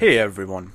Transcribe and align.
Hey 0.00 0.16
everyone, 0.16 0.72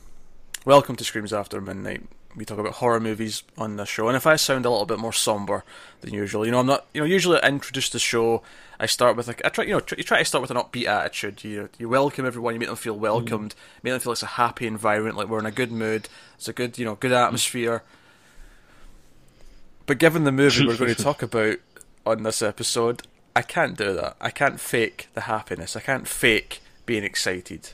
welcome 0.66 0.96
to 0.98 1.04
Screams 1.04 1.34
After 1.34 1.60
Midnight. 1.60 2.04
We 2.36 2.46
talk 2.46 2.60
about 2.60 2.74
horror 2.74 3.00
movies 3.00 3.42
on 3.58 3.76
this 3.76 3.90
show, 3.90 4.08
and 4.08 4.16
if 4.16 4.28
I 4.28 4.36
sound 4.36 4.68
a 4.68 4.70
little 4.70 4.86
bit 4.86 5.00
more 5.00 5.12
somber 5.12 5.64
than 6.02 6.14
usual, 6.14 6.46
you 6.46 6.52
know, 6.52 6.60
I'm 6.60 6.68
not. 6.68 6.86
You 6.94 7.02
know, 7.02 7.08
usually 7.08 7.42
I 7.42 7.48
introduce 7.48 7.90
the 7.90 7.98
show. 7.98 8.44
I 8.80 8.86
start 8.86 9.18
with 9.18 9.28
like 9.28 9.42
I 9.44 9.50
try, 9.50 9.64
you 9.64 9.72
know, 9.72 9.80
tr- 9.80 9.96
you 9.96 10.04
try 10.04 10.20
to 10.20 10.26
start 10.26 10.44
with 10.44 10.52
an 10.52 10.58
upbeat 10.58 10.86
attitude. 10.86 11.44
You 11.44 11.70
you 11.80 11.90
welcome 11.90 12.28
everyone, 12.28 12.54
you 12.54 12.60
make 12.60 12.70
them 12.70 12.76
feel 12.76 13.00
welcomed, 13.00 13.56
mm. 13.56 13.84
make 13.84 13.94
them 13.94 14.00
feel 14.00 14.12
it's 14.12 14.22
a 14.22 14.28
happy 14.28 14.68
environment, 14.68 15.18
like 15.18 15.28
we're 15.28 15.40
in 15.40 15.48
a 15.48 15.52
good 15.52 15.72
mood. 15.72 16.08
It's 16.36 16.48
a 16.48 16.54
good, 16.54 16.78
you 16.78 16.86
know, 16.86 16.94
good 16.94 17.12
mm. 17.12 17.26
atmosphere. 17.26 17.82
But 19.88 19.98
given 19.98 20.26
the 20.26 20.32
movie 20.32 20.68
we're 20.68 20.78
going 20.78 20.94
to 20.94 21.04
talk 21.04 21.24
about 21.24 21.58
on 22.06 22.22
this 22.22 22.44
episode, 22.44 23.02
I 23.36 23.42
can't 23.42 23.76
do 23.76 23.92
that. 23.96 24.18
I 24.22 24.30
can't 24.30 24.60
fake 24.60 25.08
the 25.16 25.22
happiness. 25.22 25.76
I 25.76 25.80
can't 25.80 26.08
fake 26.08 26.62
being 26.86 27.04
excited 27.04 27.72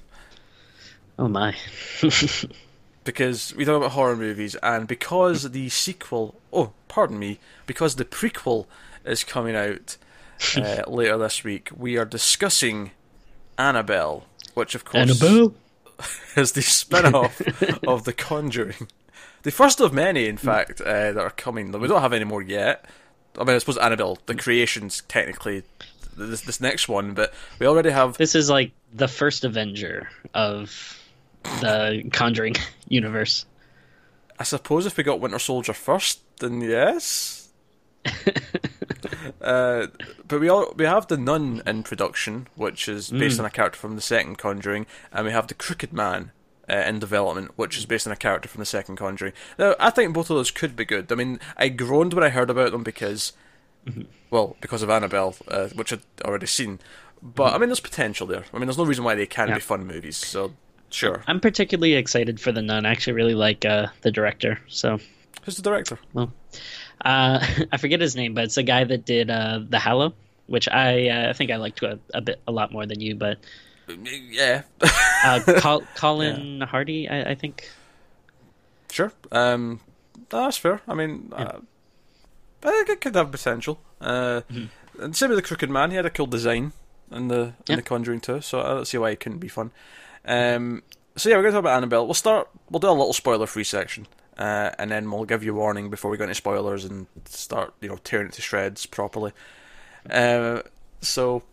Oh 1.22 1.28
my. 1.28 1.56
because 3.04 3.54
we 3.56 3.64
talk 3.64 3.78
about 3.78 3.92
horror 3.92 4.16
movies, 4.16 4.56
and 4.64 4.88
because 4.88 5.52
the 5.52 5.70
sequel, 5.70 6.34
oh, 6.52 6.74
pardon 6.88 7.20
me, 7.20 7.38
because 7.68 7.96
the 7.96 8.06
prequel 8.06 8.66
is 9.06 9.24
coming 9.24 9.56
out 9.56 9.98
uh, 10.58 10.82
later 10.88 11.20
this 11.20 11.44
week, 11.44 11.70
we 11.78 11.96
are 11.96 12.06
discussing 12.06 12.90
Annabelle, 13.56 14.26
which 14.56 14.74
of 14.74 14.84
course 14.84 15.22
Annabelle? 15.22 15.54
is 16.36 16.54
the 16.54 16.64
spin-off 16.64 17.40
of 17.88 18.06
The 18.06 18.14
Conjuring. 18.14 18.88
The 19.44 19.52
first 19.52 19.80
of 19.80 19.94
many, 19.94 20.26
in 20.26 20.38
fact, 20.38 20.82
uh, 20.82 21.12
that 21.12 21.20
are 21.20 21.30
coming. 21.30 21.72
We 21.72 21.88
don't 21.88 22.02
have 22.02 22.14
any 22.14 22.26
more 22.26 22.42
yet. 22.42 22.86
I 23.38 23.44
mean, 23.44 23.56
I 23.56 23.60
suppose 23.60 23.78
Annabelle, 23.78 24.18
the 24.26 24.34
creation's 24.34 25.04
technically 25.08 25.62
this 26.18 26.42
this 26.42 26.60
next 26.60 26.90
one, 26.90 27.14
but 27.14 27.32
we 27.60 27.68
already 27.68 27.92
have 27.92 28.18
This 28.18 28.34
is 28.34 28.50
like 28.50 28.72
the 28.92 29.08
first 29.08 29.46
Avenger 29.46 30.10
of 30.34 30.98
the 31.44 32.10
Conjuring 32.12 32.56
universe. 32.88 33.46
I 34.40 34.44
suppose 34.44 34.86
if 34.86 34.98
we 34.98 35.04
got 35.04 35.20
Winter 35.20 35.40
Soldier 35.40 35.74
first, 35.74 36.22
then 36.40 36.62
yes. 36.62 37.50
uh, 39.42 39.88
but 40.28 40.40
we 40.40 40.50
all 40.50 40.74
we 40.76 40.86
have 40.86 41.08
the 41.08 41.18
Nun 41.18 41.62
in 41.66 41.84
production, 41.84 42.48
which 42.56 42.88
is 42.88 43.10
based 43.12 43.40
on 43.40 43.46
a 43.46 43.50
character 43.50 43.78
from 43.78 43.96
the 43.96 44.02
second 44.02 44.38
Conjuring, 44.38 44.86
and 45.12 45.26
we 45.26 45.32
have 45.32 45.48
the 45.48 45.54
Crooked 45.54 45.94
Man 45.94 46.32
uh, 46.70 46.76
in 46.78 47.00
development, 47.00 47.52
which 47.56 47.78
is 47.78 47.86
based 47.86 48.08
on 48.08 48.14
a 48.14 48.18
character 48.18 48.50
from 48.50 48.60
the 48.60 48.66
second 48.66 48.96
Conjuring. 48.96 49.34
Now, 49.60 49.76
I 49.80 49.90
think 49.92 50.14
both 50.14 50.30
of 50.30 50.38
those 50.38 50.52
could 50.52 50.76
be 50.76 50.86
good. 50.86 51.12
I 51.12 51.16
mean, 51.16 51.40
I 51.58 51.70
groaned 51.70 52.14
when 52.14 52.24
I 52.24 52.30
heard 52.30 52.50
about 52.50 52.72
them 52.72 52.84
because, 52.84 53.34
well, 54.30 54.56
because 54.62 54.82
of 54.82 54.90
Annabelle, 54.90 55.36
uh, 55.48 55.68
which 55.70 55.94
I'd 55.94 56.02
already 56.26 56.48
seen. 56.48 56.80
But 57.22 57.54
I 57.54 57.60
mean, 57.60 57.70
there's 57.70 57.80
potential 57.80 58.26
there. 58.26 58.46
I 58.54 58.58
mean, 58.58 58.66
there's 58.68 58.78
no 58.80 58.86
reason 58.86 59.04
why 59.04 59.14
they 59.16 59.28
can't 59.28 59.50
Yeah. 59.50 59.56
be 59.56 59.62
fun 59.62 59.86
movies. 59.86 60.18
So 60.18 60.54
sure. 60.92 61.24
I'm 61.28 61.40
particularly 61.40 61.94
excited 61.94 62.40
for 62.40 62.52
the 62.52 62.62
Nun. 62.62 62.86
I 62.86 62.92
actually 62.92 63.14
really 63.14 63.36
like 63.36 63.66
uh, 63.66 63.88
the 64.02 64.12
director. 64.12 64.60
So 64.68 65.00
Who's 65.44 65.56
the 65.58 65.64
director? 65.64 65.98
uh, 66.16 66.28
I 67.72 67.78
forget 67.78 68.00
his 68.02 68.16
name, 68.16 68.34
but 68.34 68.44
it's 68.46 68.56
the 68.56 68.64
guy 68.64 68.84
that 68.84 69.06
did 69.06 69.30
uh, 69.32 69.60
the 69.68 69.80
Hallow, 69.80 70.14
which 70.48 70.68
I 70.70 71.10
uh, 71.10 71.30
I 71.30 71.34
think 71.34 71.50
I 71.52 71.56
liked 71.58 71.82
a, 71.84 72.00
a 72.14 72.22
bit 72.22 72.40
a 72.48 72.52
lot 72.52 72.72
more 72.72 72.86
than 72.86 73.00
you. 73.02 73.16
But 73.16 73.40
Yeah. 74.30 74.64
uh, 75.26 75.40
Col- 75.58 75.84
Colin 75.96 76.62
Hardy, 76.62 77.10
I, 77.10 77.32
I 77.32 77.36
think. 77.36 77.70
Sure. 78.92 79.12
Um, 79.32 79.80
that's 80.30 80.58
fair. 80.58 80.82
I 80.88 80.94
mean, 80.94 81.32
uh, 81.36 81.60
I 82.64 82.70
think 82.72 82.90
it 82.90 83.02
could 83.02 83.16
have 83.16 83.32
potential. 83.32 83.80
Uh, 84.00 84.42
And 85.00 85.16
same 85.16 85.30
with 85.30 85.38
the 85.38 85.42
Crooked 85.42 85.70
Man. 85.70 85.90
He 85.92 85.96
had 85.96 86.06
a 86.06 86.10
cool 86.10 86.28
design 86.28 86.74
in 87.12 87.30
the 87.30 87.40
in 87.42 87.54
Yeah. 87.68 87.76
the 87.78 87.82
Conjuring 87.82 88.20
2. 88.20 88.42
So 88.42 88.60
I 88.62 88.68
don't 88.70 88.86
see 88.86 88.98
why 88.98 89.12
it 89.12 89.20
couldn't 89.22 89.40
be 89.40 89.48
fun. 89.48 89.72
Um, 90.26 90.84
so 91.16 91.30
yeah, 91.30 91.36
we're 91.36 91.44
going 91.44 91.54
to 91.54 91.58
talk 91.58 91.64
about 91.64 91.78
Annabelle. 91.78 92.06
We'll 92.06 92.14
start. 92.14 92.50
We'll 92.70 92.80
do 92.80 92.88
a 92.88 92.92
little 92.92 93.14
spoiler-free 93.14 93.64
section, 93.64 94.08
uh, 94.38 94.72
and 94.80 94.90
then 94.92 95.10
we'll 95.12 95.26
give 95.26 95.44
you 95.44 95.52
a 95.52 95.56
warning 95.56 95.90
before 95.90 96.10
we 96.12 96.18
go 96.18 96.24
into 96.24 96.36
spoilers 96.36 96.86
and 96.86 97.08
start, 97.26 97.74
you 97.82 97.90
know, 97.90 97.98
tearing 97.98 98.28
it 98.28 98.34
to 98.34 98.42
shreds 98.42 98.86
properly. 98.86 99.34
Uh, 100.10 100.62
so 101.02 101.44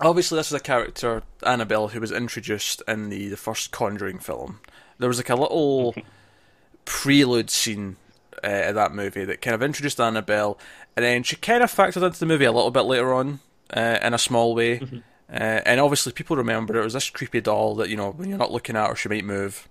obviously 0.00 0.36
this 0.36 0.48
is 0.48 0.52
a 0.54 0.60
character 0.60 1.22
Annabelle 1.44 1.88
who 1.88 2.00
was 2.00 2.12
introduced 2.12 2.82
in 2.86 3.08
the, 3.08 3.28
the 3.28 3.36
first 3.36 3.70
Conjuring 3.70 4.18
film. 4.18 4.60
There 4.98 5.08
was 5.08 5.18
like 5.18 5.30
a 5.30 5.36
little 5.36 5.94
prelude 6.84 7.50
scene 7.50 7.96
uh, 8.42 8.48
in 8.48 8.74
that 8.74 8.92
movie 8.92 9.24
that 9.24 9.40
kind 9.40 9.54
of 9.54 9.62
introduced 9.62 10.00
Annabelle, 10.00 10.58
and 10.96 11.04
then 11.04 11.22
she 11.22 11.36
kind 11.36 11.62
of 11.62 11.72
factored 11.72 12.04
into 12.04 12.20
the 12.20 12.26
movie 12.26 12.44
a 12.44 12.52
little 12.52 12.70
bit 12.70 12.82
later 12.82 13.12
on 13.14 13.40
uh, 13.74 13.98
in 14.02 14.14
a 14.14 14.18
small 14.18 14.54
way. 14.54 14.80
Uh, 15.30 15.60
and 15.64 15.80
obviously, 15.80 16.12
people 16.12 16.36
remember 16.36 16.76
it 16.78 16.84
was 16.84 16.92
this 16.92 17.10
creepy 17.10 17.40
doll 17.40 17.74
that 17.76 17.88
you 17.88 17.96
know 17.96 18.10
when 18.10 18.28
you're 18.28 18.38
not 18.38 18.52
looking 18.52 18.76
at 18.76 18.88
her, 18.88 18.96
she 18.96 19.08
might 19.08 19.24
move. 19.24 19.68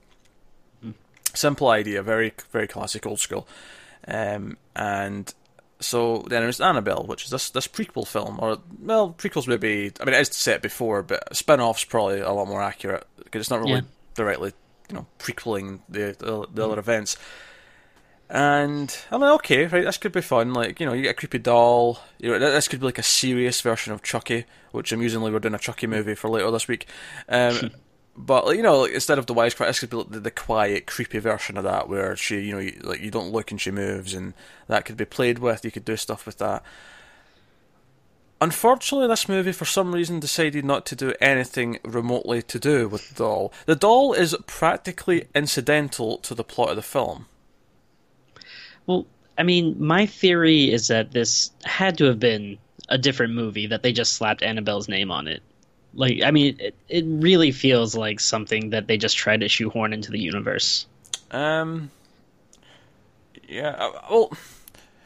Simple 1.36 1.70
idea, 1.70 2.04
very 2.04 2.32
very 2.52 2.68
classic, 2.68 3.06
old 3.08 3.20
school. 3.20 3.48
Um, 4.08 4.58
and 4.76 5.34
so 5.80 6.26
then 6.28 6.44
there's 6.44 6.62
Annabelle, 6.62 7.06
which 7.06 7.24
is 7.26 7.32
this 7.32 7.50
this 7.50 7.68
prequel 7.68 8.08
film, 8.08 8.38
or 8.40 8.60
well, 8.82 9.16
prequels 9.18 9.48
maybe. 9.48 9.92
I 10.00 10.06
mean, 10.06 10.14
it 10.14 10.22
is 10.22 10.30
set 10.30 10.62
before, 10.62 11.02
but 11.02 11.36
spin-off's 11.36 11.86
probably 11.86 12.20
a 12.20 12.32
lot 12.32 12.48
more 12.48 12.62
accurate 12.62 13.08
because 13.24 13.42
it's 13.42 13.50
not 13.50 13.62
really 13.62 13.74
Yeah. 13.74 13.82
directly, 14.14 14.54
you 14.90 14.96
know, 14.96 15.08
prequeling 15.18 15.82
the 15.90 16.16
the, 16.18 16.48
the 16.54 16.66
other 16.68 16.78
events. 16.80 17.18
And 18.34 18.98
I'm 19.12 19.22
like, 19.22 19.36
okay, 19.36 19.68
right, 19.68 19.86
this 19.86 20.00
could 20.00 20.12
be 20.12 20.22
fun. 20.22 20.54
Like, 20.54 20.80
you 20.80 20.88
know, 20.88 20.94
you 20.94 21.04
get 21.04 21.12
a 21.12 21.14
creepy 21.14 21.38
doll. 21.38 22.00
You 22.18 22.32
know, 22.32 22.40
this 22.40 22.68
could 22.68 22.80
be 22.80 22.88
like 22.88 22.98
a 22.98 23.04
serious 23.04 23.62
version 23.62 23.94
of 23.94 24.02
Chucky, 24.02 24.46
which 24.72 24.92
amusingly 24.92 25.32
we're 25.32 25.38
doing 25.38 25.54
a 25.54 25.60
Chucky 25.60 25.86
movie 25.86 26.16
for 26.16 26.32
later 26.32 26.50
this 26.50 26.68
week. 26.68 26.88
Um, 27.30 27.70
but 28.18 28.48
like, 28.48 28.58
you 28.58 28.64
know, 28.64 28.80
like, 28.80 28.92
instead 28.92 29.20
of 29.20 29.28
the 29.28 29.36
wisecrack, 29.36 29.68
this 29.68 29.82
could 29.82 29.92
be 29.92 29.98
like 29.98 30.10
the, 30.10 30.20
the 30.20 30.32
quiet, 30.32 30.88
creepy 30.88 31.20
version 31.20 31.58
of 31.58 31.64
that, 31.66 31.88
where 31.88 32.16
she, 32.16 32.40
you 32.40 32.54
know, 32.54 32.60
you, 32.60 32.80
like 32.84 33.02
you 33.02 33.12
don't 33.12 33.32
look 33.32 33.52
and 33.52 33.62
she 33.62 33.70
moves, 33.70 34.16
and 34.16 34.34
that 34.66 34.84
could 34.84 34.98
be 34.98 35.06
played 35.06 35.38
with. 35.38 35.64
You 35.64 35.70
could 35.70 35.86
do 35.86 35.96
stuff 35.96 36.26
with 36.26 36.40
that. 36.40 36.64
Unfortunately, 38.42 39.08
this 39.08 39.30
movie, 39.30 39.52
for 39.52 39.66
some 39.66 39.94
reason, 39.94 40.20
decided 40.20 40.66
not 40.66 40.88
to 40.88 40.96
do 40.96 41.14
anything 41.22 41.78
remotely 41.86 42.42
to 42.42 42.58
do 42.58 42.88
with 42.88 43.10
the 43.10 43.16
doll. 43.16 43.54
The 43.68 43.76
doll 43.76 44.14
is 44.14 44.36
practically 44.48 45.28
incidental 45.36 46.18
to 46.18 46.34
the 46.34 46.44
plot 46.44 46.72
of 46.72 46.78
the 46.78 46.82
film. 46.82 47.28
Well, 48.88 49.06
I 49.38 49.44
mean, 49.44 49.76
my 49.84 50.06
theory 50.06 50.72
is 50.72 50.88
that 50.90 51.12
this 51.12 51.52
had 51.64 51.98
to 52.00 52.06
have 52.06 52.20
been 52.20 52.58
a 52.90 52.98
different 52.98 53.34
movie 53.34 53.68
that 53.68 53.82
they 53.84 53.92
just 53.94 54.14
slapped 54.14 54.44
Annabelle's 54.44 54.88
name 54.90 55.10
on 55.12 55.28
it. 55.28 55.42
Like, 55.96 56.22
I 56.24 56.32
mean, 56.32 56.58
it, 56.60 56.76
it 56.90 57.06
really 57.08 57.52
feels 57.52 57.96
like 57.96 58.20
something 58.20 58.72
that 58.72 58.88
they 58.88 58.98
just 58.98 59.16
tried 59.18 59.42
to 59.42 59.50
shoehorn 59.50 59.94
into 59.94 60.12
the 60.12 60.20
universe. 60.20 60.86
Um. 61.32 61.92
Yeah. 63.48 63.70
uh, 63.70 63.92
Well, 64.10 64.32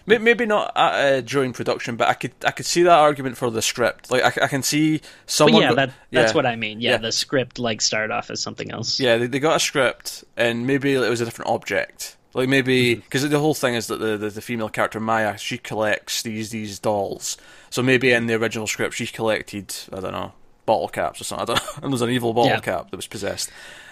maybe 0.06 0.46
not 0.46 0.72
uh, 0.76 1.22
during 1.22 1.54
production, 1.54 1.96
but 1.98 2.08
I 2.08 2.14
could 2.14 2.34
I 2.46 2.52
could 2.52 2.66
see 2.66 2.84
that 2.84 2.98
argument 2.98 3.38
for 3.38 3.50
the 3.52 3.62
script. 3.62 4.10
Like 4.12 4.24
I, 4.24 4.46
I 4.46 4.48
can 4.48 4.64
see 4.64 4.98
But 5.00 5.06
someone. 5.26 5.62
yeah, 5.62 5.74
that 5.74 5.92
that's 6.12 6.32
yeah. 6.32 6.36
what 6.36 6.46
I 6.46 6.56
mean. 6.56 6.80
Yeah, 6.82 6.92
Yeah. 6.92 6.98
the 6.98 7.12
script 7.12 7.60
like 7.60 7.82
started 7.82 8.14
off 8.14 8.30
as 8.30 8.40
something 8.42 8.72
else. 8.72 9.00
Yeah, 9.00 9.18
they, 9.18 9.28
they 9.28 9.40
got 9.40 9.56
a 9.58 9.60
script, 9.60 10.24
and 10.36 10.66
maybe 10.68 10.94
it 10.94 11.10
was 11.10 11.22
a 11.22 11.26
different 11.26 11.52
object. 11.52 12.17
Like 12.38 12.48
maybe 12.50 12.96
Mm-hmm. 12.96 13.02
because 13.02 13.28
the 13.30 13.40
whole 13.40 13.54
thing 13.56 13.74
is 13.74 13.88
that 13.88 13.98
the, 13.98 14.16
the 14.18 14.30
the 14.30 14.42
female 14.42 14.70
character 14.70 15.00
Maya 15.00 15.38
she 15.38 15.58
collects 15.58 16.22
these 16.22 16.52
these 16.52 16.80
dolls. 16.80 17.36
So 17.70 17.82
maybe 17.84 18.12
in 18.14 18.28
the 18.28 18.36
original 18.36 18.68
script 18.68 18.94
she 18.96 19.08
collected 19.08 19.76
I 19.92 20.00
don't 20.00 20.12
know 20.14 20.32
bottle 20.66 20.88
caps 20.88 21.20
or 21.20 21.24
something. 21.24 21.44
I 21.44 21.46
don't 21.58 21.64
know. 21.66 21.72
and 21.76 21.84
there 21.84 21.90
was 21.92 22.02
an 22.02 22.10
evil 22.12 22.34
bottle 22.34 22.52
Yeah. 22.52 22.60
cap 22.60 22.92
that 22.92 22.96
was 22.98 23.08
possessed. 23.08 23.50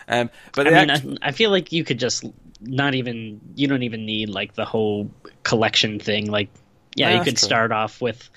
Um, 0.07 0.29
but 0.53 0.67
I 0.67 0.69
mean, 0.69 0.89
act- 0.91 1.05
I, 1.23 1.29
I 1.29 1.31
feel 1.31 1.49
like 1.49 1.71
you 1.71 1.83
could 1.83 1.97
just 1.99 2.23
not 2.61 2.93
even 2.93 3.41
you 3.55 3.67
don't 3.67 3.81
even 3.83 4.05
need 4.05 4.29
like 4.29 4.53
the 4.53 4.65
whole 4.65 5.09
collection 5.43 5.99
thing. 5.99 6.29
Like, 6.29 6.49
yeah, 6.95 7.09
Yeah, 7.09 7.17
you 7.17 7.23
could 7.23 7.37
true. 7.37 7.45
start 7.47 7.71
off 7.71 7.99
with 8.01 8.29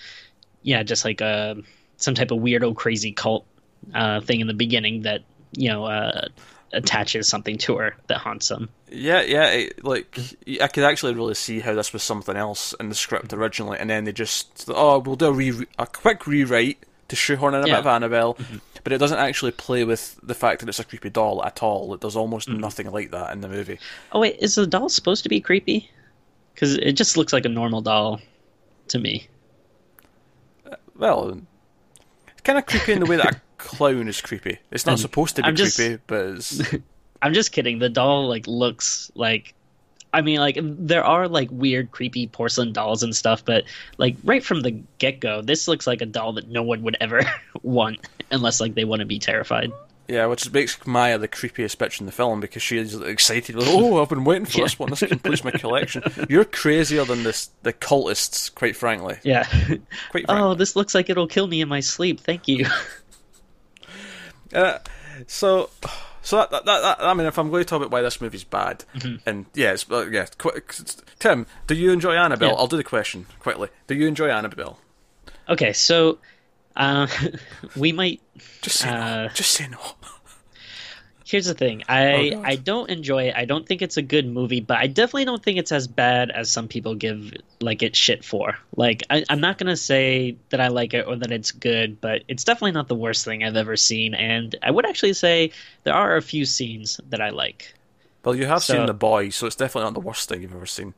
yeah, 0.63 0.83
just 0.83 1.05
like 1.05 1.21
a 1.21 1.57
some 1.99 2.15
type 2.15 2.31
of 2.31 2.39
weirdo 2.39 2.75
crazy 2.75 3.13
cult 3.13 3.45
uh, 3.95 4.21
thing 4.23 4.41
in 4.41 4.47
the 4.47 4.55
beginning 4.55 5.03
that 5.03 5.21
you 5.53 5.69
know 5.69 5.85
uh, 5.85 6.29
attaches 6.73 7.29
something 7.29 7.59
to 7.59 7.77
her 7.77 7.97
that 8.09 8.19
haunts 8.19 8.49
them. 8.49 8.69
Yeah, 8.91 9.23
yeah. 9.23 9.51
It, 9.51 9.85
like 9.85 10.19
I 10.61 10.69
could 10.69 10.85
actually 10.85 11.15
really 11.15 11.35
see 11.35 11.61
how 11.61 11.75
this 11.75 11.93
was 11.93 12.03
something 12.03 12.37
else 12.37 12.75
in 12.79 12.89
the 12.89 12.95
script 12.95 13.33
originally, 13.33 13.79
and 13.79 13.89
then 13.91 14.05
they 14.05 14.13
just 14.13 14.65
oh 14.69 14.99
we'll 14.99 15.17
do 15.17 15.27
a, 15.27 15.33
re- 15.33 15.67
a 15.79 15.87
quick 15.87 16.27
rewrite 16.27 16.79
to 17.09 17.17
shoehorn 17.17 17.55
in 17.55 17.63
a 17.63 17.67
Yeah. 17.67 17.75
bit 17.75 17.81
of 17.81 17.87
Annabelle, 17.87 18.35
mm-hmm. 18.35 18.59
but 18.85 18.93
it 18.93 18.99
doesn't 18.99 19.19
actually 19.19 19.53
play 19.53 19.85
with 19.85 20.19
the 20.23 20.35
fact 20.35 20.61
that 20.61 20.69
it's 20.69 20.79
a 20.79 20.85
creepy 20.85 21.11
doll 21.11 21.43
at 21.45 21.63
all. 21.63 21.95
It 21.95 22.01
does 22.01 22.17
almost 22.17 22.49
mm-hmm. 22.49 22.61
nothing 22.61 22.91
like 22.91 23.11
that 23.11 23.33
in 23.33 23.41
the 23.41 23.49
movie. 23.49 23.79
Oh 24.13 24.21
wait, 24.21 24.37
is 24.41 24.55
the 24.55 24.67
doll 24.67 24.89
supposed 24.89 25.23
to 25.23 25.29
be 25.29 25.41
creepy? 25.41 25.91
Because 26.55 26.77
it 26.77 26.93
just 26.93 27.17
looks 27.17 27.33
like 27.33 27.45
a 27.45 27.49
normal 27.49 27.81
doll 27.81 28.21
to 28.89 28.99
me. 28.99 29.29
Uh, 30.71 30.77
well, 30.97 31.41
it's 32.29 32.41
kind 32.43 32.59
of 32.59 32.67
creepy 32.67 32.93
in 32.93 33.01
the 33.01 33.07
way 33.07 33.17
that 33.17 33.35
a 33.37 33.41
clown 33.59 34.09
is 34.09 34.21
creepy. 34.21 34.59
It's 34.71 34.87
not 34.87 34.99
supposed 34.99 35.37
to 35.37 35.43
be 35.43 35.49
I'm 35.49 35.57
just- 35.57 35.77
creepy, 35.77 36.03
but 36.07 36.27
it's, 36.27 36.63
I'm 37.23 37.35
just 37.35 37.53
kidding. 37.53 37.79
The 37.79 37.89
doll 37.89 38.29
like 38.29 38.47
looks 38.47 39.11
like 39.15 39.55
I 40.15 40.23
mean 40.23 40.39
like 40.41 40.57
there 40.63 41.05
are 41.05 41.29
like 41.29 41.49
weird 41.51 41.91
creepy 41.91 42.27
porcelain 42.29 42.73
dolls 42.73 43.03
and 43.03 43.15
stuff, 43.15 43.45
but 43.45 43.65
like 43.99 44.17
right 44.25 44.43
from 44.43 44.63
the 44.63 44.71
get-go, 44.99 45.43
this 45.43 45.69
looks 45.69 45.87
like 45.87 46.01
a 46.01 46.07
doll 46.07 46.33
that 46.35 46.49
no 46.49 46.63
one 46.63 46.83
would 46.83 46.97
ever 47.01 47.23
want 47.63 47.99
unless 48.31 48.61
like 48.61 48.75
they 48.75 48.85
want 48.85 49.01
to 49.01 49.07
be 49.07 49.19
terrified. 49.19 49.71
Yeah, 50.07 50.25
which 50.25 50.51
makes 50.51 50.87
Maya 50.87 51.19
the 51.19 51.29
creepiest 51.29 51.77
bitch 51.77 52.01
in 52.01 52.07
the 52.07 52.13
film 52.13 52.41
because 52.41 52.63
she 52.63 52.79
is 52.79 52.99
excited. 52.99 53.55
Like, 53.57 53.67
oh, 53.69 54.01
I've 54.01 54.09
been 54.09 54.25
waiting 54.25 54.47
for 54.47 54.63
this 54.63 54.79
one. 54.79 54.89
This 54.89 55.01
completes 55.01 55.45
my 55.45 55.51
collection. 55.51 56.03
You're 56.31 56.47
crazier 56.47 57.05
than 57.05 57.25
this 57.25 57.51
the 57.63 57.75
cultists, 57.75 58.55
quite 58.55 58.75
frankly. 58.75 59.19
Yeah. 59.23 59.47
Quite 60.11 60.25
oh, 60.31 60.55
this 60.55 60.77
looks 60.77 60.95
like 60.95 61.11
it'll 61.11 61.27
kill 61.27 61.47
me 61.47 61.61
in 61.61 61.69
my 61.69 61.81
sleep. 61.81 62.21
Thank 62.21 62.49
you. 62.49 62.65
Uh, 64.53 64.79
so, 65.27 65.71
so 66.23 66.37
that, 66.39 66.51
that, 66.51 66.65
that, 66.65 66.97
I 67.01 67.15
mean, 67.15 67.27
if 67.27 67.39
I'm 67.39 67.51
going 67.51 67.63
to 67.65 67.69
talk 67.69 67.79
about 67.79 67.91
why 67.91 68.03
this 68.03 68.21
movie's 68.21 68.45
bad, 68.45 68.85
Mm-hmm. 68.97 69.29
and 69.29 69.47
yeah, 69.55 69.73
it's, 69.73 69.91
uh, 69.91 70.07
yeah, 70.11 70.27
qu- 70.39 70.61
Tim, 71.19 71.47
do 71.67 71.75
you 71.75 71.91
enjoy 71.93 72.15
Annabelle? 72.15 72.51
Yeah. 72.51 72.55
I'll 72.55 72.67
do 72.67 72.77
the 72.77 72.85
question 72.85 73.27
quickly. 73.41 73.69
Do 73.87 73.95
you 73.95 74.07
enjoy 74.07 74.29
Annabelle? 74.31 74.79
okay, 75.49 75.73
so 75.73 76.19
uh, 76.77 77.07
we 77.77 77.93
might. 77.93 78.21
Just 78.63 78.79
say 78.79 78.91
no. 78.91 78.97
Uh, 78.97 79.29
Just 79.31 79.51
say 79.53 79.67
no. 79.69 79.79
Here's 81.29 81.45
the 81.45 81.53
thing. 81.53 81.83
Oh, 81.91 81.93
I 81.95 82.31
God. 82.31 82.43
I 82.47 82.57
don't 82.57 82.89
enjoy 82.89 83.25
it. 83.25 83.35
I 83.37 83.45
don't 83.45 83.67
think 83.67 83.83
it's 83.83 83.99
a 83.99 84.03
good 84.03 84.27
movie, 84.27 84.61
but 84.61 84.79
I 84.79 84.87
definitely 84.87 85.27
don't 85.27 85.43
think 85.43 85.59
it's 85.59 85.73
as 85.73 85.87
bad 85.87 86.31
as 86.31 86.51
some 86.51 86.69
people 86.69 86.95
give 86.95 87.35
like 87.61 87.83
it 87.83 87.95
shit 87.95 88.25
for. 88.25 88.57
Like 88.77 89.03
I, 89.11 89.25
I'm 89.29 89.39
not 89.39 89.59
gonna 89.59 89.77
say 89.77 90.37
that 90.49 90.59
I 90.63 90.69
like 90.69 90.95
it 90.95 91.07
or 91.07 91.17
that 91.17 91.31
it's 91.31 91.51
good, 91.51 92.01
but 92.01 92.23
it's 92.29 92.45
definitely 92.45 92.73
not 92.73 92.89
the 92.89 92.95
worst 92.95 93.27
thing 93.27 93.45
I've 93.45 93.57
ever 93.57 93.77
seen. 93.77 94.15
And 94.15 94.57
I 94.63 94.71
would 94.71 94.87
actually 94.87 95.13
say 95.13 95.53
there 95.85 95.93
are 95.93 96.17
a 96.17 96.23
few 96.23 96.47
scenes 96.47 96.99
that 97.11 97.21
I 97.21 97.29
like. 97.29 97.75
Well, 98.25 98.35
you 98.35 98.47
have 98.47 98.63
So- 98.63 98.75
seen 98.75 98.87
The 98.87 98.95
Boy, 98.95 99.29
so 99.29 99.47
it's 99.47 99.57
definitely 99.57 99.85
not 99.85 99.95
the 99.95 100.01
worst 100.01 100.31
thing 100.31 100.41
you've 100.41 100.55
ever 100.55 100.65
seen. 100.65 100.95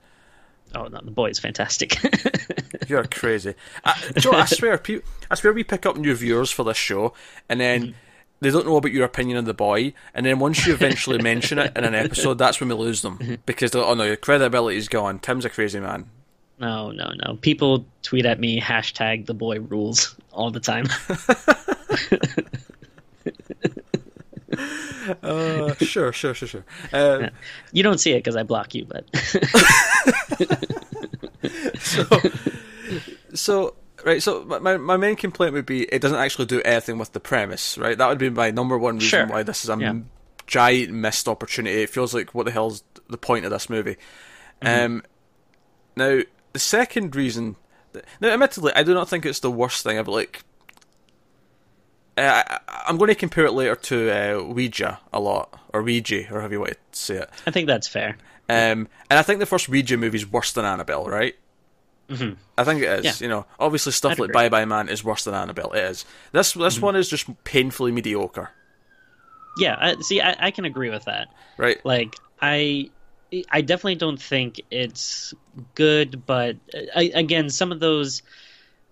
Oh 0.77 0.87
no, 0.87 1.01
the 1.03 1.11
boy 1.11 1.31
is 1.31 1.41
fantastic. 1.41 1.97
You're 2.89 3.03
crazy. 3.03 3.55
I, 3.85 4.01
Joe, 4.17 4.31
I 4.31 4.45
swear, 4.45 4.81
I 5.29 5.35
swear 5.35 5.53
we 5.53 5.65
pick 5.65 5.85
up 5.87 5.97
new 5.97 6.15
viewers 6.15 6.53
for 6.53 6.63
this 6.63 6.77
show, 6.77 7.15
and 7.49 7.61
then 7.61 7.83
Mm-hmm. 7.83 7.93
They 8.41 8.51
don't 8.51 8.67
know 8.67 8.77
about 8.77 8.93
your 8.93 9.05
opinion 9.05 9.39
of 9.39 9.45
the 9.45 9.55
boy, 9.55 9.93
and 10.15 10.25
then 10.27 10.39
once 10.39 10.67
you 10.67 10.73
eventually 10.75 11.19
mention 11.23 11.59
it 11.59 11.77
in 11.77 11.85
an 11.85 11.95
episode, 11.95 12.39
that's 12.39 12.61
when 12.61 12.69
we 12.69 12.75
lose 12.75 13.03
them 13.03 13.19
Mm-hmm. 13.19 13.35
because 13.47 13.71
they're 13.71 13.83
like, 13.83 13.91
oh 13.91 13.95
no, 13.95 14.05
your 14.05 14.17
credibility's 14.17 14.89
gone. 14.89 15.19
Tim's 15.19 15.45
a 15.45 15.51
crazy 15.51 15.81
man. 15.81 16.07
no, 16.59 16.91
no, 16.91 17.11
no. 17.25 17.37
People 17.43 17.85
tweet 18.03 18.27
at 18.27 18.41
me 18.41 18.61
hashtag 18.61 19.27
the 19.27 19.35
boy 19.35 19.61
rules 19.61 20.15
all 20.33 20.51
the 20.51 20.61
time. 20.61 20.87
Uh, 25.23 25.75
sure, 25.77 26.13
sure, 26.13 26.35
sure, 26.35 26.49
sure. 26.49 26.65
Uh, 26.93 27.29
you 27.73 27.83
don't 27.83 27.99
see 27.99 28.13
it 28.13 28.19
because 28.19 28.37
I 28.37 28.43
block 28.43 28.75
you, 28.75 28.85
but 28.85 29.05
so, 31.79 32.05
so 33.35 33.75
right. 34.05 34.23
So 34.23 34.45
my 34.45 34.77
my 34.77 34.97
main 34.97 35.17
complaint 35.17 35.53
would 35.55 35.67
be 35.67 35.83
it 35.85 36.01
doesn't 36.01 36.19
actually 36.19 36.47
do 36.47 36.61
anything 36.63 36.99
with 36.99 37.13
the 37.13 37.21
premise. 37.21 37.77
Right. 37.79 37.97
That 37.97 38.09
would 38.09 38.19
be 38.19 38.31
my 38.31 38.51
number 38.51 38.77
one 38.79 38.97
reason 38.97 39.09
Sure. 39.09 39.27
why 39.27 39.43
this 39.43 39.65
is 39.65 39.71
a 39.71 39.77
Yeah. 39.79 39.95
giant 40.47 40.93
missed 40.93 41.29
opportunity. 41.29 41.83
It 41.83 41.91
feels 41.91 42.13
like 42.15 42.35
what 42.35 42.47
the 42.47 42.53
hell's 42.53 42.83
the 43.09 43.19
point 43.19 43.45
of 43.45 43.51
this 43.51 43.69
movie? 43.71 43.97
Mm-hmm. 44.63 44.85
Um, 44.85 45.03
now 45.97 46.21
the 46.53 46.59
second 46.59 47.15
reason. 47.17 47.57
Now, 48.21 48.29
admittedly, 48.29 48.73
I 48.77 48.85
do 48.85 48.95
not 48.95 49.09
think 49.09 49.27
it's 49.27 49.41
the 49.41 49.51
worst 49.51 49.83
thing. 49.83 49.97
But 49.97 50.13
like, 50.13 50.43
uh, 52.17 52.43
I, 52.47 52.59
I'm 52.87 52.97
going 52.99 53.09
to 53.09 53.15
compare 53.15 53.45
it 53.47 53.53
later 53.53 53.75
to 53.77 54.11
uh, 54.11 54.43
Ouija 54.45 55.01
a 55.13 55.21
lot, 55.21 55.59
or 55.73 55.83
Ouija, 55.83 56.27
or 56.33 56.39
however 56.41 56.55
you 56.55 56.61
want 56.61 56.71
to 56.73 56.77
say 56.93 57.17
it. 57.17 57.31
I 57.47 57.51
think 57.51 57.67
that's 57.67 57.89
fair. 57.89 58.17
Um, 58.49 58.89
and 59.09 59.19
I 59.19 59.23
think 59.23 59.41
the 59.41 59.47
first 59.47 59.69
Ouija 59.69 59.97
movie 59.97 60.19
is 60.19 60.31
worse 60.31 60.53
than 60.53 60.65
Annabelle, 60.65 61.07
right? 61.07 61.35
Mm-hmm. 62.11 62.35
I 62.59 62.65
think 62.65 62.83
it 62.83 63.05
is. 63.05 63.05
Yeah. 63.21 63.25
You 63.25 63.31
know, 63.31 63.47
obviously 63.59 63.93
stuff 63.93 64.13
I'd 64.13 64.19
like 64.19 64.31
agree. 64.31 64.49
Bye 64.49 64.49
Bye 64.49 64.65
Man 64.65 64.89
is 64.89 65.05
worse 65.05 65.25
than 65.25 65.35
Annabelle. 65.35 65.73
It 65.73 65.85
is. 65.85 66.05
This 66.33 66.53
this 66.53 66.81
one 66.81 66.97
is 66.97 67.09
just 67.09 67.29
painfully 67.45 67.93
mediocre, 67.93 68.51
Yeah, 69.59 69.77
I, 69.79 70.01
see, 70.01 70.21
I, 70.21 70.37
I 70.39 70.51
can 70.51 70.65
agree 70.65 70.91
with 70.91 71.05
that. 71.05 71.29
right? 71.57 71.85
Like, 71.85 72.17
I, 72.43 72.91
I 73.51 73.61
definitely 73.61 73.95
don't 73.97 74.21
think 74.21 74.61
it's 74.71 75.35
good, 75.75 76.27
but 76.27 76.57
I, 76.95 77.13
again, 77.15 77.49
some 77.51 77.71
of 77.71 77.79
those, 77.79 78.23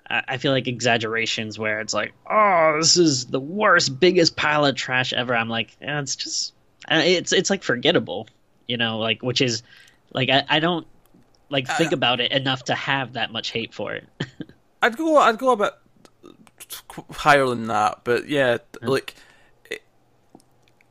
I 0.08 0.38
feel 0.38 0.52
like 0.52 0.68
exaggerations 0.68 1.58
where 1.58 1.80
it's 1.80 1.92
like, 1.92 2.12
oh, 2.30 2.76
this 2.78 2.96
is 2.96 3.26
the 3.26 3.40
worst, 3.40 3.98
biggest 3.98 4.36
pile 4.36 4.64
of 4.64 4.74
trash 4.74 5.12
ever. 5.12 5.34
I'm 5.34 5.48
like, 5.48 5.76
eh, 5.82 5.98
it's 6.00 6.16
just, 6.16 6.54
uh, 6.90 7.02
it's 7.04 7.32
it's 7.32 7.50
like 7.50 7.62
forgettable, 7.62 8.26
you 8.66 8.76
know, 8.78 8.98
like 8.98 9.22
which 9.22 9.40
is, 9.42 9.62
like 10.14 10.30
I, 10.30 10.44
I 10.48 10.60
don't 10.60 10.86
like 11.50 11.66
think 11.68 11.92
about 11.92 12.20
it 12.20 12.32
enough 12.32 12.64
to 12.64 12.74
have 12.74 13.14
that 13.14 13.32
much 13.32 13.50
hate 13.50 13.72
for 13.74 13.92
it. 13.94 14.06
I'd 14.82 14.96
go 14.96 15.16
I'd 15.16 15.38
go 15.38 15.52
a 15.52 15.56
bit 15.56 15.72
higher 17.12 17.46
than 17.46 17.66
that, 17.68 18.00
but 18.04 18.28
yeah, 18.28 18.58
like. 18.82 19.14
it- 19.70 19.82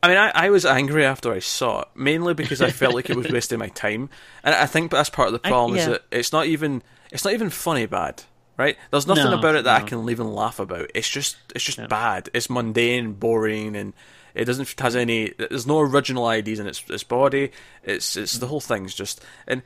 I 0.03 0.09
mean, 0.09 0.17
I, 0.17 0.29
I 0.29 0.49
was 0.51 0.63
angry 0.65 1.03
after 1.05 1.33
I 1.33 1.39
saw 1.39 1.81
it, 1.81 1.87
mainly 1.95 2.35
because 2.35 2.61
I 2.61 2.69
felt 2.69 2.93
like 2.93 3.09
it 3.09 3.15
was 3.15 3.27
wasting 3.31 3.57
my 3.59 3.69
time, 3.69 4.09
and 4.43 4.53
I 4.53 4.67
think 4.67 4.91
that's 4.91 5.09
part 5.09 5.27
of 5.29 5.33
the 5.33 5.45
I- 5.45 5.49
problem 5.49 5.77
is 5.77 5.85
that 5.87 6.03
it's 6.11 6.31
not 6.31 6.45
even 6.45 6.83
it's 7.11 7.25
not 7.25 7.33
even 7.33 7.49
funny 7.49 7.87
bad, 7.87 8.23
right? 8.57 8.77
There's 8.91 9.07
nothing 9.07 9.25
No, 9.31 9.37
about 9.39 9.55
it 9.55 9.63
that 9.63 9.81
I 9.81 9.85
can 9.85 10.07
even 10.09 10.31
laugh 10.31 10.59
about. 10.59 10.91
It's 10.93 11.09
just 11.09 11.37
it's 11.55 11.63
just 11.63 11.87
bad. 11.89 12.29
It's 12.33 12.49
mundane, 12.49 13.13
boring, 13.13 13.75
and 13.75 13.93
it 14.35 14.45
doesn't 14.45 14.79
has 14.79 14.95
any. 14.95 15.33
There's 15.37 15.65
no 15.65 15.79
original 15.79 16.27
ideas 16.27 16.59
in 16.59 16.67
its 16.67 16.83
its 16.89 17.03
body. 17.03 17.51
It's 17.83 18.15
it's 18.15 18.37
the 18.37 18.47
whole 18.47 18.61
thing's 18.61 18.93
just 18.93 19.25
and 19.47 19.63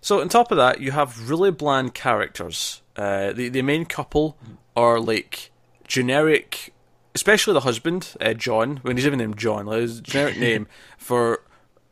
so 0.00 0.20
on 0.20 0.28
top 0.28 0.50
of 0.50 0.56
that, 0.58 0.80
you 0.80 0.92
have 0.92 1.28
really 1.30 1.50
bland 1.50 1.94
characters. 1.94 2.82
Uh, 2.96 3.32
the 3.32 3.48
the 3.48 3.62
main 3.62 3.84
couple 3.84 4.36
are 4.76 4.98
like 5.00 5.50
generic, 5.86 6.72
especially 7.14 7.54
the 7.54 7.60
husband, 7.60 8.14
uh, 8.20 8.34
John. 8.34 8.78
When 8.82 8.96
he's 8.96 9.06
even 9.06 9.18
named 9.18 9.38
John, 9.38 9.66
like 9.66 9.80
his 9.80 10.00
generic 10.00 10.38
name 10.48 10.66
for. 10.96 11.42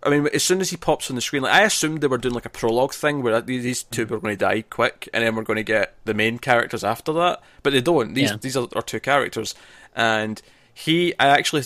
I 0.02 0.08
mean, 0.10 0.28
as 0.32 0.44
soon 0.44 0.60
as 0.60 0.70
he 0.70 0.76
pops 0.76 1.10
on 1.10 1.16
the 1.16 1.22
screen, 1.22 1.42
like 1.42 1.52
I 1.52 1.62
assumed 1.62 2.00
they 2.00 2.06
were 2.06 2.18
doing 2.18 2.34
like 2.34 2.46
a 2.46 2.50
prologue 2.50 2.92
thing 2.92 3.22
where 3.22 3.40
these 3.40 3.64
these 3.64 3.82
two 3.82 4.06
were 4.06 4.20
going 4.20 4.36
to 4.36 4.44
die 4.44 4.62
quick, 4.62 5.08
and 5.12 5.24
then 5.24 5.34
we're 5.34 5.42
going 5.42 5.56
to 5.56 5.64
get 5.64 5.96
the 6.04 6.14
main 6.14 6.38
characters 6.38 6.84
after 6.84 7.12
that. 7.14 7.40
But 7.64 7.72
they 7.72 7.80
don't. 7.80 8.14
These 8.14 8.30
Yeah. 8.30 8.36
these 8.40 8.56
are, 8.56 8.68
are 8.76 8.82
two 8.82 9.00
characters, 9.00 9.54
and 9.96 10.40
he. 10.72 11.12
I 11.18 11.28
actually 11.28 11.64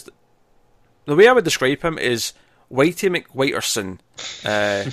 the 1.04 1.16
way 1.16 1.28
I 1.28 1.32
would 1.32 1.44
describe 1.44 1.82
him 1.82 1.98
is 1.98 2.32
Whitey 2.70 3.24
McWhiterson, 3.24 3.98
uh, 4.44 4.84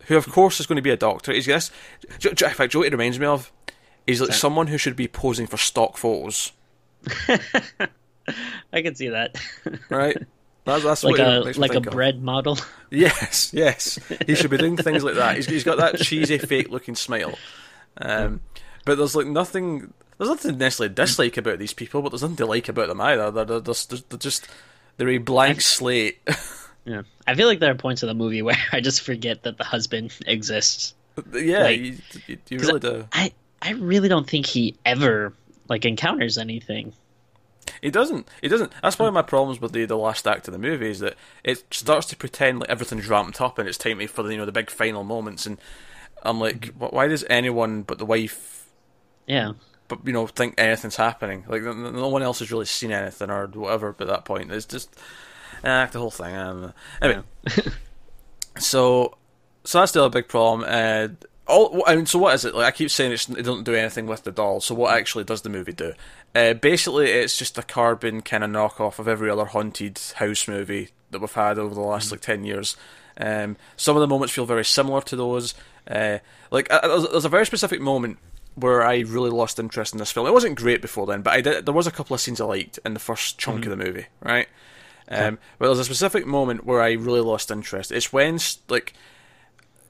who 0.06 0.16
of 0.16 0.30
course 0.30 0.60
is 0.60 0.66
going 0.66 0.76
to 0.76 0.82
be 0.82 0.90
a 0.90 0.96
doctor. 0.96 1.32
He's 1.32 1.46
this. 1.46 1.70
In 2.24 2.36
fact, 2.36 2.72
Joe, 2.72 2.82
it 2.82 2.92
reminds 2.92 3.18
me 3.18 3.26
of. 3.26 3.52
He's 4.06 4.20
like 4.20 4.32
someone 4.32 4.68
who 4.68 4.78
should 4.78 4.94
be 4.94 5.08
posing 5.08 5.48
for 5.48 5.56
stock 5.56 5.96
photos, 5.96 6.52
I 8.72 8.82
can 8.82 8.94
see 8.94 9.08
that, 9.08 9.36
right? 9.88 10.16
That's, 10.64 10.82
that's 10.82 11.04
like 11.04 11.18
a 11.18 11.52
like 11.56 11.74
a 11.74 11.78
of. 11.78 11.84
bread 11.84 12.22
model. 12.22 12.58
Yes, 12.88 13.52
yes. 13.52 13.98
He 14.28 14.36
should 14.36 14.50
be 14.52 14.58
doing 14.58 14.76
things 14.76 15.02
like 15.02 15.16
that. 15.16 15.34
He's, 15.34 15.46
he's 15.46 15.64
got 15.64 15.78
that 15.78 15.98
cheesy, 15.98 16.38
fake-looking 16.38 16.94
smile. 16.94 17.36
Um, 17.98 18.42
but 18.84 18.96
there's 18.96 19.16
like 19.16 19.26
nothing. 19.26 19.92
There's 20.16 20.30
nothing 20.30 20.56
necessarily 20.56 20.94
dislike 20.94 21.36
about 21.36 21.58
these 21.58 21.72
people, 21.72 22.00
but 22.00 22.10
there's 22.10 22.22
nothing 22.22 22.36
to 22.36 22.46
like 22.46 22.68
about 22.68 22.86
them 22.86 23.00
either. 23.00 23.32
They're, 23.32 23.44
they're, 23.44 23.60
they're, 23.60 23.98
they're 24.08 24.18
just 24.20 24.46
they're 24.98 25.08
a 25.08 25.18
blank 25.18 25.62
slate. 25.62 26.20
Yeah, 26.86 27.02
I 27.26 27.34
feel 27.34 27.48
like 27.48 27.58
there 27.58 27.70
are 27.70 27.76
points 27.76 28.02
in 28.02 28.06
the 28.06 28.14
movie 28.14 28.42
where 28.42 28.56
I 28.72 28.80
just 28.80 29.02
forget 29.02 29.42
that 29.42 29.58
the 29.58 29.64
husband 29.64 30.12
exists. 30.26 30.94
yeah, 31.32 31.64
Like- 31.64 31.80
you, 31.80 31.98
you, 32.48 32.58
really 32.58 32.80
do. 32.80 33.08
I 33.12 33.32
I 33.60 33.72
really 33.72 34.08
don't 34.08 34.28
think 34.28 34.46
he 34.46 34.76
ever 34.84 35.34
like 35.68 35.84
encounters 35.84 36.38
anything. 36.38 36.92
He 37.82 37.90
doesn't. 37.90 38.28
He 38.40 38.48
doesn't. 38.48 38.72
That's 38.82 38.98
one 38.98 39.08
of 39.08 39.12
hmm. 39.12 39.16
my 39.16 39.22
problems 39.22 39.60
with 39.60 39.72
the 39.72 39.84
the 39.84 39.96
last 39.96 40.26
act 40.26 40.46
of 40.48 40.52
the 40.52 40.58
movie 40.58 40.90
is 40.90 41.00
that 41.00 41.14
it 41.42 41.64
starts 41.74 42.06
to 42.06 42.16
pretend 42.16 42.60
like 42.60 42.70
everything's 42.70 43.08
ramped 43.08 43.40
up 43.40 43.58
and 43.58 43.68
it's 43.68 43.78
time 43.78 44.06
for 44.06 44.22
the 44.22 44.30
you 44.30 44.38
know 44.38 44.46
the 44.46 44.52
big 44.52 44.70
final 44.70 45.04
moments, 45.04 45.46
and 45.46 45.58
I'm 46.22 46.38
like, 46.38 46.72
hmm. 46.72 46.84
why 46.84 47.08
does 47.08 47.24
anyone 47.28 47.82
but 47.82 47.98
the 47.98 48.06
wife, 48.06 48.68
Yeah, 49.26 49.52
but 49.88 50.06
you 50.06 50.12
know, 50.12 50.26
think 50.26 50.54
anything's 50.58 50.96
happening? 50.96 51.44
Like 51.48 51.62
no, 51.62 52.08
one 52.08 52.22
else 52.22 52.38
has 52.38 52.50
really 52.50 52.66
seen 52.66 52.92
anything 52.92 53.30
or 53.30 53.46
whatever. 53.48 53.92
By 53.92 54.04
that 54.06 54.24
point, 54.24 54.52
it's 54.52 54.66
just 54.66 54.96
uh, 55.64 55.86
the 55.86 55.98
whole 55.98 56.10
thing. 56.10 56.34
Um, 56.34 56.72
anyway, 57.00 57.22
so 58.58 59.16
so 59.64 59.80
that's 59.80 59.90
still 59.90 60.04
a 60.04 60.10
big 60.10 60.28
problem. 60.28 60.64
Uh, 60.68 61.08
all 61.46 61.82
I 61.86 61.96
mean, 61.96 62.06
so 62.06 62.18
what 62.18 62.34
is 62.34 62.44
it? 62.44 62.54
Like 62.54 62.66
I 62.66 62.70
keep 62.70 62.90
saying, 62.90 63.12
it's, 63.12 63.28
it 63.28 63.42
doesn't 63.42 63.64
do 63.64 63.74
anything 63.74 64.06
with 64.06 64.24
the 64.24 64.32
doll. 64.32 64.60
So 64.60 64.74
what 64.74 64.94
actually 64.94 65.24
does 65.24 65.42
the 65.42 65.48
movie 65.48 65.72
do? 65.72 65.92
Uh, 66.34 66.54
basically, 66.54 67.10
it's 67.10 67.38
just 67.38 67.58
a 67.58 67.62
carbon 67.62 68.20
kind 68.20 68.44
of 68.44 68.50
knockoff 68.50 68.98
of 68.98 69.08
every 69.08 69.30
other 69.30 69.44
haunted 69.46 70.00
house 70.16 70.48
movie 70.48 70.90
that 71.10 71.20
we've 71.20 71.32
had 71.32 71.58
over 71.58 71.74
the 71.74 71.80
last 71.80 72.10
like 72.10 72.20
ten 72.20 72.44
years. 72.44 72.76
Um, 73.18 73.56
some 73.76 73.96
of 73.96 74.00
the 74.00 74.08
moments 74.08 74.34
feel 74.34 74.44
very 74.44 74.64
similar 74.64 75.00
to 75.02 75.16
those. 75.16 75.54
Uh, 75.88 76.18
like 76.50 76.70
uh, 76.70 76.86
there's, 76.86 77.08
there's 77.08 77.24
a 77.24 77.30
very 77.30 77.46
specific 77.46 77.80
moment 77.80 78.18
where 78.56 78.82
I 78.82 79.00
really 79.00 79.30
lost 79.30 79.58
interest 79.58 79.92
in 79.92 79.98
this 79.98 80.10
film. 80.10 80.26
It 80.26 80.32
wasn't 80.32 80.56
great 80.56 80.82
before 80.82 81.06
then, 81.06 81.22
but 81.22 81.34
I 81.34 81.40
did. 81.40 81.66
There 81.66 81.74
was 81.74 81.86
a 81.86 81.92
couple 81.92 82.14
of 82.14 82.20
scenes 82.20 82.40
I 82.40 82.44
liked 82.44 82.78
in 82.84 82.94
the 82.94 83.00
first 83.00 83.38
chunk 83.38 83.64
of 83.64 83.70
the 83.70 83.76
movie, 83.76 84.06
right? 84.20 84.48
Um, 85.08 85.38
but 85.58 85.66
there's 85.66 85.78
a 85.78 85.84
specific 85.84 86.26
moment 86.26 86.64
where 86.64 86.82
I 86.82 86.92
really 86.92 87.20
lost 87.20 87.50
interest. 87.50 87.92
It's 87.92 88.12
when 88.12 88.38
like 88.68 88.92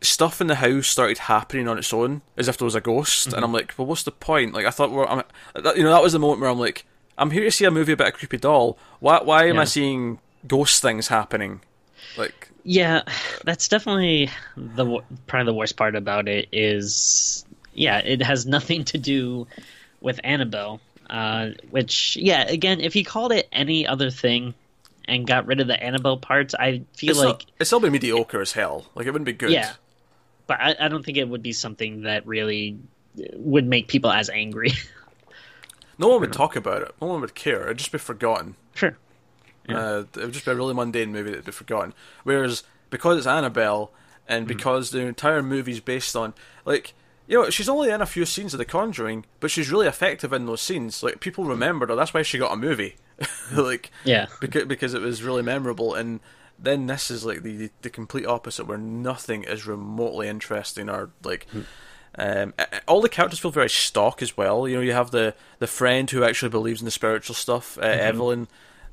stuff 0.02 0.40
in 0.40 0.46
the 0.46 0.56
house 0.56 0.86
started 0.86 1.18
happening 1.18 1.68
on 1.68 1.78
its 1.78 1.92
own, 1.92 2.22
as 2.36 2.48
if 2.48 2.58
there 2.58 2.66
was 2.66 2.74
a 2.74 2.80
ghost, 2.80 3.32
and 3.32 3.42
I'm 3.44 3.52
like, 3.52 3.74
well, 3.78 3.86
what's 3.86 4.02
the 4.02 4.12
point? 4.12 4.52
Like 4.52 4.66
I 4.66 4.70
thought, 4.70 4.90
we're, 4.90 5.06
I'm, 5.06 5.22
that, 5.54 5.76
you 5.76 5.82
know, 5.82 5.90
that 5.90 6.02
was 6.02 6.12
the 6.12 6.18
moment 6.18 6.40
where 6.40 6.50
I'm 6.50 6.58
like, 6.58 6.84
I'm 7.18 7.30
here 7.30 7.44
to 7.44 7.50
see 7.50 7.64
a 7.64 7.70
movie 7.70 7.92
about 7.92 8.08
a 8.08 8.12
creepy 8.12 8.36
doll. 8.36 8.78
Why 9.00 9.22
why 9.22 9.44
am 9.46 9.56
Yeah. 9.56 9.62
I 9.62 9.64
seeing 9.64 10.18
ghost 10.46 10.82
things 10.82 11.08
happening? 11.08 11.60
Like 12.16 12.50
Yeah, 12.62 13.02
that's 13.44 13.68
definitely 13.68 14.30
the 14.56 15.00
probably 15.26 15.46
the 15.46 15.54
worst 15.54 15.76
part 15.76 15.96
about 15.96 16.28
it 16.28 16.48
is 16.52 17.44
yeah, 17.72 17.98
it 17.98 18.22
has 18.22 18.44
nothing 18.46 18.84
to 18.86 18.98
do 18.98 19.46
with 20.00 20.20
Annabelle. 20.24 20.80
Uh, 21.08 21.50
which 21.70 22.16
yeah, 22.16 22.42
again, 22.48 22.80
if 22.80 22.92
he 22.92 23.04
called 23.04 23.32
it 23.32 23.48
any 23.52 23.86
other 23.86 24.10
thing 24.10 24.54
and 25.08 25.26
got 25.26 25.46
rid 25.46 25.60
of 25.60 25.66
the 25.66 25.82
Annabelle 25.82 26.16
parts, 26.18 26.54
I 26.54 26.82
feel 26.96 27.10
it's 27.10 27.18
like 27.18 27.28
not, 27.28 27.46
it's 27.60 27.68
still 27.70 27.80
be 27.80 27.90
mediocre 27.90 28.40
as 28.40 28.52
hell. 28.52 28.86
Like 28.94 29.06
it 29.06 29.10
wouldn't 29.12 29.26
be 29.26 29.32
good. 29.32 29.50
Yeah. 29.50 29.72
but 30.46 30.60
I, 30.60 30.74
I 30.80 30.88
don't 30.88 31.04
think 31.04 31.18
it 31.18 31.28
would 31.28 31.42
be 31.42 31.52
something 31.52 32.02
that 32.02 32.26
really 32.26 32.78
would 33.34 33.66
make 33.66 33.88
people 33.88 34.10
as 34.10 34.28
angry. 34.30 34.72
No 35.98 36.08
one 36.08 36.20
would 36.20 36.32
talk 36.34 36.56
about 36.56 36.82
it. 36.82 36.94
No 37.00 37.06
one 37.08 37.20
would 37.22 37.34
care. 37.34 37.64
It'd 37.64 37.78
just 37.78 37.92
be 37.92 37.98
forgotten. 37.98 38.56
sure. 38.74 38.98
Uh, 39.68 40.04
it 40.14 40.16
would 40.16 40.32
just 40.32 40.44
be 40.44 40.50
a 40.50 40.54
really 40.54 40.74
mundane 40.74 41.10
movie 41.10 41.30
that'd 41.30 41.44
be 41.46 41.52
forgotten. 41.52 41.92
Whereas 42.22 42.62
because 42.90 43.16
it's 43.18 43.26
Annabelle 43.26 43.90
and 44.28 44.46
because 44.46 44.90
the 44.90 45.00
entire 45.00 45.42
movie's 45.42 45.80
based 45.80 46.14
on 46.14 46.34
like 46.64 46.94
you 47.26 47.40
know 47.40 47.50
she's 47.50 47.68
only 47.68 47.90
in 47.90 48.00
a 48.00 48.06
few 48.06 48.24
scenes 48.26 48.54
of 48.54 48.58
The 48.58 48.64
Conjuring, 48.64 49.24
but 49.40 49.50
she's 49.50 49.70
really 49.70 49.86
effective 49.88 50.32
in 50.32 50.46
those 50.46 50.60
scenes. 50.60 51.02
Like 51.02 51.20
people 51.20 51.44
remembered 51.44 51.88
her. 51.88 51.96
That's 51.96 52.12
why 52.14 52.22
she 52.22 52.38
got 52.38 52.52
a 52.52 52.56
movie. 52.56 52.96
like 53.52 53.90
Yeah. 54.04 54.26
because 54.40 54.64
because 54.66 54.94
it 54.94 55.00
was 55.02 55.22
really 55.22 55.42
memorable. 55.42 55.94
And 55.94 56.20
then 56.58 56.86
this 56.86 57.10
is 57.10 57.24
like 57.24 57.42
the 57.42 57.70
the 57.82 57.90
complete 57.90 58.26
opposite, 58.26 58.66
where 58.66 58.78
nothing 58.78 59.44
is 59.44 59.66
remotely 59.66 60.28
interesting 60.28 60.88
or 60.88 61.10
like. 61.24 61.46
Um, 62.18 62.54
a- 62.58 62.62
a- 62.72 62.80
all 62.88 63.02
the 63.02 63.10
characters 63.10 63.40
feel 63.40 63.50
very 63.50 63.68
stock 63.68 64.22
as 64.22 64.38
well. 64.38 64.66
You 64.66 64.76
know, 64.76 64.80
you 64.80 64.92
have 64.92 65.10
the 65.10 65.34
the 65.58 65.66
friend 65.66 66.10
who 66.10 66.24
actually 66.24 66.48
believes 66.48 66.80
in 66.80 66.86
the 66.86 66.90
spiritual 66.90 67.34
stuff, 67.34 67.76
uh, 67.76 67.82
Evelyn. 67.82 68.48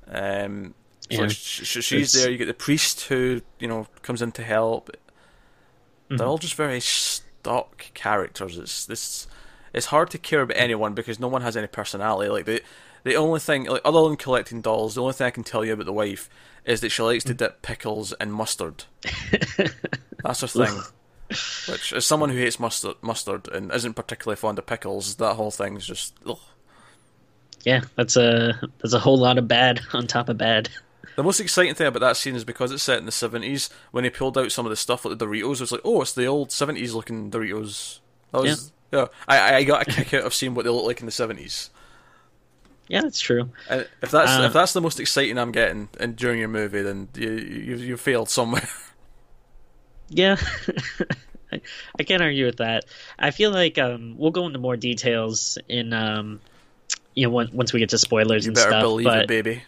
Um, 0.10 0.74
so 1.10 1.22
Yeah. 1.22 1.28
sh- 1.30 1.62
sh- 1.64 1.84
she's 1.86 1.92
It's- 1.94 2.12
there. 2.14 2.30
You 2.30 2.38
get 2.38 2.48
the 2.48 2.54
priest 2.54 3.02
who 3.06 3.42
you 3.60 3.68
know 3.70 3.88
comes 4.02 4.22
in 4.22 4.34
to 4.34 4.44
help. 4.44 4.90
Mm-hmm. 4.90 6.18
They're 6.18 6.28
all 6.28 6.38
just 6.38 6.56
very 6.56 6.82
stock 6.82 7.86
characters. 7.94 8.58
It's 8.58 8.86
this. 8.86 9.28
It's 9.74 9.88
hard 9.88 10.10
to 10.12 10.18
care 10.18 10.42
about 10.42 10.58
anyone 10.58 10.94
because 10.94 11.18
no 11.20 11.28
one 11.30 11.42
has 11.44 11.56
any 11.56 11.68
personality. 11.68 12.30
Like 12.30 12.46
the 12.46 12.62
the 13.04 13.16
only 13.16 13.40
thing, 13.40 13.66
like 13.66 13.82
other 13.86 14.02
than 14.04 14.16
collecting 14.18 14.62
dolls, 14.62 14.96
the 14.96 15.02
only 15.02 15.14
thing 15.14 15.28
I 15.28 15.32
can 15.32 15.44
tell 15.44 15.64
you 15.66 15.74
about 15.74 15.86
the 15.86 15.94
wife 15.94 16.30
is 16.66 16.82
that 16.82 16.90
she 16.90 17.02
likes 17.04 17.24
Mm. 17.24 17.28
to 17.28 17.34
dip 17.34 17.62
pickles 17.62 18.14
in 18.22 18.32
mustard. 18.32 18.86
That's 20.24 20.42
her 20.42 20.48
thing. 20.48 20.80
Which, 21.68 21.94
as 21.94 22.06
someone 22.06 22.30
who 22.30 22.38
hates 22.38 22.60
mustard, 22.60 22.96
mustard 23.02 23.48
and 23.50 23.72
isn't 23.74 23.96
particularly 23.96 24.36
fond 24.36 24.60
of 24.60 24.66
pickles, 24.66 25.16
that 25.16 25.36
whole 25.36 25.52
thing's 25.52 25.86
just. 25.86 26.14
Ugh. 26.28 26.38
Yeah, 27.66 27.82
that's 27.96 28.18
a 28.18 28.60
that's 28.82 28.94
a 28.94 29.00
whole 29.00 29.18
lot 29.18 29.38
of 29.38 29.48
bad 29.48 29.80
on 29.94 30.06
top 30.06 30.28
of 30.30 30.38
bad. 30.38 30.70
The 31.16 31.24
most 31.24 31.40
exciting 31.40 31.76
thing 31.76 31.88
about 31.88 32.00
that 32.02 32.18
scene 32.18 32.36
is 32.36 32.44
because 32.44 32.72
it's 32.72 32.84
set 32.84 33.00
in 33.00 33.06
the 33.06 33.12
seventies. 33.12 33.70
When 33.92 34.04
he 34.04 34.10
pulled 34.10 34.38
out 34.38 34.52
some 34.52 34.66
of 34.66 34.70
the 34.70 34.76
stuff 34.76 35.06
like 35.06 35.18
the 35.18 35.26
Doritos, 35.26 35.56
it 35.56 35.60
was 35.62 35.72
like, 35.72 35.82
oh, 35.86 36.02
it's 36.02 36.14
the 36.14 36.26
old 36.26 36.52
seventies 36.52 36.94
looking 36.94 37.32
Doritos. 37.32 38.00
That 38.32 38.42
was 38.42 38.72
yeah. 38.92 39.08
I 39.28 39.56
I 39.56 39.64
got 39.64 39.88
a 39.88 39.92
kick 39.92 40.14
out 40.14 40.24
of 40.26 40.34
seeing 40.34 40.56
what 40.56 40.66
they 40.66 40.72
look 40.72 40.86
like 40.86 41.00
in 41.00 41.06
the 41.06 41.12
seventies. 41.12 41.70
Yeah, 42.88 43.02
that's 43.02 43.20
true. 43.20 43.50
And 43.70 43.88
if 44.02 44.12
that's 44.12 44.40
Uh, 44.40 44.44
if 44.48 44.54
that's 44.54 44.74
the 44.74 44.82
most 44.82 45.00
exciting 45.00 45.38
I'm 45.38 45.52
getting 45.52 45.90
and 46.00 46.16
during 46.16 46.40
your 46.40 46.50
movie, 46.50 46.82
then 46.82 47.08
you 47.16 47.32
you, 47.32 47.76
you 47.78 47.98
failed 47.98 48.30
somewhere. 48.30 48.68
Yeah, 50.10 50.36
I, 51.52 51.62
I 51.98 52.04
can't 52.04 52.22
argue 52.22 52.46
with 52.46 52.58
that. 52.58 52.86
I 53.18 53.32
feel 53.32 53.52
like 53.52 53.80
um, 53.80 54.16
we'll 54.18 54.32
go 54.32 54.46
into 54.46 54.60
more 54.60 54.78
details 54.78 55.58
in 55.68 55.94
um, 55.94 56.40
you 57.16 57.24
know 57.26 57.32
once 57.32 57.52
once 57.52 57.74
we 57.74 57.80
get 57.80 57.90
to 57.90 57.98
spoilers 57.98 58.46
you 58.46 58.50
and 58.50 58.56
better 58.56 58.74
stuff. 58.74 58.82
believe 58.82 59.06
but 59.06 59.24
it, 59.24 59.28
baby. 59.28 59.64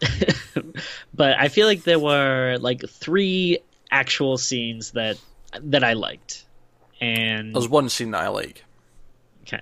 but 1.14 1.38
I 1.38 1.48
feel 1.48 1.66
like 1.66 1.84
there 1.84 1.98
were 1.98 2.58
like 2.60 2.86
three 2.88 3.58
actual 3.90 4.36
scenes 4.36 4.90
that 4.92 5.16
that 5.60 5.82
I 5.84 5.94
liked, 5.94 6.44
and 7.00 7.54
There's 7.54 7.68
one 7.68 7.88
scene 7.88 8.10
that 8.10 8.22
I 8.22 8.28
like. 8.28 8.64
okay, 9.42 9.60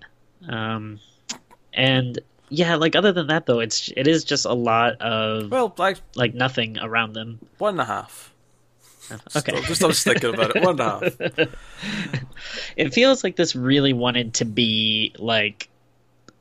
um, 0.49 0.99
and 1.73 2.19
yeah, 2.55 2.77
like 2.77 2.97
other 2.97 3.13
than 3.13 3.27
that 3.29 3.47
though, 3.47 3.61
it's 3.61 3.91
it 3.97 4.07
is 4.07 4.25
just 4.25 4.45
a 4.45 4.53
lot 4.53 5.01
of 5.01 5.51
Well, 5.51 5.75
like 5.79 5.99
like 6.15 6.35
nothing 6.35 6.79
around 6.79 7.13
them. 7.15 7.39
one 7.59 7.75
and 7.75 7.81
a 7.81 7.85
half. 7.85 8.33
Okay. 9.37 9.61
Just 9.63 9.83
I'm 9.85 9.93
thinking 9.93 10.33
about 10.35 10.57
it. 10.57 10.63
One 10.63 10.81
and 10.81 10.81
a 10.81 10.85
half. 11.39 11.49
it 12.77 12.95
feels 12.95 13.23
like 13.23 13.37
this 13.37 13.55
really 13.55 13.93
wanted 13.93 14.35
to 14.35 14.45
be 14.45 15.15
like 15.19 15.69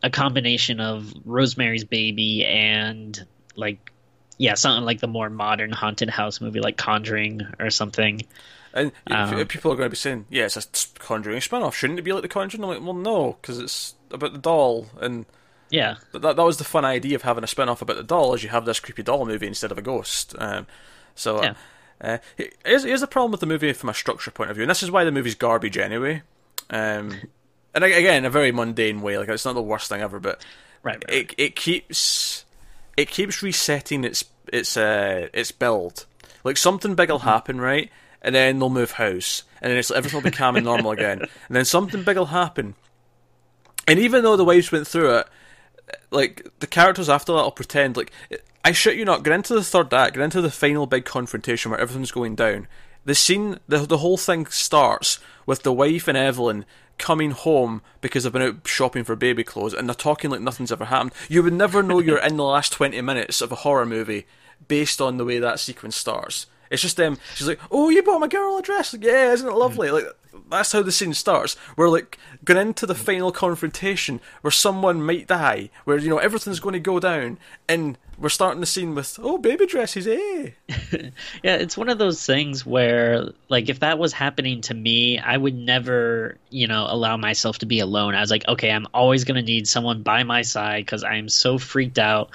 a 0.02 0.10
combination 0.10 0.80
of 0.80 1.14
Rosemary's 1.26 1.84
Baby 1.84 2.46
and 2.46 3.26
like 3.56 3.92
yeah, 4.38 4.56
something 4.56 4.86
like 4.86 5.00
the 5.00 5.08
more 5.08 5.30
modern 5.30 5.72
haunted 5.72 6.10
house 6.10 6.42
movie 6.42 6.60
like 6.60 6.78
Conjuring 6.78 7.42
or 7.60 7.70
something. 7.70 8.22
And 8.74 8.92
Um, 9.12 9.46
people 9.46 9.72
are 9.72 9.76
going 9.76 9.86
to 9.86 9.92
be 9.92 9.96
saying, 9.96 10.26
"Yeah, 10.32 10.46
it's 10.46 10.58
a 10.58 11.00
Conjuring 11.00 11.40
spin-off. 11.42 11.76
Shouldn't 11.76 12.00
it 12.00 12.02
be 12.02 12.12
like 12.14 12.24
the 12.24 12.28
Conjuring?" 12.28 12.64
I'm 12.64 12.70
like, 12.70 12.82
"Well, 12.82 12.96
no, 12.96 13.38
because 13.40 13.60
it's 13.60 13.94
about 14.10 14.34
the 14.34 14.40
doll, 14.40 14.88
and 15.00 15.28
Yeah. 15.74 15.96
that 16.12 16.22
that 16.36 16.38
was 16.44 16.58
the 16.58 16.64
fun 16.64 16.86
idea 16.86 17.16
of 17.16 17.24
having 17.24 17.44
a 17.44 17.48
spin-off 17.48 17.82
about 17.82 17.98
the 17.98 18.04
doll, 18.04 18.34
is 18.36 18.44
you 18.44 18.50
have 18.50 18.66
this 18.66 18.80
creepy 18.80 19.02
doll 19.04 19.26
movie 19.26 19.48
instead 19.48 19.72
of 19.72 19.78
a 19.78 19.82
ghost." 19.82 20.36
Um, 20.38 20.68
so, 21.16 21.42
Yeah. 21.44 21.54
uh, 22.00 22.18
here's, 22.64 22.84
here's 22.84 23.02
the 23.02 23.08
problem 23.08 23.32
with 23.32 23.40
the 23.40 23.46
movie 23.48 23.74
from 23.74 23.90
a 23.90 23.94
structure 23.94 24.32
point 24.32 24.50
of 24.52 24.56
view, 24.56 24.64
and 24.64 24.70
this 24.70 24.84
is 24.84 24.92
why 24.92 25.04
the 25.04 25.12
movie's 25.12 25.36
garbage 25.36 25.78
anyway. 25.78 26.22
Um, 26.70 27.22
and 27.74 27.84
again, 27.84 28.24
a 28.26 28.30
very 28.30 28.52
mundane 28.52 29.02
way. 29.02 29.18
Like 29.18 29.30
it's 29.30 29.46
not 29.46 29.54
the 29.54 29.62
worst 29.64 29.90
thing 29.90 30.02
ever, 30.02 30.20
but 30.20 30.46
Right. 30.84 31.04
right, 31.08 31.10
it 31.10 31.34
it 31.38 31.56
keeps 31.56 32.46
it 32.98 33.08
keeps 33.10 33.42
resetting 33.42 34.04
its 34.04 34.24
its 34.52 34.78
uh 34.78 35.28
its 35.34 35.52
build. 35.52 36.06
Like 36.44 36.58
something 36.58 36.94
big 36.94 37.10
will 37.10 37.18
Mm-hmm. 37.20 37.28
happen, 37.30 37.60
right? 37.62 37.90
And 38.22 38.36
then 38.36 38.60
they'll 38.60 38.70
move 38.70 38.92
house, 38.92 39.44
and 39.62 39.72
then 39.72 39.78
it's 39.80 39.90
everything 39.92 40.18
will 40.22 40.30
be 40.30 40.38
calm 40.38 40.56
and 40.56 40.66
normal 40.66 40.92
again. 40.92 41.20
And 41.48 41.56
then 41.56 41.66
something 41.66 42.04
big 42.04 42.18
will 42.18 42.28
happen, 42.28 42.76
and 43.88 43.98
even 44.00 44.24
though 44.24 44.38
the 44.38 44.46
waves 44.46 44.72
went 44.72 44.88
through 44.88 45.18
it, 45.20 45.28
like 46.12 46.48
the 46.60 46.68
characters 46.68 47.10
after 47.10 47.34
that 47.34 47.44
will 47.44 47.52
pretend 47.52 47.98
like 47.98 48.12
I 48.64 48.72
shit 48.72 48.96
you 48.96 49.06
not. 49.06 49.24
Get 49.24 49.34
into 49.34 49.54
the 49.54 49.64
third 49.64 49.94
act, 49.94 50.16
get 50.16 50.24
into 50.24 50.42
the 50.42 50.52
final 50.52 50.86
big 50.86 51.06
confrontation 51.06 51.72
where 51.72 51.80
everything's 51.80 52.12
going 52.12 52.36
down. 52.36 52.68
The 53.06 53.16
scene, 53.16 53.60
the 53.68 53.80
the 53.80 53.98
whole 53.98 54.18
thing 54.18 54.46
starts 54.46 55.20
with 55.46 55.64
the 55.64 55.74
wife 55.74 56.08
and 56.08 56.18
Evelyn 56.18 56.66
coming 56.98 57.32
home 57.32 57.82
because 58.00 58.24
they've 58.24 58.32
been 58.32 58.42
out 58.42 58.68
shopping 58.68 59.04
for 59.04 59.16
baby 59.16 59.44
clothes, 59.44 59.74
and 59.74 59.90
they're 59.90 59.96
talking 59.96 60.30
like 60.30 60.42
nothing's 60.42 60.72
ever 60.72 60.86
happened. 60.86 61.12
You 61.28 61.44
would 61.44 61.54
never 61.54 61.84
know 61.84 62.00
you're 62.00 62.18
in 62.20 62.38
the 62.38 62.44
last 62.44 62.72
twenty 62.72 63.02
minutes 63.02 63.42
of 63.42 63.52
a 63.52 63.56
horror 63.56 63.86
movie 63.86 64.26
based 64.68 65.02
on 65.02 65.18
the 65.18 65.26
way 65.26 65.40
that 65.40 65.60
sequence 65.60 65.98
starts. 65.98 66.46
It's 66.72 66.82
just 66.82 66.96
them. 66.96 67.18
She's 67.36 67.48
like, 67.48 67.60
"Oh, 67.70 67.90
you 67.90 68.02
bought 68.02 68.22
my 68.22 68.28
girl 68.28 68.58
a 68.58 68.62
dress? 68.62 68.94
Like, 68.94 69.04
yeah, 69.04 69.34
isn't 69.34 69.48
it 69.48 69.54
lovely?" 69.54 69.92
Like 69.92 70.06
that's 70.50 70.72
how 70.72 70.82
the 70.82 70.92
scene 70.92 71.14
starts. 71.14 71.56
We're 71.76 71.90
like 71.90 72.18
going 72.44 72.68
into 72.68 72.86
the 72.86 72.96
final 72.96 73.32
confrontation 73.32 74.22
where 74.42 74.52
someone 74.52 75.02
might 75.02 75.28
die, 75.28 75.70
where 75.86 75.98
you 75.98 76.10
know 76.10 76.18
everything's 76.18 76.60
going 76.60 76.74
to 76.74 76.80
go 76.80 77.00
down, 77.00 77.38
and 77.68 77.98
we're 78.18 78.30
starting 78.30 78.62
the 78.62 78.66
scene 78.66 78.96
with, 78.96 79.20
"Oh, 79.22 79.38
baby 79.38 79.66
dresses, 79.66 80.08
eh?" 80.08 80.52
Yeah, 81.44 81.56
it's 81.56 81.78
one 81.78 81.90
of 81.90 81.98
those 81.98 82.26
things 82.26 82.66
where, 82.66 83.30
like, 83.50 83.70
if 83.70 83.80
that 83.80 84.00
was 84.00 84.14
happening 84.14 84.62
to 84.62 84.74
me, 84.74 85.20
I 85.20 85.36
would 85.36 85.56
never, 85.56 86.38
you 86.50 86.68
know, 86.68 86.86
allow 86.88 87.18
myself 87.18 87.60
to 87.60 87.66
be 87.66 87.80
alone. 87.80 88.16
I 88.16 88.22
was 88.22 88.32
like, 88.32 88.48
okay, 88.48 88.72
I'm 88.72 88.88
always 88.94 89.24
going 89.24 89.36
to 89.36 89.42
need 89.42 89.68
someone 89.68 90.04
by 90.04 90.24
my 90.24 90.42
side 90.44 90.86
because 90.86 91.04
I'm 91.04 91.30
so 91.30 91.58
freaked 91.58 92.00
out. 92.00 92.32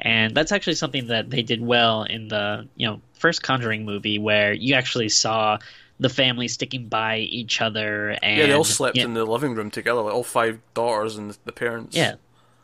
And 0.00 0.34
that's 0.34 0.52
actually 0.52 0.74
something 0.74 1.08
that 1.08 1.30
they 1.30 1.42
did 1.42 1.60
well 1.62 2.02
in 2.02 2.28
the, 2.28 2.68
you 2.76 2.86
know, 2.88 3.00
first 3.14 3.42
Conjuring 3.42 3.84
movie 3.84 4.18
where 4.18 4.52
you 4.52 4.74
actually 4.74 5.08
saw 5.08 5.58
the 6.02 6.08
family 6.08 6.48
sticking 6.48 6.88
by 6.88 7.18
each 7.18 7.60
other. 7.60 8.10
And 8.22 8.38
Yeah, 8.38 8.46
they 8.46 8.52
all 8.52 8.64
slept 8.64 8.96
in 8.98 9.14
the 9.14 9.24
living 9.24 9.54
room 9.54 9.70
together, 9.70 10.00
like 10.00 10.14
all 10.14 10.24
five 10.24 10.60
daughters 10.74 11.16
and 11.16 11.36
the 11.44 11.52
parents. 11.52 11.96
Yeah. 11.96 12.16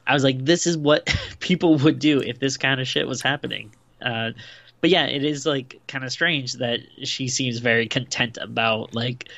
I 0.06 0.14
was 0.14 0.24
like, 0.24 0.44
this 0.44 0.66
is 0.66 0.76
what 0.76 1.14
people 1.40 1.76
would 1.78 1.98
do 1.98 2.20
if 2.20 2.40
this 2.40 2.56
kind 2.56 2.80
of 2.80 2.88
shit 2.88 3.06
was 3.06 3.22
happening. 3.22 3.74
Uh, 4.00 4.32
but 4.80 4.90
yeah, 4.90 5.06
it 5.06 5.24
is 5.24 5.44
like 5.46 5.80
kind 5.88 6.04
of 6.04 6.12
strange 6.12 6.54
that 6.54 6.80
she 7.02 7.28
seems 7.28 7.58
very 7.58 7.86
content 7.86 8.38
about 8.40 8.94
like, 8.94 9.28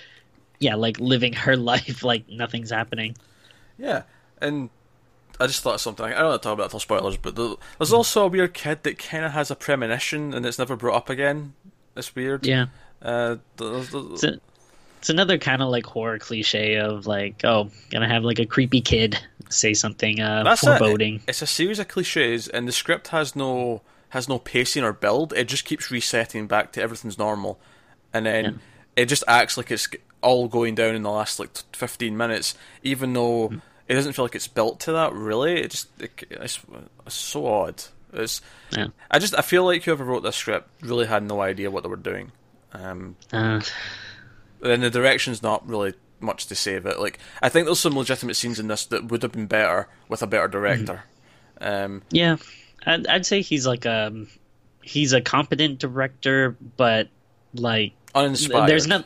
yeah, 0.58 0.74
like 0.74 0.98
living 1.00 1.32
her 1.32 1.56
life 1.72 2.02
like 2.02 2.28
nothing's 2.28 2.70
happening. 2.70 3.16
Yeah, 3.78 4.02
and 4.40 4.70
I 5.40 5.46
just 5.46 5.62
thought 5.62 5.74
of 5.74 5.80
something. 5.80 6.04
I 6.04 6.10
don't 6.10 6.28
want 6.28 6.42
to 6.42 6.46
talk 6.46 6.54
about 6.54 6.66
it 6.66 6.70
till 6.70 6.80
spoilers, 6.80 7.16
but 7.16 7.34
there's 7.34 7.92
also 7.92 8.26
a 8.26 8.28
weird 8.28 8.52
kid 8.52 8.82
that 8.82 8.98
kind 8.98 9.24
of 9.24 9.32
has 9.32 9.50
a 9.50 9.56
premonition 9.56 10.34
and 10.34 10.44
it's 10.44 10.58
never 10.58 10.76
brought 10.76 10.96
up 10.96 11.08
again. 11.08 11.54
It's 11.96 12.14
weird. 12.14 12.46
Yeah. 12.46 12.66
Uh, 13.02 13.36
It's, 13.60 14.24
a, 14.24 14.40
it's 14.98 15.10
another 15.10 15.38
kind 15.38 15.62
of 15.62 15.68
like 15.70 15.86
horror 15.86 16.18
cliche 16.18 16.76
of 16.76 17.06
like, 17.06 17.44
oh, 17.44 17.70
gonna 17.90 18.08
have 18.08 18.24
like 18.24 18.38
a 18.38 18.46
creepy 18.46 18.80
kid 18.80 19.18
say 19.48 19.74
something 19.74 20.20
uh, 20.20 20.42
That's 20.44 20.60
foreboding. 20.60 21.16
it. 21.16 21.22
It's 21.28 21.42
a 21.42 21.46
series 21.46 21.78
of 21.78 21.88
cliches, 21.88 22.48
and 22.48 22.68
the 22.68 22.72
script 22.72 23.08
has 23.08 23.34
no 23.34 23.82
has 24.10 24.28
no 24.28 24.38
pacing 24.38 24.82
or 24.84 24.92
build. 24.92 25.32
It 25.32 25.44
just 25.48 25.64
keeps 25.64 25.90
resetting 25.90 26.46
back 26.46 26.72
to 26.72 26.82
everything's 26.82 27.18
normal, 27.18 27.58
and 28.12 28.26
then 28.26 28.44
Yeah. 28.44 28.50
it 28.96 29.06
just 29.06 29.24
acts 29.28 29.56
like 29.56 29.70
it's 29.70 29.88
all 30.22 30.48
going 30.48 30.74
down 30.74 30.94
in 30.94 31.02
the 31.02 31.10
last 31.10 31.40
like 31.40 31.50
fifteen 31.72 32.16
minutes, 32.16 32.54
even 32.82 33.12
though. 33.12 33.48
Hmm. 33.48 33.58
it 33.88 33.94
doesn't 33.94 34.12
feel 34.12 34.24
like 34.24 34.36
it's 34.36 34.46
built 34.46 34.78
to 34.80 34.92
that. 34.92 35.12
Really, 35.14 35.60
it 35.62 35.70
just 35.72 35.88
it, 36.00 36.12
it's, 36.30 36.60
it's 37.06 37.14
so 37.14 37.46
odd. 37.46 37.82
It's 38.12 38.40
Yeah. 38.76 38.88
I 39.10 39.18
just 39.18 39.34
I 39.36 39.42
feel 39.42 39.64
like 39.64 39.82
whoever 39.84 40.04
wrote 40.04 40.22
this 40.22 40.36
script 40.36 40.68
really 40.82 41.06
had 41.06 41.22
no 41.24 41.40
idea 41.40 41.70
what 41.72 41.82
they 41.82 41.88
were 41.88 41.96
doing. 41.96 42.30
Um, 42.72 43.16
Uh, 43.32 43.60
then 44.60 44.80
the 44.80 44.90
direction's 44.90 45.42
not 45.42 45.66
really 45.68 45.94
much 46.20 46.46
to 46.48 46.54
save 46.54 46.86
it. 46.86 46.98
Like 46.98 47.18
I 47.42 47.48
think 47.48 47.66
there's 47.66 47.80
some 47.80 47.96
legitimate 47.96 48.34
scenes 48.34 48.58
in 48.58 48.68
this 48.68 48.84
that 48.86 49.10
would 49.10 49.22
have 49.22 49.32
been 49.32 49.46
better 49.46 49.88
with 50.08 50.22
a 50.22 50.26
better 50.26 50.48
director. 50.48 51.04
Um, 51.60 52.02
yeah, 52.10 52.36
I'd, 52.86 53.06
I'd 53.06 53.26
say 53.26 53.40
he's 53.42 53.66
like 53.66 53.84
a 53.86 54.26
he's 54.82 55.12
a 55.12 55.20
competent 55.20 55.78
director, 55.78 56.56
but 56.76 57.08
like 57.54 57.92
uninspired. 58.14 58.68
there's 58.68 58.86
no. 58.86 59.02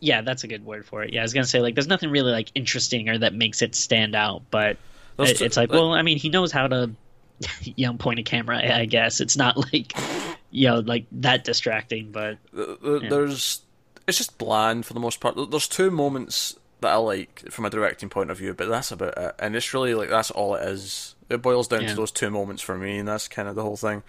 Yeah, 0.00 0.20
that's 0.20 0.44
a 0.44 0.48
good 0.48 0.64
word 0.66 0.84
for 0.84 1.02
it. 1.02 1.12
Yeah, 1.12 1.20
I 1.20 1.22
was 1.22 1.32
gonna 1.32 1.46
say 1.46 1.60
like 1.60 1.74
there's 1.74 1.86
nothing 1.88 2.10
really 2.10 2.32
like 2.32 2.50
interesting 2.54 3.08
or 3.08 3.18
that 3.18 3.34
makes 3.34 3.62
it 3.62 3.74
stand 3.74 4.14
out, 4.14 4.42
but 4.50 4.76
it- 5.18 5.38
t- 5.38 5.44
it's 5.44 5.56
like 5.56 5.70
well, 5.70 5.92
I 5.92 6.02
mean, 6.02 6.18
he 6.18 6.28
knows 6.28 6.52
how 6.52 6.66
to 6.68 6.90
you 7.62 7.86
know 7.86 7.94
point 7.94 8.18
a 8.20 8.22
camera. 8.22 8.58
I 8.76 8.84
guess 8.86 9.20
it's 9.20 9.36
not 9.36 9.56
like 9.72 9.92
you 10.54 10.68
know 10.68 10.78
like 10.78 11.06
that 11.12 11.42
distracting, 11.44 12.12
but 12.12 12.38
Yeah. 12.56 13.08
There's 13.10 13.60
it's 14.06 14.18
just 14.18 14.38
bland 14.38 14.86
for 14.86 14.94
the 14.94 15.00
most 15.00 15.18
part. 15.20 15.34
There's 15.50 15.66
two 15.68 15.90
moments 15.90 16.56
that 16.80 16.92
I 16.92 16.96
like 16.96 17.50
from 17.50 17.64
a 17.64 17.70
directing 17.70 18.08
point 18.08 18.30
of 18.30 18.38
view, 18.38 18.54
but 18.54 18.68
that's 18.68 18.92
about 18.92 19.18
it. 19.18 19.34
And 19.38 19.56
it's 19.56 19.74
really 19.74 19.94
like 19.94 20.10
that's 20.10 20.30
all 20.30 20.54
it 20.54 20.62
is. 20.68 21.14
It 21.28 21.42
boils 21.42 21.68
down 21.68 21.82
Yeah. 21.82 21.88
to 21.88 21.94
those 21.96 22.12
two 22.12 22.30
moments 22.30 22.62
for 22.62 22.76
me, 22.78 22.98
and 22.98 23.08
that's 23.08 23.26
kind 23.28 23.48
of 23.48 23.56
the 23.56 23.62
whole 23.62 23.76
thing. 23.76 24.02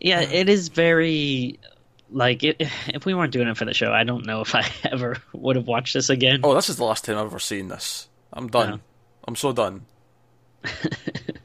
Yeah, 0.00 0.20
it 0.20 0.48
is 0.48 0.68
very 0.68 1.58
like 2.10 2.42
it, 2.42 2.56
if 2.88 3.06
we 3.06 3.14
weren't 3.14 3.32
doing 3.32 3.48
it 3.48 3.56
for 3.56 3.64
the 3.64 3.72
show, 3.74 3.90
I 3.92 4.04
don't 4.04 4.26
know 4.26 4.40
if 4.42 4.54
I 4.54 4.68
ever 4.84 5.16
would 5.32 5.56
have 5.56 5.66
watched 5.66 5.94
this 5.94 6.10
again. 6.10 6.40
Oh, 6.44 6.54
this 6.54 6.68
is 6.68 6.76
the 6.76 6.84
last 6.84 7.04
time 7.06 7.16
I've 7.16 7.26
ever 7.26 7.38
seen 7.38 7.68
this. 7.68 8.08
I'm 8.32 8.48
done. 8.48 8.82
I'm 9.26 9.36
so 9.36 9.52
done. 9.52 9.86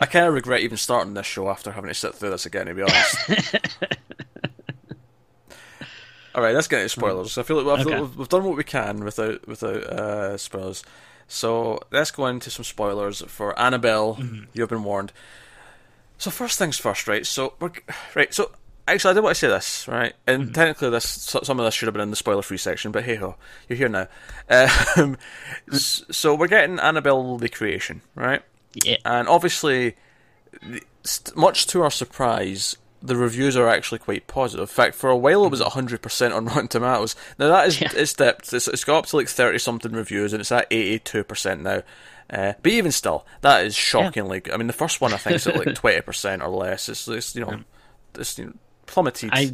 I 0.00 0.06
kind 0.06 0.26
of 0.26 0.34
regret 0.34 0.60
even 0.60 0.76
starting 0.76 1.14
this 1.14 1.26
show 1.26 1.48
after 1.48 1.72
having 1.72 1.88
to 1.88 1.94
sit 1.94 2.14
through 2.14 2.30
this 2.30 2.46
again. 2.46 2.66
To 2.66 2.74
be 2.74 2.82
honest. 2.82 3.16
All 6.34 6.42
right, 6.44 6.54
let's 6.54 6.68
get 6.68 6.78
into 6.80 6.88
spoilers. 6.90 7.36
I 7.38 7.42
feel 7.42 7.60
like, 7.62 7.78
I 7.80 7.82
feel 7.82 7.92
Okay. 7.92 8.00
like 8.00 8.08
we've, 8.10 8.18
we've 8.18 8.28
done 8.28 8.44
what 8.44 8.56
we 8.56 8.64
can 8.64 9.02
without 9.04 9.46
without 9.48 9.82
uh, 9.82 10.36
spoilers. 10.36 10.84
So 11.26 11.80
let's 11.90 12.10
go 12.10 12.26
into 12.26 12.50
some 12.50 12.64
spoilers 12.64 13.22
for 13.22 13.58
Annabelle. 13.58 14.18
You've 14.52 14.68
been 14.68 14.84
warned. 14.84 15.12
So 16.16 16.30
first 16.30 16.58
things 16.58 16.78
first, 16.78 17.08
right? 17.08 17.26
So 17.26 17.54
we're 17.60 17.72
right. 18.14 18.32
So 18.32 18.52
actually, 18.86 19.10
I 19.10 19.14
did 19.14 19.22
want 19.24 19.34
to 19.36 19.40
say 19.40 19.48
this, 19.48 19.88
right? 19.88 20.14
And 20.26 20.54
technically, 20.54 20.90
this 20.90 21.06
some 21.06 21.58
of 21.58 21.64
this 21.64 21.74
should 21.74 21.86
have 21.86 21.94
been 21.94 22.02
in 22.02 22.10
the 22.10 22.16
spoiler-free 22.16 22.56
section, 22.58 22.92
but 22.92 23.04
hey 23.04 23.16
ho, 23.16 23.34
you're 23.68 23.76
here 23.78 23.88
now. 23.88 24.06
Um, 24.96 25.16
so 25.72 26.34
we're 26.34 26.48
getting 26.48 26.78
Annabelle 26.78 27.36
the 27.36 27.48
creation, 27.48 28.00
right? 28.14 28.42
Yeah, 28.84 28.96
And 29.04 29.28
obviously, 29.28 29.96
much 31.34 31.66
to 31.68 31.82
our 31.82 31.90
surprise, 31.90 32.76
the 33.02 33.16
reviews 33.16 33.56
are 33.56 33.68
actually 33.68 33.98
quite 33.98 34.26
positive. 34.26 34.62
In 34.62 34.66
fact, 34.74 34.94
for 34.94 35.10
a 35.10 35.16
while 35.16 35.44
it 35.44 35.50
was 35.50 35.60
at 35.60 35.68
100% 35.68 36.34
on 36.36 36.44
Rotten 36.46 36.68
Tomatoes. 36.68 37.14
Now 37.38 37.48
that 37.48 37.68
is 37.68 37.80
Yeah. 37.80 37.90
it's 37.94 38.12
dipped. 38.14 38.52
It's, 38.52 38.68
it's 38.68 38.84
got 38.84 38.98
up 38.98 39.06
to 39.06 39.16
like 39.16 39.28
30 39.28 39.58
something 39.58 39.92
reviews, 39.92 40.32
and 40.32 40.40
it's 40.40 40.52
at 40.52 40.68
82% 40.70 41.60
now. 41.60 41.82
Uh, 42.30 42.52
but 42.62 42.72
even 42.72 42.92
still, 42.92 43.24
that 43.40 43.64
is 43.64 43.74
shockingly. 43.74 44.40
good. 44.40 44.52
I 44.52 44.58
mean, 44.58 44.66
the 44.66 44.72
first 44.74 45.00
one 45.00 45.14
I 45.14 45.16
think 45.16 45.36
is 45.36 45.46
at 45.46 45.56
like 45.56 45.68
20% 45.74 46.42
or 46.42 46.48
less. 46.48 46.88
It's, 46.88 47.08
it's 47.08 47.34
you 47.34 47.42
know, 47.42 47.60
it's 48.16 48.38
you 48.38 48.46
know, 48.46 48.52
plummeted. 48.86 49.30
I 49.32 49.52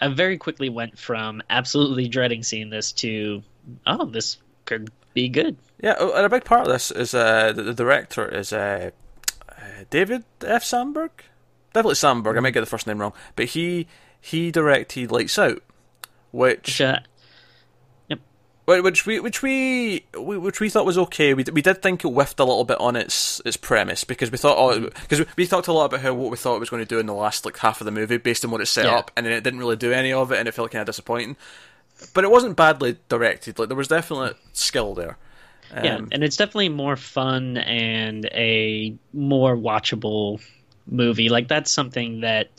I 0.00 0.08
very 0.08 0.38
quickly 0.38 0.68
went 0.68 0.98
from 0.98 1.42
absolutely 1.50 2.08
dreading 2.08 2.42
seeing 2.42 2.70
this 2.70 2.92
to 2.92 3.42
oh, 3.86 4.06
this 4.06 4.38
could 4.64 4.90
be 5.14 5.28
good. 5.28 5.56
Yeah, 5.82 5.96
oh, 5.98 6.12
and 6.14 6.24
a 6.24 6.28
big 6.30 6.44
part 6.44 6.62
of 6.62 6.68
this 6.72 6.90
is 6.90 7.12
uh, 7.12 7.52
the, 7.52 7.62
the 7.64 7.74
director 7.74 8.26
is 8.26 8.52
uh, 8.52 8.90
uh, 9.48 9.54
David 9.90 10.24
F. 10.40 10.62
Sandberg. 10.64 11.10
Definitely 11.74 11.96
Sandberg. 11.96 12.36
I 12.36 12.40
might 12.40 12.52
get 12.54 12.60
the 12.60 12.66
first 12.66 12.86
name 12.86 12.98
wrong, 13.00 13.12
but 13.36 13.46
he 13.46 13.88
he 14.20 14.50
directed 14.52 15.10
Lights 15.10 15.38
Out, 15.38 15.62
which 16.30 16.78
Which, 16.78 16.80
uh, 16.80 16.98
which 18.64 19.06
we 19.06 19.18
which 19.20 19.42
we 19.42 20.04
we- 20.18 20.38
which 20.38 20.60
we 20.60 20.70
thought 20.70 20.86
was 20.86 20.96
okay. 20.98 21.34
We 21.34 21.44
we 21.52 21.62
did 21.62 21.82
think 21.82 22.04
it 22.04 22.08
whiffed 22.08 22.38
a 22.38 22.44
little 22.44 22.64
bit 22.64 22.80
on 22.80 22.94
its 22.94 23.40
its 23.44 23.56
premise 23.56 24.04
because 24.04 24.30
we 24.30 24.38
thought 24.38 24.56
oh 24.56 24.88
because 25.00 25.18
we, 25.20 25.26
we 25.36 25.46
talked 25.48 25.66
a 25.66 25.72
lot 25.72 25.86
about 25.86 26.00
how 26.00 26.14
what 26.14 26.30
we 26.30 26.36
thought 26.36 26.56
it 26.56 26.60
was 26.60 26.70
going 26.70 26.82
to 26.82 26.88
do 26.88 27.00
in 27.00 27.06
the 27.06 27.14
last 27.14 27.44
like 27.44 27.58
half 27.58 27.80
of 27.80 27.86
the 27.86 27.90
movie 27.90 28.18
based 28.18 28.44
on 28.44 28.50
what 28.52 28.60
it 28.60 28.66
set 28.66 28.84
Yeah. 28.84 28.96
up, 28.98 29.10
and 29.16 29.26
then 29.26 29.32
it 29.32 29.42
didn't 29.42 29.58
really 29.58 29.76
do 29.76 29.92
any 29.92 30.12
of 30.12 30.30
it, 30.30 30.38
and 30.38 30.46
it 30.46 30.52
felt 30.52 30.70
kind 30.70 30.80
of 30.80 30.86
disappointing. 30.86 31.36
But 32.14 32.22
it 32.24 32.30
wasn't 32.30 32.56
badly 32.56 32.98
directed. 33.08 33.58
Like 33.58 33.68
there 33.68 33.76
was 33.76 33.88
definitely 33.88 34.34
skill 34.52 34.94
there. 34.94 35.18
Um, 35.72 35.84
yeah, 35.84 36.00
and 36.12 36.22
it's 36.24 36.36
definitely 36.36 36.68
more 36.68 36.96
fun 36.96 37.56
and 37.56 38.26
a 38.26 38.94
more 39.12 39.56
watchable 39.56 40.40
movie. 40.86 41.28
Like 41.28 41.48
that's 41.48 41.70
something 41.70 42.20
that 42.20 42.50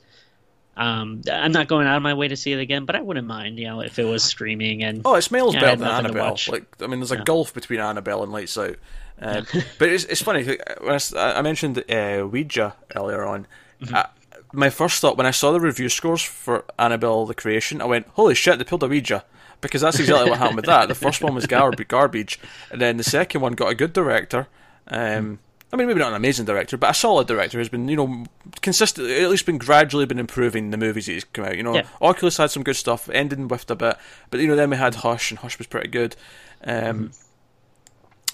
um, 0.75 1.21
I'm 1.31 1.51
not 1.51 1.67
going 1.67 1.85
out 1.85 1.97
of 1.97 2.03
my 2.03 2.15
way 2.15 2.27
to 2.27 2.35
see 2.35 2.51
it 2.51 2.59
again, 2.59 2.85
but 2.85 2.95
I 2.95 3.01
wouldn't 3.01 3.27
mind, 3.27 3.59
you 3.59 3.65
know, 3.65 3.81
if 3.81 3.99
it 3.99 4.05
was 4.05 4.23
streaming 4.23 4.83
and 4.83 5.01
Oh, 5.05 5.15
it 5.15 5.21
smells 5.21 5.53
Yeah, 5.53 5.61
better 5.61 5.75
than 5.77 5.87
Annabelle. 5.87 6.39
Like, 6.47 6.65
I 6.81 6.87
mean, 6.87 6.99
there's 6.99 7.11
a 7.11 7.17
Yeah. 7.17 7.23
gulf 7.23 7.53
between 7.53 7.79
Annabelle 7.79 8.23
and 8.23 8.31
Lights 8.31 8.57
Out. 8.57 8.77
Um, 9.21 9.45
but 9.77 9.89
it's 9.89 10.05
it's 10.05 10.21
funny. 10.23 10.43
When 10.81 10.99
I, 10.99 10.99
I 11.15 11.41
mentioned 11.43 11.83
uh, 11.89 12.27
Ouija 12.29 12.75
earlier 12.95 13.23
on. 13.23 13.45
Mm-hmm. 13.81 13.95
I, 13.95 14.07
my 14.51 14.69
first 14.69 15.01
thought 15.01 15.17
when 15.17 15.27
I 15.27 15.31
saw 15.31 15.51
the 15.51 15.59
review 15.59 15.89
scores 15.89 16.21
for 16.23 16.65
Annabelle 16.79 17.25
the 17.27 17.35
Creation, 17.35 17.79
I 17.81 17.85
went, 17.85 18.07
"Holy 18.13 18.33
shit! 18.33 18.57
They 18.57 18.63
pulled 18.63 18.83
a 18.83 18.87
Ouija." 18.87 19.23
Because 19.63 19.81
that's 19.81 19.99
exactly 19.99 20.29
what 20.29 20.37
happened 20.39 20.57
with 20.57 20.65
that. 20.65 20.87
The 20.87 20.95
first 20.95 21.23
one 21.23 21.33
was 21.33 21.47
garb- 21.47 21.87
garbage, 21.87 22.39
and 22.71 22.79
then 22.79 22.97
the 22.97 23.03
second 23.03 23.41
one 23.41 23.53
got 23.53 23.69
a 23.69 23.75
good 23.75 23.93
director. 23.93 24.47
Um, 24.87 25.39
I 25.71 25.75
mean, 25.75 25.87
maybe 25.87 25.99
not 26.01 26.09
an 26.09 26.15
amazing 26.15 26.45
director, 26.45 26.77
but 26.77 26.91
a 26.91 26.93
solid 26.93 27.25
director 27.25 27.57
who's 27.57 27.69
been, 27.69 27.87
you 27.87 27.95
know, 27.95 28.25
consistently, 28.61 29.23
At 29.23 29.29
least 29.31 29.47
been 29.47 29.57
gradually 29.57 30.05
been 30.05 30.19
improving 30.19 30.69
the 30.69 30.77
movies 30.77 31.07
that 31.07 31.13
he's 31.13 31.23
come 31.23 31.45
out. 31.45 31.57
You 31.57 31.63
know, 31.63 31.73
Yeah. 31.73 31.87
Oculus 31.99 32.37
had 32.37 32.51
some 32.51 32.61
good 32.63 32.75
stuff, 32.75 33.09
ending 33.09 33.47
whiffed 33.47 33.71
a 33.71 33.75
bit, 33.75 33.97
but 34.29 34.39
you 34.39 34.47
know, 34.47 34.55
then 34.55 34.69
we 34.69 34.77
had 34.77 34.93
Hush, 34.95 35.31
and 35.31 35.39
Hush 35.39 35.57
was 35.57 35.65
pretty 35.65 35.87
good. 35.89 36.15
Um, 36.63 37.11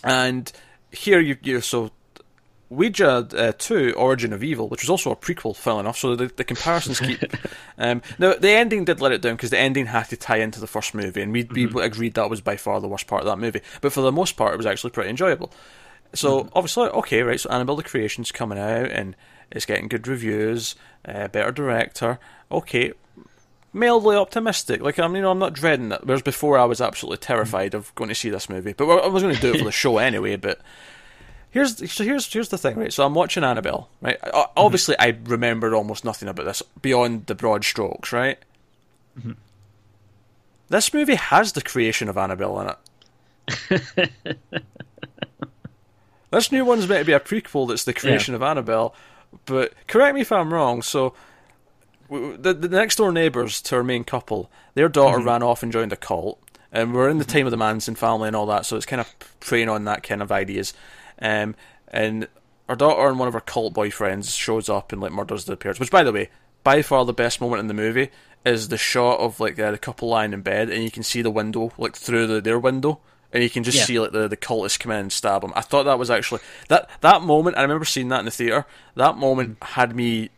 And 0.03 0.51
here 0.91 1.19
you, 1.19 1.37
you 1.41 1.61
so 1.61 1.91
Ouija 2.69 3.27
uh, 3.36 3.51
2 3.58 3.93
Origin 3.97 4.32
of 4.32 4.43
Evil, 4.43 4.69
which 4.69 4.84
was 4.84 4.89
also 4.89 5.12
a 5.12 5.15
prequel, 5.15 5.55
funnily 5.55 5.82
enough, 5.82 5.97
so 5.97 6.15
the, 6.15 6.27
the 6.27 6.43
comparisons 6.43 6.99
keep. 6.99 7.19
Um, 7.82 8.01
now, 8.17 8.34
the 8.34 8.49
ending 8.49 8.84
did 8.84 8.99
let 8.99 9.13
it 9.13 9.21
down 9.21 9.38
because 9.38 9.51
the 9.51 9.58
ending 9.58 9.86
had 9.86 10.10
to 10.10 10.17
tie 10.17 10.39
into 10.39 10.60
the 10.60 10.67
first 10.67 10.93
movie, 10.93 11.21
and 11.21 11.32
we, 11.32 11.45
we 11.45 11.63
agreed 11.82 12.15
that 12.15 12.29
was 12.29 12.41
by 12.41 12.58
far 12.58 12.82
the 12.82 12.89
worst 12.89 13.08
part 13.08 13.21
of 13.21 13.27
that 13.27 13.39
movie. 13.39 13.62
But 13.79 13.93
for 13.93 14.01
the 14.01 14.12
most 14.12 14.36
part, 14.36 14.53
it 14.53 14.58
was 14.58 14.65
actually 14.65 14.89
pretty 14.89 15.10
enjoyable. 15.10 15.53
So, 16.13 16.49
obviously, 16.51 16.89
okay, 16.89 17.21
right, 17.23 17.39
so 17.39 17.49
Annabelle 17.49 17.77
the 17.77 17.84
Creation's 17.84 18.34
coming 18.34 18.58
out, 18.60 18.91
and 18.91 19.15
it's 19.49 19.65
getting 19.65 19.88
good 19.88 20.10
reviews, 20.10 20.75
uh, 21.05 21.29
better 21.29 21.53
director. 21.53 22.19
Okay, 22.51 22.91
mildly 23.73 24.15
optimistic. 24.15 24.82
Like 24.82 24.99
I'm, 24.99 25.15
you 25.15 25.21
know, 25.21 25.32
I'm 25.32 25.39
not 25.39 25.53
dreading 25.53 25.91
it. 25.91 26.01
Whereas 26.03 26.21
before, 26.21 26.58
I 26.58 26.65
was 26.65 26.82
absolutely 26.82 27.17
terrified 27.17 27.73
of 27.73 27.93
going 27.95 28.10
to 28.10 28.15
see 28.15 28.29
this 28.29 28.49
movie. 28.49 28.73
But 28.73 28.89
I 28.89 29.08
was 29.08 29.23
going 29.23 29.36
to 29.36 29.41
do 29.41 29.53
it 29.53 29.60
for 29.60 29.65
the 29.65 29.71
show 29.71 29.97
anyway. 29.99 30.36
But 30.36 30.60
here's 31.49 31.91
so 31.91 32.03
here's 32.03 32.31
here's 32.31 32.49
the 32.49 32.57
thing, 32.57 32.77
right? 32.77 32.93
So 32.93 33.05
I'm 33.05 33.13
watching 33.13 33.43
Annabelle, 33.43 33.89
right? 34.01 34.17
O- 34.23 34.27
mm-hmm. 34.27 34.51
Obviously, 34.57 34.95
I 34.99 35.17
remembered 35.25 35.73
almost 35.73 36.05
nothing 36.05 36.29
about 36.29 36.45
this 36.45 36.62
beyond 36.81 37.25
the 37.27 37.35
broad 37.35 37.63
strokes, 37.63 38.12
right? 38.12 38.39
Mm-hmm. 39.17 39.33
This 40.69 40.93
movie 40.93 41.15
has 41.15 41.53
the 41.53 41.62
creation 41.62 42.09
of 42.09 42.17
Annabelle 42.17 42.59
in 42.62 42.69
it. 42.69 44.12
this 46.31 46.51
new 46.51 46.63
one's 46.63 46.88
meant 46.88 47.01
to 47.01 47.05
be 47.05 47.13
a 47.13 47.19
prequel 47.19 47.67
that's 47.67 47.85
the 47.85 47.93
creation 47.93 48.35
of 48.35 48.43
Annabelle, 48.43 48.93
but 49.45 49.73
correct 49.88 50.13
me 50.13 50.21
if 50.21 50.31
I'm 50.31 50.53
wrong. 50.53 50.83
So 50.83 51.15
the, 52.09 52.53
the 52.53 52.69
next 52.69 52.97
door 52.97 53.12
neighbours 53.12 53.62
to 53.63 53.77
our 53.77 53.83
main 53.83 54.03
couple, 54.03 54.51
their 54.75 54.89
daughter 54.89 55.17
mm-hmm. 55.17 55.27
ran 55.27 55.43
off 55.43 55.63
and 55.63 55.71
joined 55.71 55.91
a 55.91 55.97
cult, 55.97 56.39
and 56.71 56.93
we're 56.93 57.09
in 57.09 57.17
the 57.17 57.25
time 57.25 57.47
of 57.47 57.51
the 57.51 57.57
Manson 57.57 57.95
family 57.95 58.27
and 58.27 58.35
all 58.35 58.45
that, 58.45 58.67
so 58.67 58.77
it's 58.77 58.85
kind 58.85 58.99
of 58.99 59.12
preying 59.39 59.69
on 59.69 59.85
that 59.85 60.03
kind 60.03 60.21
of 60.21 60.31
ideas. 60.31 60.73
Um, 61.21 61.55
and 61.88 62.27
our 62.67 62.75
daughter 62.75 63.08
and 63.08 63.17
one 63.19 63.27
of 63.27 63.34
her 63.34 63.39
cult 63.41 63.73
boyfriends 63.73 64.38
shows 64.38 64.69
up 64.69 64.91
and 64.91 65.01
like 65.01 65.12
murders 65.12 65.45
the 65.45 65.58
parents. 65.58 65.79
Which, 65.79 65.91
by 65.91 66.03
the 66.03 66.12
way, 66.12 66.29
by 66.63 66.82
far 66.82 67.05
the 67.05 67.13
best 67.13 67.41
moment 67.41 67.60
in 67.62 67.67
the 67.67 67.73
movie 67.73 68.10
is 68.45 68.69
the 68.69 68.77
shot 68.77 69.19
of 69.19 69.39
like 69.39 69.55
the 69.55 69.77
couple 69.77 70.08
lying 70.10 70.34
in 70.34 70.41
bed, 70.41 70.69
and 70.69 70.84
you 70.84 70.91
can 70.91 71.03
see 71.03 71.21
the 71.21 71.32
window 71.32 71.71
like 71.77 71.95
through 71.95 72.27
the, 72.27 72.41
their 72.41 72.60
window. 72.60 72.99
And 73.32 73.43
you 73.43 73.49
can 73.49 73.63
just 73.63 73.77
Yeah. 73.77 73.84
see 73.86 73.99
like 73.99 74.12
the, 74.12 74.27
the 74.27 74.38
cultists 74.38 74.79
come 74.79 74.91
in 74.91 74.97
and 74.99 75.12
stab 75.12 75.41
them. 75.41 75.53
I 75.55 75.62
thought 75.62 75.84
that 75.84 75.99
was 75.99 76.10
actually 76.10 76.41
that 76.67 76.89
that 77.01 77.21
moment. 77.21 77.58
I 77.58 77.62
remember 77.62 77.86
seeing 77.86 78.08
that 78.10 78.19
in 78.19 78.25
the 78.25 78.32
theater. 78.32 78.65
That 78.95 79.17
moment 79.17 79.58
had 79.62 79.95
me 79.95 80.29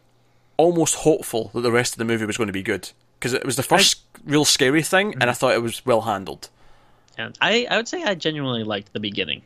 almost 0.58 0.96
hopeful 0.96 1.52
that 1.54 1.62
the 1.62 1.72
rest 1.72 1.94
of 1.94 2.00
the 2.00 2.06
movie 2.06 2.26
was 2.26 2.38
going 2.38 2.48
to 2.48 2.54
be 2.54 2.62
good 2.64 2.90
because 3.18 3.34
it 3.34 3.46
was 3.46 3.56
the 3.56 3.64
first 3.64 4.02
real 4.26 4.44
scary 4.46 4.84
thing, 4.84 5.14
and 5.22 5.30
I 5.30 5.34
thought 5.34 5.54
it 5.54 5.62
was 5.62 5.86
well 5.86 6.02
handled. 6.02 6.50
And 7.18 7.38
I, 7.42 7.66
I 7.70 7.78
would 7.78 7.88
say 7.88 8.04
I 8.04 8.14
genuinely 8.16 8.64
liked 8.64 8.92
the 8.94 9.00
beginning. 9.00 9.42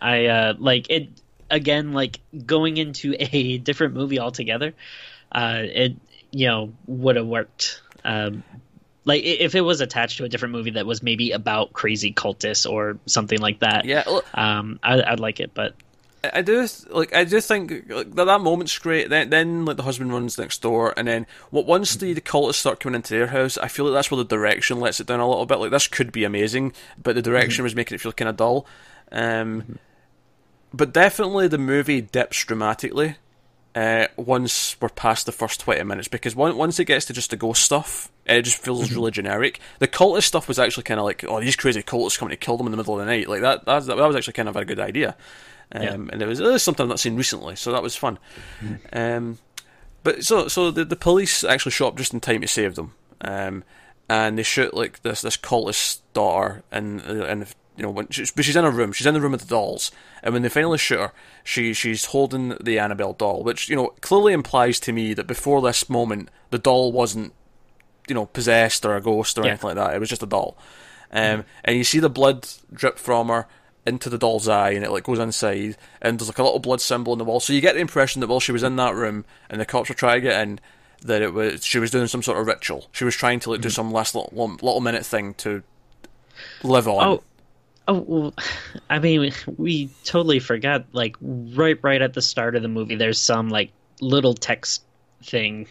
I 0.00 0.26
uh, 0.26 0.54
like 0.58 0.90
it 0.90 1.08
again, 1.50 1.92
like 1.92 2.20
going 2.46 2.76
into 2.76 3.14
a 3.18 3.58
different 3.58 3.94
movie 3.94 4.18
altogether. 4.18 4.74
Uh, 5.30 5.62
it 5.62 5.96
you 6.30 6.46
know 6.46 6.72
would 6.86 7.16
have 7.16 7.26
worked 7.26 7.80
um, 8.04 8.42
Like 9.04 9.22
if 9.24 9.54
it 9.54 9.62
was 9.62 9.80
attached 9.80 10.18
to 10.18 10.24
a 10.24 10.28
different 10.28 10.52
movie 10.52 10.70
that 10.72 10.86
was 10.86 11.02
maybe 11.02 11.32
about 11.32 11.72
crazy 11.72 12.12
cultists 12.12 12.70
or 12.70 12.98
something 13.06 13.40
like 13.40 13.60
that, 13.60 13.84
Yeah, 13.84 14.04
look, 14.06 14.26
um, 14.36 14.78
I, 14.82 15.02
I'd 15.02 15.20
like 15.20 15.40
it. 15.40 15.52
But 15.54 15.74
I 16.24 16.42
do 16.42 16.66
like. 16.90 17.14
I 17.14 17.24
do 17.24 17.40
think 17.40 17.88
like, 17.88 18.14
that 18.14 18.24
that 18.24 18.40
moment's 18.40 18.76
great. 18.78 19.08
Then, 19.08 19.30
then 19.30 19.64
like 19.64 19.76
the 19.76 19.84
husband 19.84 20.12
runs 20.12 20.36
next 20.36 20.60
door, 20.60 20.92
and 20.96 21.08
then 21.08 21.26
what 21.50 21.64
once 21.64 21.96
the, 21.96 22.12
the 22.12 22.20
cultists 22.20 22.56
start 22.56 22.80
coming 22.80 22.96
into 22.96 23.14
their 23.14 23.28
house, 23.28 23.56
I 23.56 23.68
feel 23.68 23.86
like 23.86 23.94
that's 23.94 24.10
where 24.10 24.18
the 24.18 24.24
direction 24.24 24.80
lets 24.80 25.00
it 25.00 25.06
down 25.06 25.20
a 25.20 25.28
little 25.28 25.46
bit. 25.46 25.58
Like 25.58 25.70
this 25.70 25.88
could 25.88 26.12
be 26.12 26.24
amazing, 26.24 26.72
but 27.02 27.14
the 27.14 27.22
direction 27.22 27.64
was 27.64 27.74
making 27.74 27.94
it 27.94 28.00
feel 28.00 28.12
kind 28.12 28.28
of 28.28 28.36
dull. 28.36 28.66
Um, 29.10 29.78
but 30.72 30.92
definitely 30.92 31.48
the 31.48 31.58
movie 31.58 32.00
dips 32.00 32.44
dramatically 32.44 33.16
uh, 33.74 34.06
once 34.16 34.76
we're 34.80 34.88
past 34.88 35.26
the 35.26 35.32
first 35.32 35.60
twenty 35.60 35.82
minutes 35.84 36.08
because 36.08 36.34
one, 36.34 36.56
once 36.56 36.80
it 36.80 36.86
gets 36.86 37.06
to 37.06 37.12
just 37.12 37.30
the 37.30 37.36
ghost 37.36 37.62
stuff, 37.62 38.10
it 38.26 38.42
just 38.42 38.58
feels 38.58 38.90
really 38.92 39.10
generic. 39.10 39.60
The 39.78 39.88
cultist 39.88 40.24
stuff 40.24 40.48
was 40.48 40.58
actually 40.58 40.82
kind 40.84 40.98
of 40.98 41.06
like, 41.06 41.24
oh, 41.24 41.40
these 41.40 41.56
crazy 41.56 41.82
cultists 41.82 42.18
coming 42.18 42.30
to 42.30 42.36
kill 42.36 42.56
them 42.56 42.66
in 42.66 42.70
the 42.72 42.76
middle 42.76 42.98
of 42.98 43.06
the 43.06 43.10
night. 43.12 43.28
Like 43.28 43.42
that, 43.42 43.66
that, 43.66 43.86
that 43.86 43.96
was 43.96 44.16
actually 44.16 44.32
kind 44.32 44.48
of 44.48 44.56
a 44.56 44.64
good 44.64 44.80
idea. 44.80 45.16
Um, 45.70 45.82
Yeah. 45.82 45.92
And 45.92 46.22
it 46.22 46.26
was, 46.26 46.40
it 46.40 46.44
was 46.44 46.62
something 46.62 46.82
I've 46.84 46.88
not 46.88 47.00
seen 47.00 47.16
recently, 47.16 47.54
so 47.56 47.72
that 47.72 47.82
was 47.82 47.94
fun. 47.94 48.18
Um, 48.92 49.38
but 50.02 50.24
so 50.24 50.48
so 50.48 50.70
the 50.70 50.84
the 50.84 50.96
police 50.96 51.44
actually 51.44 51.72
show 51.72 51.88
up 51.88 51.96
just 51.96 52.14
in 52.14 52.20
time 52.20 52.40
to 52.40 52.48
save 52.48 52.74
them, 52.74 52.94
um, 53.20 53.64
and 54.08 54.38
they 54.38 54.42
shoot 54.42 54.72
like 54.72 55.02
this 55.02 55.20
this 55.20 55.36
cultist 55.36 56.00
daughter, 56.14 56.62
and 56.72 57.00
and 57.02 57.54
you 57.78 57.84
know 57.84 57.90
when 57.90 58.08
she's, 58.10 58.30
but 58.30 58.44
she's 58.44 58.56
in 58.56 58.64
a 58.66 58.70
room, 58.70 58.92
she's 58.92 59.06
in 59.06 59.14
the 59.14 59.20
room 59.20 59.32
with 59.32 59.40
the 59.40 59.46
dolls, 59.46 59.90
and 60.22 60.34
when 60.34 60.42
they 60.42 60.48
finally 60.50 60.76
shoot 60.78 60.98
her, 60.98 61.12
she 61.44 61.72
she's 61.72 62.04
holding 62.06 62.56
the 62.60 62.78
Annabelle 62.78 63.14
doll, 63.14 63.42
which 63.42 63.68
you 63.70 63.76
know 63.76 63.94
clearly 64.02 64.32
implies 64.34 64.78
to 64.80 64.92
me 64.92 65.14
that 65.14 65.26
before 65.26 65.62
this 65.62 65.88
moment 65.88 66.28
the 66.50 66.58
doll 66.58 66.92
wasn't 66.92 67.32
you 68.08 68.14
know 68.14 68.26
possessed 68.26 68.84
or 68.84 68.96
a 68.96 69.00
ghost 69.00 69.38
or 69.38 69.42
Yeah. 69.44 69.50
anything 69.50 69.68
like 69.68 69.76
that. 69.76 69.94
It 69.94 70.00
was 70.00 70.08
just 70.10 70.22
a 70.22 70.26
doll, 70.26 70.58
um, 71.12 71.44
and 71.64 71.76
you 71.76 71.84
see 71.84 72.00
the 72.00 72.10
blood 72.10 72.46
drip 72.72 72.98
from 72.98 73.28
her 73.28 73.46
into 73.86 74.10
the 74.10 74.18
doll's 74.18 74.48
eye, 74.48 74.70
and 74.72 74.84
it 74.84 74.90
like 74.90 75.04
goes 75.04 75.18
inside, 75.18 75.76
and 76.02 76.18
there's 76.18 76.28
like 76.28 76.38
a 76.38 76.42
little 76.42 76.58
blood 76.58 76.80
symbol 76.80 77.12
on 77.12 77.18
the 77.18 77.24
wall. 77.24 77.40
So 77.40 77.52
you 77.54 77.60
get 77.62 77.74
the 77.74 77.80
impression 77.80 78.20
that 78.20 78.26
while 78.26 78.40
she 78.40 78.52
was 78.52 78.62
in 78.62 78.76
that 78.76 78.94
room 78.94 79.24
and 79.48 79.60
the 79.60 79.64
cops 79.64 79.88
were 79.88 79.94
trying 79.94 80.16
to 80.22 80.28
get 80.28 80.42
in, 80.42 80.60
that 81.02 81.22
it 81.22 81.32
was 81.32 81.64
she 81.64 81.78
was 81.78 81.90
doing 81.92 82.06
some 82.08 82.22
sort 82.22 82.38
of 82.38 82.46
ritual. 82.46 82.88
She 82.92 83.04
was 83.04 83.14
trying 83.14 83.40
to 83.40 83.50
like 83.50 83.60
do 83.60 83.70
some 83.70 83.92
last 83.92 84.14
little, 84.14 84.30
little 84.34 84.80
minute 84.80 85.06
thing 85.06 85.32
to 85.34 85.62
live 86.62 86.86
on. 86.88 87.06
oh, 87.06 87.22
oh, 87.88 88.04
well, 88.06 88.34
I 88.88 88.98
mean, 88.98 89.32
we, 89.56 89.90
totally 90.04 90.38
forgot. 90.38 90.86
Like 90.92 91.16
right, 91.20 91.78
right 91.82 92.00
at 92.00 92.14
the 92.14 92.22
start 92.22 92.54
of 92.54 92.62
the 92.62 92.68
movie, 92.68 92.94
there's 92.94 93.18
some 93.18 93.48
like 93.48 93.72
little 94.00 94.34
text 94.34 94.82
thing 95.24 95.66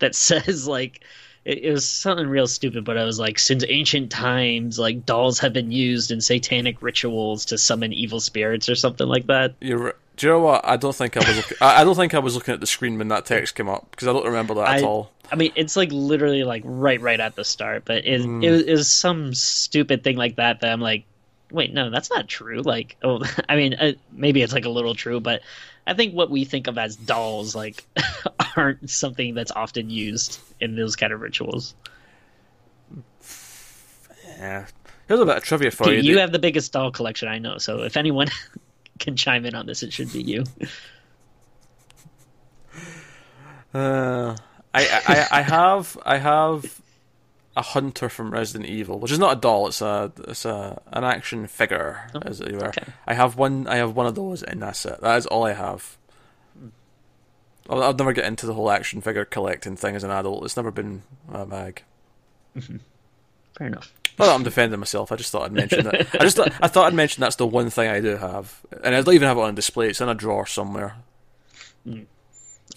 that 0.00 0.14
says 0.16 0.66
like 0.66 1.04
it, 1.44 1.58
it 1.64 1.72
was 1.72 1.88
something 1.88 2.26
real 2.26 2.46
stupid, 2.46 2.84
but 2.84 2.98
I 2.98 3.04
was 3.04 3.18
like, 3.18 3.38
since 3.38 3.64
ancient 3.68 4.10
times, 4.10 4.78
like 4.78 5.06
dolls 5.06 5.38
have 5.40 5.52
been 5.52 5.70
used 5.70 6.10
in 6.10 6.20
satanic 6.20 6.82
rituals 6.82 7.44
to 7.46 7.58
summon 7.58 7.92
evil 7.92 8.20
spirits 8.20 8.68
or 8.68 8.74
something 8.74 9.06
like 9.06 9.26
that. 9.26 9.54
You're, 9.60 9.94
do 10.16 10.26
you 10.26 10.32
know 10.32 10.40
what? 10.40 10.66
I 10.66 10.76
don't 10.76 10.94
think 10.94 11.16
I 11.16 11.20
was. 11.20 11.36
Looking, 11.36 11.56
I, 11.60 11.80
I 11.80 11.84
don't 11.84 11.94
think 11.94 12.14
I 12.14 12.18
was 12.18 12.34
looking 12.34 12.52
at 12.52 12.60
the 12.60 12.66
screen 12.66 12.98
when 12.98 13.08
that 13.08 13.24
text 13.24 13.54
came 13.54 13.68
up 13.68 13.90
because 13.90 14.06
I 14.08 14.12
don't 14.12 14.26
remember 14.26 14.54
that 14.54 14.78
at 14.78 14.84
all. 14.84 15.12
I 15.32 15.36
mean, 15.36 15.52
it's 15.54 15.76
like 15.76 15.90
literally 15.92 16.44
like 16.44 16.62
right, 16.64 17.00
right 17.00 17.20
at 17.20 17.36
the 17.36 17.44
start, 17.44 17.84
but 17.84 18.04
it, 18.04 18.20
Hmm. 18.20 18.42
it, 18.42 18.50
was, 18.50 18.62
it 18.62 18.72
was 18.72 18.90
some 18.90 19.32
stupid 19.32 20.02
thing 20.04 20.16
like 20.16 20.36
that 20.36 20.60
that 20.60 20.72
I'm 20.72 20.80
like, 20.80 21.04
wait, 21.50 21.72
no, 21.72 21.90
that's 21.90 22.10
not 22.10 22.28
true. 22.28 22.62
Like, 22.62 22.96
oh, 23.02 23.22
I 23.48 23.56
mean, 23.56 23.74
uh, 23.74 23.92
maybe 24.12 24.42
it's 24.42 24.52
like 24.52 24.64
a 24.64 24.70
little 24.70 24.94
true, 24.94 25.20
but 25.20 25.42
I 25.86 25.94
think 25.94 26.14
what 26.14 26.30
we 26.30 26.44
think 26.44 26.66
of 26.66 26.78
as 26.78 26.96
dolls 26.96 27.54
like 27.54 27.84
aren't 28.56 28.90
something 28.90 29.34
that's 29.34 29.50
often 29.50 29.90
used 29.90 30.40
in 30.60 30.76
those 30.76 30.96
kind 30.96 31.12
of 31.12 31.20
rituals. 31.20 31.74
Yeah. 34.26 34.66
Here's 35.08 35.20
a 35.20 35.26
bit 35.26 35.36
of 35.38 35.42
trivia 35.42 35.70
for 35.70 35.92
you. 35.92 36.00
you 36.00 36.18
have 36.20 36.30
the 36.30 36.38
biggest 36.38 36.72
doll 36.72 36.92
collection 36.92 37.28
I 37.28 37.38
know, 37.38 37.58
so 37.58 37.82
if 37.82 37.96
anyone 37.96 38.28
can 38.98 39.16
chime 39.16 39.44
in 39.44 39.54
on 39.54 39.66
this, 39.66 39.82
it 39.82 39.92
should 39.92 40.12
be 40.12 40.22
you. 40.22 40.44
Uh, 43.74 44.36
I, 44.72 45.02
I 45.06 45.26
I 45.38 45.42
have 45.42 45.98
I 46.04 46.18
have 46.18 46.80
a 47.60 47.62
hunter 47.62 48.08
from 48.08 48.30
Resident 48.30 48.68
Evil, 48.68 48.98
which 48.98 49.12
is 49.12 49.18
not 49.18 49.36
a 49.36 49.40
doll. 49.40 49.68
It's 49.68 49.82
a 49.82 50.10
it's 50.26 50.46
a 50.46 50.80
an 50.92 51.04
action 51.04 51.46
figure, 51.46 52.10
oh, 52.14 52.22
as 52.24 52.40
it 52.40 52.52
were. 52.52 52.68
okay. 52.68 52.84
I 53.06 53.12
have 53.12 53.36
one. 53.36 53.66
I 53.66 53.76
have 53.76 53.94
one 53.94 54.06
of 54.06 54.14
those, 54.14 54.42
and 54.42 54.62
that's 54.62 54.84
it. 54.86 54.98
That 55.02 55.18
is 55.18 55.26
all 55.26 55.44
I 55.44 55.52
have. 55.52 55.98
I'll, 57.68 57.82
I'll 57.82 57.94
never 57.94 58.14
get 58.14 58.24
into 58.24 58.46
the 58.46 58.54
whole 58.54 58.70
action 58.70 59.02
figure 59.02 59.26
collecting 59.26 59.76
thing 59.76 59.94
as 59.94 60.02
an 60.04 60.10
adult. 60.10 60.44
It's 60.44 60.56
never 60.56 60.70
been 60.70 61.02
my 61.28 61.44
bag. 61.44 61.82
Mm-hmm. 62.56 62.78
Fair 63.58 63.66
enough. 63.66 63.92
Not 64.18 64.26
that 64.26 64.34
I'm 64.34 64.42
defending 64.42 64.80
myself. 64.80 65.12
I 65.12 65.16
just 65.16 65.30
thought 65.30 65.42
I'd 65.42 65.52
mention 65.52 65.84
that. 65.84 66.14
I 66.14 66.24
just 66.24 66.36
thought, 66.36 66.52
I 66.62 66.68
thought 66.68 66.86
I'd 66.86 66.94
mention 66.94 67.20
that's 67.20 67.36
the 67.36 67.46
one 67.46 67.68
thing 67.68 67.88
I 67.90 68.00
do 68.00 68.16
have, 68.16 68.60
and 68.82 68.94
I 68.94 69.02
don't 69.02 69.14
even 69.14 69.28
have 69.28 69.36
it 69.36 69.42
on 69.42 69.54
display. 69.54 69.88
It's 69.88 70.00
in 70.00 70.08
a 70.08 70.14
drawer 70.14 70.46
somewhere. 70.46 70.96
Mm. 71.86 72.06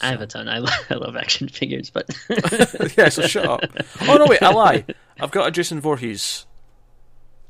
I 0.01 0.09
have 0.09 0.21
a 0.21 0.27
ton. 0.27 0.47
I, 0.49 0.57
I 0.89 0.93
love 0.95 1.15
action 1.15 1.47
figures, 1.47 1.89
but 1.89 2.09
yeah, 2.97 3.09
so 3.09 3.23
shut 3.27 3.45
up. 3.45 3.61
Oh 4.01 4.17
no, 4.17 4.25
wait, 4.27 4.41
I 4.41 4.51
lie. 4.51 4.85
I've 5.19 5.31
got 5.31 5.47
a 5.47 5.51
Jason 5.51 5.79
Voorhees. 5.79 6.45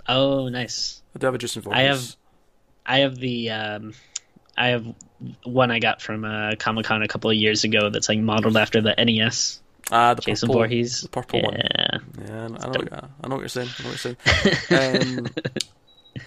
oh, 0.08 0.50
nice. 0.50 1.02
I 1.16 1.20
do 1.20 1.28
have 1.28 1.36
a 1.36 1.38
Jason 1.38 1.62
Voorhees. 1.62 1.80
I 1.80 1.84
have 1.84 2.16
I 2.86 3.00
have 3.00 3.16
the 3.16 3.50
um, 3.52 3.94
I 4.58 4.68
have 4.70 4.86
one 5.44 5.72
I 5.72 5.80
got 5.80 6.02
from 6.02 6.26
uh, 6.26 6.56
Comic 6.60 6.86
Con 6.86 7.02
a 7.02 7.08
couple 7.08 7.30
of 7.30 7.38
years 7.38 7.64
ago 7.64 7.90
that's 7.90 8.10
like 8.10 8.20
modeled 8.20 8.58
after 8.58 8.82
the 8.82 8.94
NES. 8.98 9.62
ah 9.92 10.14
the 10.14 10.22
Jason 10.22 10.48
purple, 10.48 10.60
Voorhees. 10.62 11.02
the 11.02 11.10
purple 11.10 11.42
one. 11.42 11.54
yeah. 11.56 11.98
Yeah, 12.26 12.46
I 12.46 12.48
know, 12.48 12.70
what, 12.70 12.94
I 12.94 13.28
know 13.28 13.36
what 13.36 13.40
you're 13.40 13.48
saying. 13.50 13.70
I 13.80 13.84
know 13.84 13.90
what 13.90 14.06
you're 14.06 14.16
saying. 14.70 15.20
um, 15.20 15.28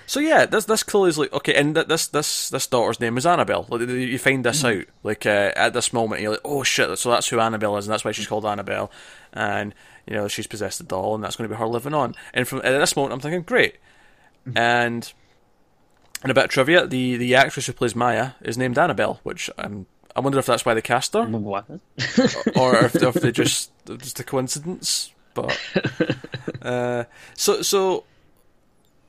so 0.06 0.20
yeah, 0.20 0.46
this 0.46 0.64
this 0.64 0.82
clearly 0.82 1.10
is 1.10 1.18
like 1.18 1.32
okay, 1.32 1.54
and 1.54 1.74
th- 1.74 1.86
this 1.86 2.08
this 2.08 2.50
this 2.50 2.66
daughter's 2.66 3.00
name 3.00 3.16
is 3.16 3.26
Annabelle. 3.26 3.66
Like, 3.68 3.82
you 3.88 4.18
find 4.18 4.44
this 4.44 4.62
Mm. 4.62 4.80
out 4.80 4.86
like 5.02 5.26
uh, 5.26 5.52
at 5.56 5.72
this 5.74 5.92
moment, 5.92 6.20
you're 6.22 6.32
like, 6.32 6.40
oh 6.44 6.62
shit, 6.62 6.98
so 6.98 7.10
that's 7.10 7.28
who 7.28 7.38
Annabelle 7.40 7.76
is, 7.76 7.86
and 7.86 7.92
that's 7.92 8.04
why 8.04 8.12
she's 8.12 8.26
called 8.26 8.44
Annabelle, 8.46 8.90
and 9.32 9.74
you 10.06 10.14
know 10.14 10.28
she's 10.28 10.46
possessed 10.46 10.80
a 10.80 10.84
doll, 10.84 11.14
and 11.14 11.22
that's 11.24 11.36
going 11.36 11.48
to 11.48 11.54
be 11.54 11.58
her 11.58 11.66
living 11.68 11.94
on. 11.94 12.14
And 12.34 12.46
from 12.48 12.58
at 12.58 12.78
this 12.78 12.96
moment, 12.96 13.14
I'm 13.14 13.20
thinking, 13.20 13.42
great, 13.42 13.76
Mm. 14.46 14.58
and 14.58 15.12
and 16.22 16.30
a 16.30 16.34
bit 16.34 16.44
of 16.44 16.50
trivia: 16.50 16.86
the 16.86 17.16
the 17.16 17.34
actress 17.34 17.66
who 17.66 17.72
plays 17.72 17.94
Maya 17.94 18.30
is 18.42 18.56
named 18.58 18.78
Annabelle, 18.78 19.20
which 19.22 19.50
I'm. 19.58 19.86
I 20.14 20.20
wonder 20.20 20.38
if 20.38 20.46
that's 20.46 20.64
why 20.64 20.72
they 20.72 20.80
cast 20.80 21.12
her, 21.12 21.24
What? 21.26 21.66
or 22.56 22.76
if, 22.86 22.94
if 22.96 23.14
they 23.14 23.30
just 23.32 23.70
just 23.98 24.18
a 24.18 24.24
coincidence. 24.24 25.12
But 25.34 25.58
uh, 26.62 27.04
so 27.34 27.60
so 27.62 28.04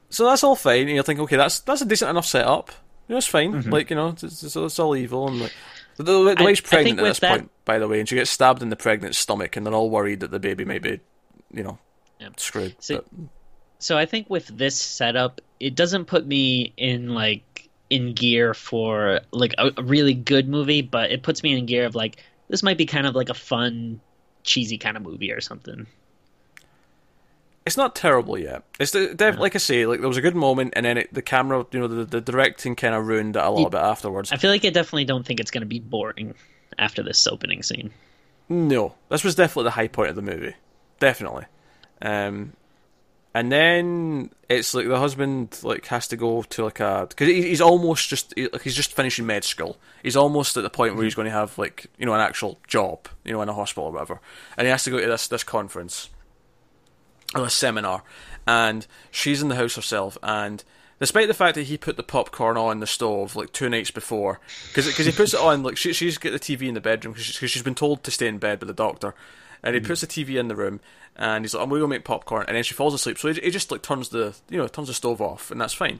so 0.09 0.25
that's 0.25 0.43
all 0.43 0.55
fine. 0.55 0.81
And 0.87 0.89
you're 0.91 1.03
thinking, 1.03 1.23
okay, 1.23 1.37
that's 1.37 1.59
that's 1.61 1.81
a 1.81 1.85
decent 1.85 2.09
enough 2.09 2.25
setup. 2.25 2.71
You 3.07 3.13
know, 3.13 3.17
it's 3.17 3.27
fine. 3.27 3.61
Like 3.69 3.89
you 3.89 3.95
know, 3.95 4.09
it's, 4.09 4.23
it's, 4.23 4.55
it's 4.55 4.79
all 4.79 4.95
evil 4.95 5.27
and 5.27 5.39
like. 5.41 5.53
The, 5.97 6.03
the, 6.03 6.11
the 6.11 6.19
Mm-hmm. 6.35 6.41
I- 6.41 6.45
wife's 6.45 6.61
pregnant 6.61 6.99
at 6.99 7.03
this 7.05 7.19
that- 7.19 7.29
point, 7.31 7.51
by 7.65 7.79
the 7.79 7.87
way, 7.87 7.99
and 7.99 8.07
she 8.07 8.13
gets 8.15 8.29
stabbed 8.29 8.61
in 8.61 8.69
the 8.69 8.75
pregnant 8.75 9.15
stomach, 9.15 9.55
and 9.55 9.65
they're 9.65 9.73
all 9.73 9.89
worried 9.89 10.19
that 10.19 10.29
the 10.29 10.39
baby 10.39 10.63
may 10.63 10.77
be, 10.77 10.99
you 11.51 11.63
know, 11.63 11.79
Yeah. 12.19 12.29
screwed. 12.37 12.75
See, 12.83 12.95
but- 12.95 13.07
So 13.79 13.97
I 13.97 14.05
think 14.05 14.29
with 14.29 14.45
this 14.47 14.75
setup, 14.79 15.41
it 15.59 15.73
doesn't 15.73 16.05
put 16.05 16.27
me 16.27 16.71
in 16.77 17.15
like 17.15 17.69
in 17.89 18.13
gear 18.13 18.53
for 18.53 19.21
like 19.31 19.55
a, 19.57 19.71
a 19.77 19.81
really 19.81 20.13
good 20.13 20.47
movie, 20.47 20.81
but 20.83 21.09
it 21.09 21.23
puts 21.23 21.41
me 21.41 21.57
in 21.57 21.65
gear 21.65 21.85
of 21.85 21.95
like 21.95 22.17
this 22.49 22.61
might 22.61 22.77
be 22.77 22.85
kind 22.85 23.07
of 23.07 23.15
like 23.15 23.29
a 23.29 23.33
fun, 23.33 23.99
cheesy 24.43 24.77
kind 24.77 24.97
of 24.97 25.03
movie 25.03 25.31
or 25.31 25.41
something. 25.41 25.87
It's 27.67 27.77
not 27.77 27.95
terrible 27.95 28.37
yet. 28.37 28.63
It's 28.79 28.91
the, 28.91 29.13
def- 29.13 29.37
like 29.37 29.53
I 29.55 29.59
say, 29.59 29.85
like 29.85 29.99
there 29.99 30.07
was 30.07 30.17
a 30.17 30.21
good 30.21 30.35
moment, 30.35 30.73
and 30.75 30.85
then 30.85 30.97
it, 30.97 31.13
the 31.13 31.21
camera, 31.21 31.65
you 31.71 31.79
know, 31.79 31.87
the, 31.87 32.05
the 32.05 32.21
directing 32.21 32.75
kind 32.75 32.95
of 32.95 33.05
ruined 33.05 33.35
it 33.35 33.43
a 33.43 33.51
little 33.51 33.69
bit 33.69 33.81
afterwards. 33.81 34.31
I 34.31 34.37
feel 34.37 34.49
like 34.49 34.65
I 34.65 34.69
definitely 34.69 35.05
don't 35.05 35.25
think 35.25 35.39
it's 35.39 35.51
going 35.51 35.61
to 35.61 35.67
be 35.67 35.79
boring 35.79 36.33
after 36.79 37.03
this 37.03 37.27
opening 37.27 37.61
scene. 37.61 37.91
No, 38.49 38.95
this 39.09 39.23
was 39.23 39.35
definitely 39.35 39.65
the 39.65 39.71
high 39.71 39.89
point 39.89 40.09
of 40.09 40.15
the 40.15 40.21
movie, 40.21 40.55
definitely. 40.99 41.45
Um, 42.01 42.53
and 43.33 43.51
then 43.51 44.31
it's 44.49 44.73
like 44.73 44.87
the 44.87 44.97
husband 44.97 45.59
like 45.61 45.85
has 45.87 46.07
to 46.07 46.15
go 46.15 46.41
to 46.43 46.63
like 46.63 46.79
a 46.79 47.05
because 47.09 47.27
he's 47.27 47.61
almost 47.61 48.07
just 48.09 48.33
he- 48.35 48.47
like 48.47 48.61
he's 48.61 48.75
just 48.75 48.93
finishing 48.93 49.25
med 49.25 49.43
school. 49.43 49.77
He's 50.01 50.15
almost 50.15 50.55
at 50.55 50.63
the 50.63 50.69
point 50.69 50.95
where 50.95 51.03
he's 51.03 51.15
going 51.15 51.25
to 51.27 51.31
have 51.31 51.57
like 51.57 51.87
you 51.99 52.05
know 52.05 52.13
an 52.13 52.21
actual 52.21 52.57
job, 52.65 53.09
you 53.25 53.33
know, 53.33 53.41
in 53.41 53.49
a 53.49 53.53
hospital 53.53 53.89
or 53.89 53.91
whatever, 53.91 54.21
and 54.55 54.65
he 54.65 54.71
has 54.71 54.85
to 54.85 54.89
go 54.89 54.99
to 54.99 55.05
this 55.05 55.27
this 55.27 55.43
conference 55.43 56.09
or 57.35 57.45
a 57.45 57.49
seminar, 57.49 58.03
and 58.45 58.87
she's 59.11 59.41
in 59.41 59.49
the 59.49 59.55
house 59.55 59.75
herself, 59.75 60.17
and 60.23 60.63
despite 60.99 61.27
the 61.27 61.33
fact 61.33 61.55
that 61.55 61.63
he 61.63 61.77
put 61.77 61.97
the 61.97 62.03
popcorn 62.03 62.57
on 62.57 62.79
the 62.79 62.87
stove 62.87 63.35
like 63.35 63.51
two 63.51 63.69
nights 63.69 63.91
before, 63.91 64.39
because 64.73 64.95
he 65.05 65.11
puts 65.11 65.33
it 65.33 65.39
on 65.39 65.63
like 65.63 65.77
she, 65.77 65.93
she's 65.93 66.17
got 66.17 66.31
the 66.31 66.39
TV 66.39 66.67
in 66.67 66.73
the 66.73 66.81
bedroom 66.81 67.13
because 67.13 67.25
she's, 67.25 67.37
'cause 67.39 67.51
she's 67.51 67.63
been 67.63 67.75
told 67.75 68.03
to 68.03 68.11
stay 68.11 68.27
in 68.27 68.37
bed 68.37 68.59
with 68.59 68.67
the 68.67 68.73
doctor, 68.73 69.13
and 69.63 69.75
he 69.75 69.81
puts 69.81 70.01
the 70.01 70.07
TV 70.07 70.37
in 70.39 70.47
the 70.47 70.55
room, 70.55 70.79
and 71.17 71.43
he's 71.43 71.53
like, 71.53 71.63
"I'm 71.63 71.69
going 71.69 71.81
to 71.81 71.87
make 71.87 72.03
popcorn," 72.05 72.45
and 72.47 72.55
then 72.55 72.63
she 72.63 72.73
falls 72.73 72.93
asleep, 72.93 73.17
so 73.19 73.31
he, 73.33 73.39
he 73.41 73.51
just 73.51 73.71
like 73.71 73.81
turns 73.81 74.09
the 74.09 74.35
you 74.49 74.57
know 74.57 74.67
turns 74.67 74.87
the 74.87 74.93
stove 74.93 75.21
off, 75.21 75.51
and 75.51 75.59
that's 75.59 75.73
fine. 75.73 75.99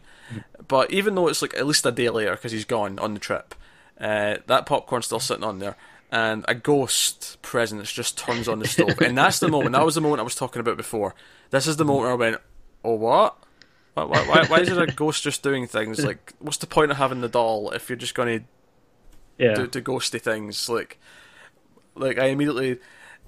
But 0.67 0.91
even 0.91 1.15
though 1.15 1.27
it's 1.27 1.41
like 1.41 1.53
at 1.55 1.65
least 1.67 1.85
a 1.85 1.91
day 1.91 2.09
later 2.09 2.31
because 2.31 2.51
he's 2.53 2.65
gone 2.65 2.97
on 2.99 3.13
the 3.13 3.19
trip, 3.19 3.53
uh, 3.99 4.37
that 4.47 4.65
popcorn's 4.65 5.05
still 5.07 5.19
sitting 5.19 5.43
on 5.43 5.59
there. 5.59 5.75
And 6.11 6.45
a 6.47 6.55
ghost 6.55 7.37
presence 7.41 7.91
just 7.91 8.17
turns 8.17 8.47
on 8.47 8.59
the 8.59 8.67
stove, 8.67 8.99
and 9.01 9.17
that's 9.17 9.39
the 9.39 9.49
moment. 9.49 9.73
That 9.73 9.85
was 9.85 9.95
the 9.95 10.01
moment 10.01 10.21
I 10.21 10.23
was 10.23 10.35
talking 10.35 10.59
about 10.59 10.77
before. 10.77 11.15
This 11.49 11.67
is 11.67 11.77
the 11.77 11.85
moment 11.85 12.03
where 12.03 12.11
I 12.11 12.15
went, 12.15 12.41
"Oh, 12.83 12.95
what? 12.95 13.37
Why, 13.93 14.03
why, 14.03 14.45
why 14.47 14.59
is 14.59 14.69
it 14.69 14.77
a 14.77 14.85
ghost 14.87 15.23
just 15.23 15.41
doing 15.41 15.65
things? 15.67 16.05
Like, 16.05 16.33
what's 16.39 16.57
the 16.57 16.67
point 16.67 16.91
of 16.91 16.97
having 16.97 17.21
the 17.21 17.27
doll 17.27 17.71
if 17.71 17.89
you're 17.89 17.95
just 17.97 18.13
going 18.13 18.39
to 18.39 18.45
Yeah. 19.43 19.55
do, 19.55 19.67
do 19.67 19.81
ghosty 19.81 20.21
things?" 20.21 20.69
Like, 20.69 20.99
like 21.95 22.17
I 22.19 22.27
immediately, 22.27 22.79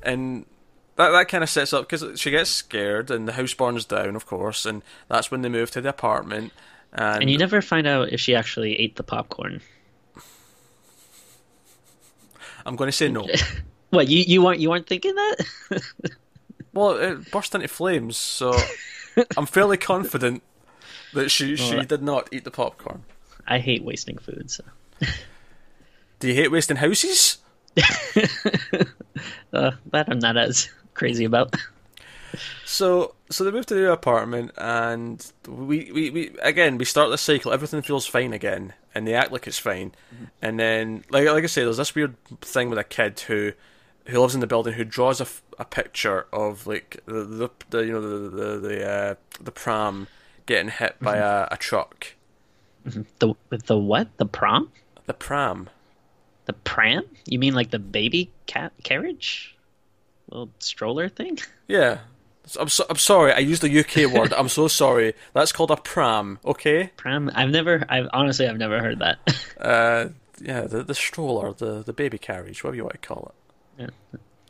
and 0.03 0.45
that 0.95 1.09
that 1.11 1.27
kind 1.27 1.43
of 1.43 1.49
sets 1.49 1.73
up 1.73 1.89
because 1.89 2.19
she 2.19 2.29
gets 2.31 2.49
scared 2.49 3.09
and 3.09 3.27
the 3.27 3.33
house 3.33 3.53
burns 3.53 3.85
down, 3.85 4.15
of 4.15 4.25
course, 4.25 4.65
and 4.65 4.83
that's 5.07 5.31
when 5.31 5.41
they 5.41 5.49
move 5.49 5.71
to 5.71 5.81
the 5.81 5.89
apartment. 5.89 6.53
And, 6.93 7.23
And 7.23 7.31
you 7.31 7.37
never 7.37 7.61
find 7.61 7.87
out 7.87 8.09
if 8.11 8.19
she 8.19 8.35
actually 8.35 8.79
ate 8.79 8.95
the 8.95 9.03
popcorn. 9.03 9.61
I'm 12.65 12.75
going 12.75 12.87
to 12.87 12.95
say 12.95 13.09
no. 13.09 13.27
What 13.91 14.07
you 14.07 14.19
you 14.19 14.43
weren't 14.43 14.59
you 14.59 14.69
weren't 14.69 14.85
thinking 14.87 15.15
that? 15.15 15.37
Well, 16.73 16.91
it 16.97 17.31
burst 17.31 17.55
into 17.55 17.67
flames, 17.67 18.15
so 18.17 18.53
I'm 19.37 19.47
fairly 19.47 19.77
confident 19.77 20.43
that 21.15 21.29
she 21.29 21.55
she 21.55 21.83
did 21.83 22.03
not 22.03 22.29
eat 22.31 22.43
the 22.43 22.51
popcorn. 22.51 23.03
I 23.47 23.57
hate 23.57 23.83
wasting 23.83 24.19
food. 24.19 24.51
So 24.51 24.63
Do 26.19 26.27
you 26.27 26.35
hate 26.35 26.51
wasting 26.51 26.77
houses? 26.77 27.39
uh, 29.51 29.71
that 29.91 30.05
I'm 30.07 30.19
not 30.19 30.37
as 30.37 30.69
crazy 30.93 31.25
about. 31.25 31.55
So 32.65 33.15
so 33.31 33.43
they 33.43 33.51
move 33.51 33.65
to 33.67 33.73
the 33.73 33.91
apartment, 33.91 34.51
and 34.57 35.25
we, 35.47 35.91
we, 35.91 36.09
we 36.11 36.35
again 36.43 36.77
we 36.77 36.85
start 36.85 37.09
the 37.09 37.17
cycle. 37.17 37.51
Everything 37.51 37.81
feels 37.81 38.05
fine 38.05 38.33
again, 38.33 38.73
and 38.95 39.07
they 39.07 39.13
act 39.13 39.31
like 39.31 39.47
it's 39.47 39.59
fine. 39.59 39.93
And 40.41 40.59
then, 40.59 41.03
like 41.09 41.27
like 41.27 41.43
I 41.43 41.47
say, 41.47 41.63
there's 41.63 41.77
this 41.77 41.95
weird 41.95 42.15
thing 42.41 42.69
with 42.69 42.79
a 42.79 42.83
kid 42.83 43.19
who 43.21 43.53
who 44.07 44.19
lives 44.19 44.33
in 44.33 44.41
the 44.41 44.47
building 44.47 44.73
who 44.73 44.83
draws 44.83 45.19
a, 45.19 45.23
f- 45.23 45.43
a 45.59 45.65
picture 45.65 46.25
of 46.33 46.65
like 46.65 46.99
the, 47.05 47.23
the, 47.23 47.49
the 47.69 47.79
you 47.85 47.91
know 47.93 48.01
the 48.01 48.29
the 48.29 48.57
the, 48.59 48.89
uh, 48.89 49.15
the 49.39 49.51
pram 49.51 50.07
getting 50.45 50.69
hit 50.71 50.95
by 50.99 51.17
a, 51.17 51.47
a 51.51 51.57
truck. 51.57 52.13
The 52.85 53.35
the 53.65 53.77
what? 53.77 54.17
The 54.17 54.25
prom? 54.25 54.71
The 55.05 55.13
pram. 55.13 55.69
The 56.45 56.53
pram? 56.53 57.03
You 57.25 57.37
mean 57.37 57.53
like 57.53 57.69
the 57.69 57.79
baby 57.79 58.31
cat 58.47 58.73
carriage? 58.83 59.55
Little 60.29 60.49
stroller 60.59 61.09
thing? 61.09 61.37
Yeah. 61.67 61.99
I'm 62.59 62.69
so, 62.69 62.85
I'm 62.89 62.97
sorry. 62.97 63.33
I 63.33 63.39
used 63.39 63.61
the 63.61 63.79
UK 63.79 64.11
word. 64.17 64.33
I'm 64.33 64.49
so 64.49 64.67
sorry. 64.67 65.13
That's 65.33 65.51
called 65.51 65.71
a 65.71 65.77
pram. 65.77 66.39
Okay. 66.45 66.91
Pram? 66.97 67.31
I've 67.33 67.49
never. 67.49 67.83
I've 67.89 68.07
honestly, 68.13 68.47
I've 68.47 68.57
never 68.57 68.79
heard 68.79 68.99
that. 68.99 69.17
Uh, 69.59 70.07
yeah, 70.41 70.61
the 70.61 70.83
the 70.83 70.95
stroller, 70.95 71.51
the 71.51 71.83
the 71.83 71.91
baby 71.91 72.17
carriage, 72.17 72.63
whatever 72.63 72.77
you 72.77 72.83
want 72.83 73.01
to 73.01 73.05
call 73.05 73.33
it. 73.77 73.81
Yeah. 73.81 73.89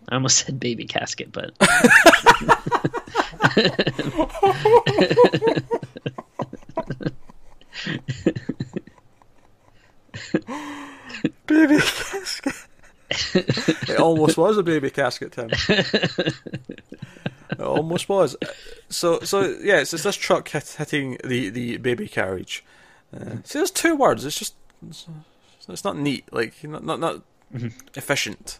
I 0.07 0.13
almost 0.13 0.45
said 0.45 0.59
baby 0.59 0.85
casket, 0.85 1.31
but 1.31 1.57
Baby 11.47 11.77
casket. 11.79 12.53
it 13.33 13.99
almost 13.99 14.37
was 14.37 14.57
a 14.57 14.63
baby 14.63 14.89
casket, 14.89 15.31
Tim. 15.31 15.49
It 17.51 17.59
almost 17.61 18.07
was. 18.07 18.35
So, 18.89 19.19
so 19.21 19.41
yeah, 19.61 19.79
it's, 19.79 19.93
it's 19.93 20.03
this 20.03 20.15
truck 20.15 20.47
hit, 20.49 20.75
hitting 20.77 21.17
the, 21.23 21.49
the 21.49 21.77
baby 21.77 22.07
carriage. 22.07 22.63
Uh, 23.13 23.37
see, 23.43 23.59
there's 23.59 23.71
two 23.71 23.95
words. 23.95 24.23
It's 24.23 24.37
just 24.37 24.53
it's, 24.87 25.07
it's 25.67 25.83
not 25.83 25.97
neat, 25.97 26.31
like 26.31 26.63
not 26.63 26.85
not, 26.85 26.99
not 26.99 27.21
efficient, 27.95 28.59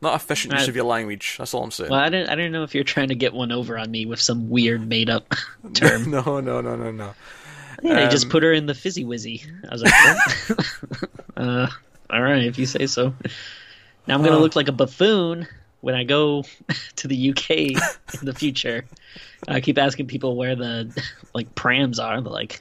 not 0.00 0.14
efficient 0.14 0.54
use 0.54 0.68
of 0.68 0.74
your 0.74 0.86
language. 0.86 1.36
That's 1.38 1.52
all 1.52 1.62
I'm 1.64 1.70
saying. 1.70 1.90
well, 1.90 2.00
I 2.00 2.08
don't 2.08 2.28
I 2.28 2.34
didn't 2.34 2.52
know 2.52 2.62
if 2.62 2.74
you're 2.74 2.82
trying 2.84 3.08
to 3.08 3.14
get 3.14 3.34
one 3.34 3.52
over 3.52 3.76
on 3.76 3.90
me 3.90 4.06
with 4.06 4.20
some 4.20 4.48
weird 4.48 4.88
made 4.88 5.10
up 5.10 5.34
term. 5.74 6.10
no, 6.10 6.40
no, 6.40 6.60
no, 6.62 6.76
no, 6.76 6.90
no. 6.90 7.12
Yeah, 7.82 7.94
they 7.94 8.08
just 8.08 8.24
Um, 8.26 8.30
put 8.30 8.42
her 8.42 8.52
in 8.52 8.66
the 8.66 8.74
fizzy 8.74 9.04
wizzy. 9.04 9.46
I 9.68 9.72
was 9.72 9.82
like, 9.82 11.08
uh, 11.36 11.66
all 12.10 12.22
right, 12.22 12.42
if 12.44 12.58
you 12.58 12.66
say 12.66 12.86
so. 12.86 13.14
Now 14.10 14.16
I'm 14.16 14.24
gonna 14.24 14.38
Oh. 14.38 14.40
look 14.40 14.56
like 14.56 14.66
a 14.66 14.72
buffoon 14.72 15.46
when 15.82 15.94
I 15.94 16.02
go 16.02 16.42
to 16.96 17.06
the 17.06 17.30
UK 17.30 17.50
in 17.50 17.76
the 18.26 18.34
future. 18.34 18.84
I 19.46 19.60
keep 19.60 19.78
asking 19.78 20.08
people 20.08 20.34
where 20.36 20.56
the 20.56 20.90
like 21.32 21.54
prams 21.54 22.00
are. 22.00 22.20
They're 22.20 22.32
like, 22.32 22.58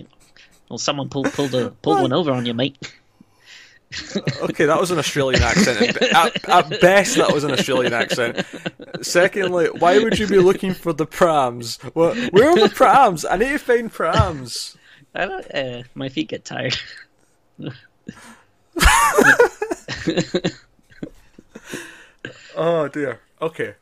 well, 0.70 0.78
someone 0.78 1.10
pulled 1.10 1.34
pulled 1.34 1.56
a 1.56 1.72
pulled 1.72 2.02
one 2.02 2.14
over 2.14 2.32
on 2.32 2.46
you, 2.46 2.54
mate. 2.54 2.94
Okay, 4.44 4.66
that 4.66 4.80
was 4.80 4.92
an 4.92 5.00
Australian 5.00 5.42
accent. 5.42 5.98
At, 6.14 6.48
at 6.48 6.80
best, 6.80 7.16
that 7.16 7.34
was 7.34 7.44
an 7.44 7.50
Australian 7.50 7.92
accent. 7.92 8.46
Secondly, 9.02 9.66
why 9.80 9.98
would 9.98 10.20
you 10.20 10.28
be 10.28 10.38
looking 10.38 10.76
for 10.76 10.94
the 10.94 11.08
prams? 11.08 11.80
Well, 11.96 12.14
where 12.30 12.52
are 12.52 12.60
the 12.60 12.70
prams? 12.70 13.26
I 13.26 13.38
need 13.38 13.50
to 13.50 13.58
find 13.58 13.92
prams. 13.92 14.78
I 15.16 15.26
don't. 15.26 15.52
Uh, 15.52 15.82
my 15.96 16.08
feet 16.08 16.28
get 16.28 16.46
tired. 16.46 16.78
Oh 22.62 22.88
dear. 22.90 23.22
Okay. 23.42 23.74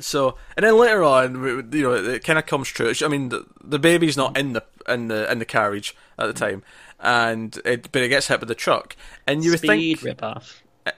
So, 0.00 0.36
and 0.56 0.64
then 0.64 0.76
later 0.76 1.02
on, 1.02 1.68
you 1.72 1.82
know, 1.82 1.92
it 1.94 2.24
kind 2.24 2.38
of 2.38 2.44
comes 2.46 2.68
true. 2.68 2.92
I 3.02 3.08
mean, 3.08 3.28
the, 3.30 3.46
the 3.62 3.78
baby's 3.78 4.16
not 4.16 4.36
in 4.36 4.52
the 4.54 4.64
in 4.88 5.08
the 5.08 5.30
in 5.30 5.38
the 5.38 5.44
carriage 5.44 5.94
at 6.18 6.26
the 6.26 6.32
time, 6.32 6.62
and 7.00 7.56
it, 7.64 7.90
but 7.92 8.02
it 8.02 8.08
gets 8.08 8.28
hit 8.28 8.40
with 8.40 8.48
the 8.48 8.54
truck, 8.54 8.96
and 9.26 9.44
you 9.44 9.50
would 9.52 9.60
think, 9.60 10.02
rip 10.02 10.22
off. 10.22 10.62
Eh, 10.84 10.90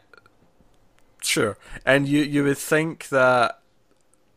sure, 1.22 1.57
and 1.85 2.09
you 2.09 2.22
you 2.22 2.42
would 2.44 2.59
think 2.59 3.09
that 3.11 3.61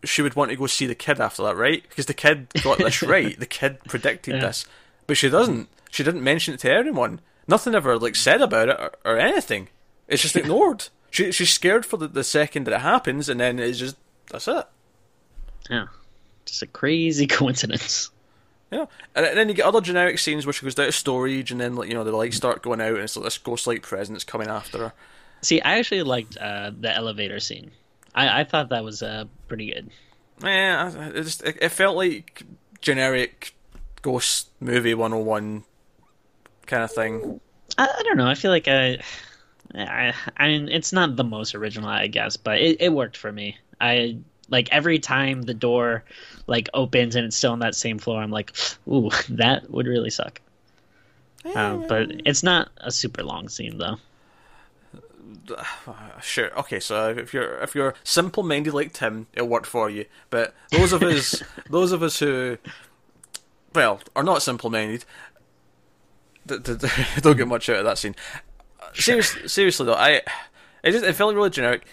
she 0.04 0.22
would 0.22 0.36
want 0.36 0.52
to 0.52 0.58
go 0.58 0.68
see 0.68 0.86
the 0.86 0.96
kid 0.96 1.20
after 1.20 1.42
that, 1.44 1.56
right? 1.56 1.82
Because 1.88 2.06
the 2.06 2.14
kid 2.14 2.48
got 2.64 2.78
this 2.80 3.02
right. 3.04 3.40
The 3.40 3.46
kid 3.48 3.80
predicted 3.86 4.36
Yeah. 4.36 4.42
this, 4.42 4.66
but 5.08 5.18
she 5.18 5.30
doesn't. 5.30 5.70
She 5.90 6.04
didn't 6.04 6.24
mention 6.24 6.54
it 6.54 6.60
to 6.62 6.72
anyone. 6.72 7.22
Nothing 7.48 7.74
ever 7.74 7.98
like 7.98 8.16
said 8.16 8.42
about 8.42 8.70
it 8.70 8.78
or, 8.80 8.92
or 9.06 9.18
anything. 9.18 9.70
It's 10.08 10.22
just 10.22 10.36
ignored. 10.36 10.90
She 11.10 11.32
she's 11.32 11.52
scared 11.52 11.86
for 11.86 11.98
the, 11.98 12.08
the 12.08 12.24
second 12.24 12.66
that 12.66 12.74
it 12.74 12.82
happens, 12.82 13.30
and 13.30 13.40
then 13.40 13.60
it's 13.60 13.80
just 13.80 13.98
that's 14.32 14.48
it. 14.48 14.66
Yeah, 15.70 15.86
just 16.46 16.62
a 16.62 16.68
crazy 16.68 17.28
coincidence. 17.28 18.12
Yeah, 18.72 18.86
and, 19.16 19.26
and 19.26 19.38
then 19.38 19.48
you 19.48 19.56
get 19.56 19.66
other 19.66 19.80
generic 19.80 20.20
scenes 20.20 20.46
where 20.46 20.54
she 20.54 20.66
goes 20.66 20.76
down 20.76 20.88
to 20.88 20.92
storage, 20.92 21.52
and 21.52 21.62
then 21.62 21.76
like 21.76 21.88
you 21.88 21.94
know 21.94 22.04
the 22.04 22.12
lights 22.12 22.38
start 22.38 22.62
going 22.62 22.82
out, 22.82 22.96
and 22.96 23.04
it's 23.04 23.16
like 23.16 23.26
this 23.26 23.38
ghost-like 23.38 23.82
presence 23.82 24.24
coming 24.24 24.48
after 24.48 24.78
her. 24.80 24.94
See, 25.42 25.62
I 25.62 25.78
actually 25.78 26.04
liked 26.04 26.38
uh, 26.38 26.72
the 26.78 26.94
elevator 26.94 27.40
scene. 27.40 27.72
I, 28.14 28.42
I 28.42 28.44
thought 28.44 28.70
that 28.70 28.84
was 28.84 29.04
uh, 29.04 29.26
pretty 29.48 29.72
good. 29.72 29.92
Yeah, 30.44 31.10
it 31.10 31.24
just 31.24 31.44
it, 31.44 31.58
it 31.62 31.70
felt 31.70 31.96
like 31.96 32.44
generic 32.82 33.56
ghost 34.02 34.50
movie 34.60 34.94
101 34.94 35.64
kind 36.66 36.84
of 36.84 36.92
thing. 36.92 37.40
I, 37.78 37.88
I 37.88 38.04
don't 38.04 38.18
know. 38.18 38.28
I 38.28 38.36
feel 38.36 38.52
like 38.52 38.68
I, 38.68 39.00
I, 39.76 40.14
I 40.36 40.48
mean, 40.48 40.70
it's 40.70 40.94
not 40.94 41.16
the 41.16 41.24
most 41.24 41.56
original, 41.56 41.90
I 41.90 42.08
guess, 42.08 42.38
but 42.38 42.60
it, 42.60 42.82
it 42.82 42.90
worked 42.90 43.18
for 43.18 43.32
me. 43.32 43.58
I 43.80 44.18
like 44.50 44.70
every 44.72 45.00
time 45.00 45.42
the 45.42 45.54
door 45.54 46.04
like 46.48 46.70
opens 46.74 47.16
and 47.16 47.26
it's 47.26 47.36
still 47.36 47.52
on 47.52 47.60
that 47.60 47.76
same 47.76 48.00
floor. 48.00 48.22
I'm 48.22 48.32
like, 48.32 48.56
ooh, 48.88 49.10
that 49.30 49.70
would 49.70 49.88
really 49.88 50.10
suck. 50.10 50.42
Um, 51.56 51.86
but 51.88 52.12
it's 52.26 52.44
not 52.44 52.70
a 52.78 52.92
super 52.92 53.24
long 53.24 53.50
scene 53.50 53.78
though. 53.78 53.98
Sure. 56.22 56.58
Okay. 56.60 56.80
So 56.80 57.12
if 57.12 57.34
you're 57.34 57.60
if 57.60 57.76
you're 57.76 57.94
simple 58.04 58.44
minded 58.44 58.74
like 58.74 58.92
Tim, 58.92 59.28
it 59.34 59.48
worked 59.48 59.68
for 59.68 59.90
you. 59.90 60.06
But 60.30 60.56
those 60.72 60.92
of 60.94 61.04
us 61.04 61.44
those 61.70 61.92
of 61.92 62.02
us 62.02 62.20
who 62.20 62.58
well 63.74 64.00
are 64.16 64.24
not 64.24 64.42
simple 64.42 64.70
minded 64.70 65.06
don't 66.48 67.38
get 67.38 67.48
much 67.48 67.70
out 67.70 67.78
of 67.78 67.86
that 67.86 67.98
scene. 67.98 68.16
Seriously, 68.94 69.48
seriously 69.48 69.86
though, 69.86 69.94
I 69.94 70.22
it 70.84 70.92
just 70.92 71.06
it 71.06 71.14
felt 71.14 71.36
really 71.36 71.50
generic. 71.50 71.86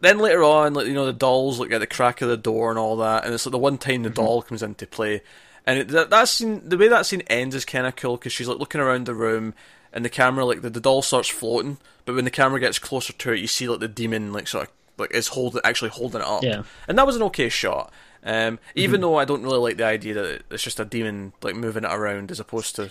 Then 0.00 0.18
later 0.18 0.42
on, 0.42 0.74
like 0.74 0.86
you 0.86 0.92
know, 0.94 1.06
the 1.06 1.12
dolls 1.12 1.58
look 1.58 1.72
at 1.72 1.78
the 1.80 1.86
crack 1.86 2.20
of 2.20 2.28
the 2.28 2.36
door 2.36 2.70
and 2.70 2.78
all 2.78 2.96
that, 2.98 3.24
and 3.24 3.32
it's 3.32 3.46
like 3.46 3.52
the 3.52 3.58
one 3.58 3.78
time 3.78 4.02
the 4.02 4.10
doll 4.10 4.42
comes 4.42 4.62
into 4.62 4.86
play, 4.86 5.22
and 5.66 5.78
it, 5.78 5.88
that, 5.88 6.10
that 6.10 6.28
scene, 6.28 6.68
the 6.68 6.76
way 6.76 6.88
that 6.88 7.06
scene 7.06 7.22
ends 7.28 7.54
is 7.54 7.64
kind 7.64 7.86
of 7.86 7.96
cool 7.96 8.16
because 8.16 8.32
she's 8.32 8.48
like 8.48 8.58
looking 8.58 8.80
around 8.82 9.06
the 9.06 9.14
room, 9.14 9.54
and 9.92 10.04
the 10.04 10.10
camera 10.10 10.44
like 10.44 10.60
the, 10.60 10.68
the 10.68 10.80
doll 10.80 11.00
starts 11.00 11.28
floating, 11.28 11.78
but 12.04 12.14
when 12.14 12.24
the 12.26 12.30
camera 12.30 12.60
gets 12.60 12.78
closer 12.78 13.14
to 13.14 13.32
it, 13.32 13.40
you 13.40 13.46
see 13.46 13.66
like 13.68 13.80
the 13.80 13.88
demon 13.88 14.32
like 14.32 14.46
sort 14.46 14.64
of 14.64 14.72
like 14.98 15.14
is 15.14 15.28
holding 15.28 15.62
actually 15.64 15.90
holding 15.90 16.20
it 16.20 16.26
up, 16.26 16.42
Yeah. 16.42 16.64
and 16.86 16.98
that 16.98 17.06
was 17.06 17.16
an 17.16 17.22
okay 17.24 17.48
shot. 17.48 17.90
Um, 18.26 18.58
even 18.74 19.00
though 19.02 19.16
I 19.16 19.24
don't 19.26 19.42
really 19.42 19.58
like 19.58 19.76
the 19.76 19.84
idea 19.84 20.14
that 20.14 20.42
it's 20.50 20.62
just 20.62 20.80
a 20.80 20.84
demon 20.84 21.32
like 21.42 21.54
moving 21.56 21.84
it 21.84 21.92
around 21.92 22.30
as 22.30 22.40
opposed 22.40 22.74
to 22.76 22.90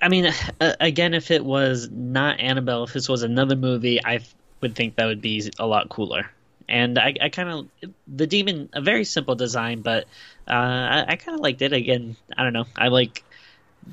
I 0.00 0.08
mean, 0.08 0.32
uh, 0.60 0.74
again, 0.80 1.14
if 1.14 1.30
it 1.30 1.44
was 1.44 1.88
not 1.90 2.40
Annabelle, 2.40 2.84
if 2.84 2.92
this 2.92 3.08
was 3.08 3.22
another 3.22 3.56
movie, 3.56 4.04
I 4.04 4.20
would 4.60 4.74
think 4.74 4.96
that 4.96 5.06
would 5.06 5.20
be 5.20 5.50
a 5.58 5.66
lot 5.66 5.88
cooler. 5.88 6.30
And 6.68 6.98
I, 6.98 7.14
I 7.20 7.28
kind 7.28 7.48
of 7.48 7.92
the 8.06 8.26
demon, 8.26 8.68
a 8.72 8.80
very 8.80 9.04
simple 9.04 9.34
design, 9.34 9.80
but 9.80 10.04
uh, 10.48 10.52
I, 10.52 11.04
I 11.08 11.16
kind 11.16 11.34
of 11.34 11.40
liked 11.40 11.60
it. 11.62 11.72
Again, 11.72 12.16
I 12.36 12.44
don't 12.44 12.52
know, 12.52 12.66
I 12.76 12.88
like 12.88 13.24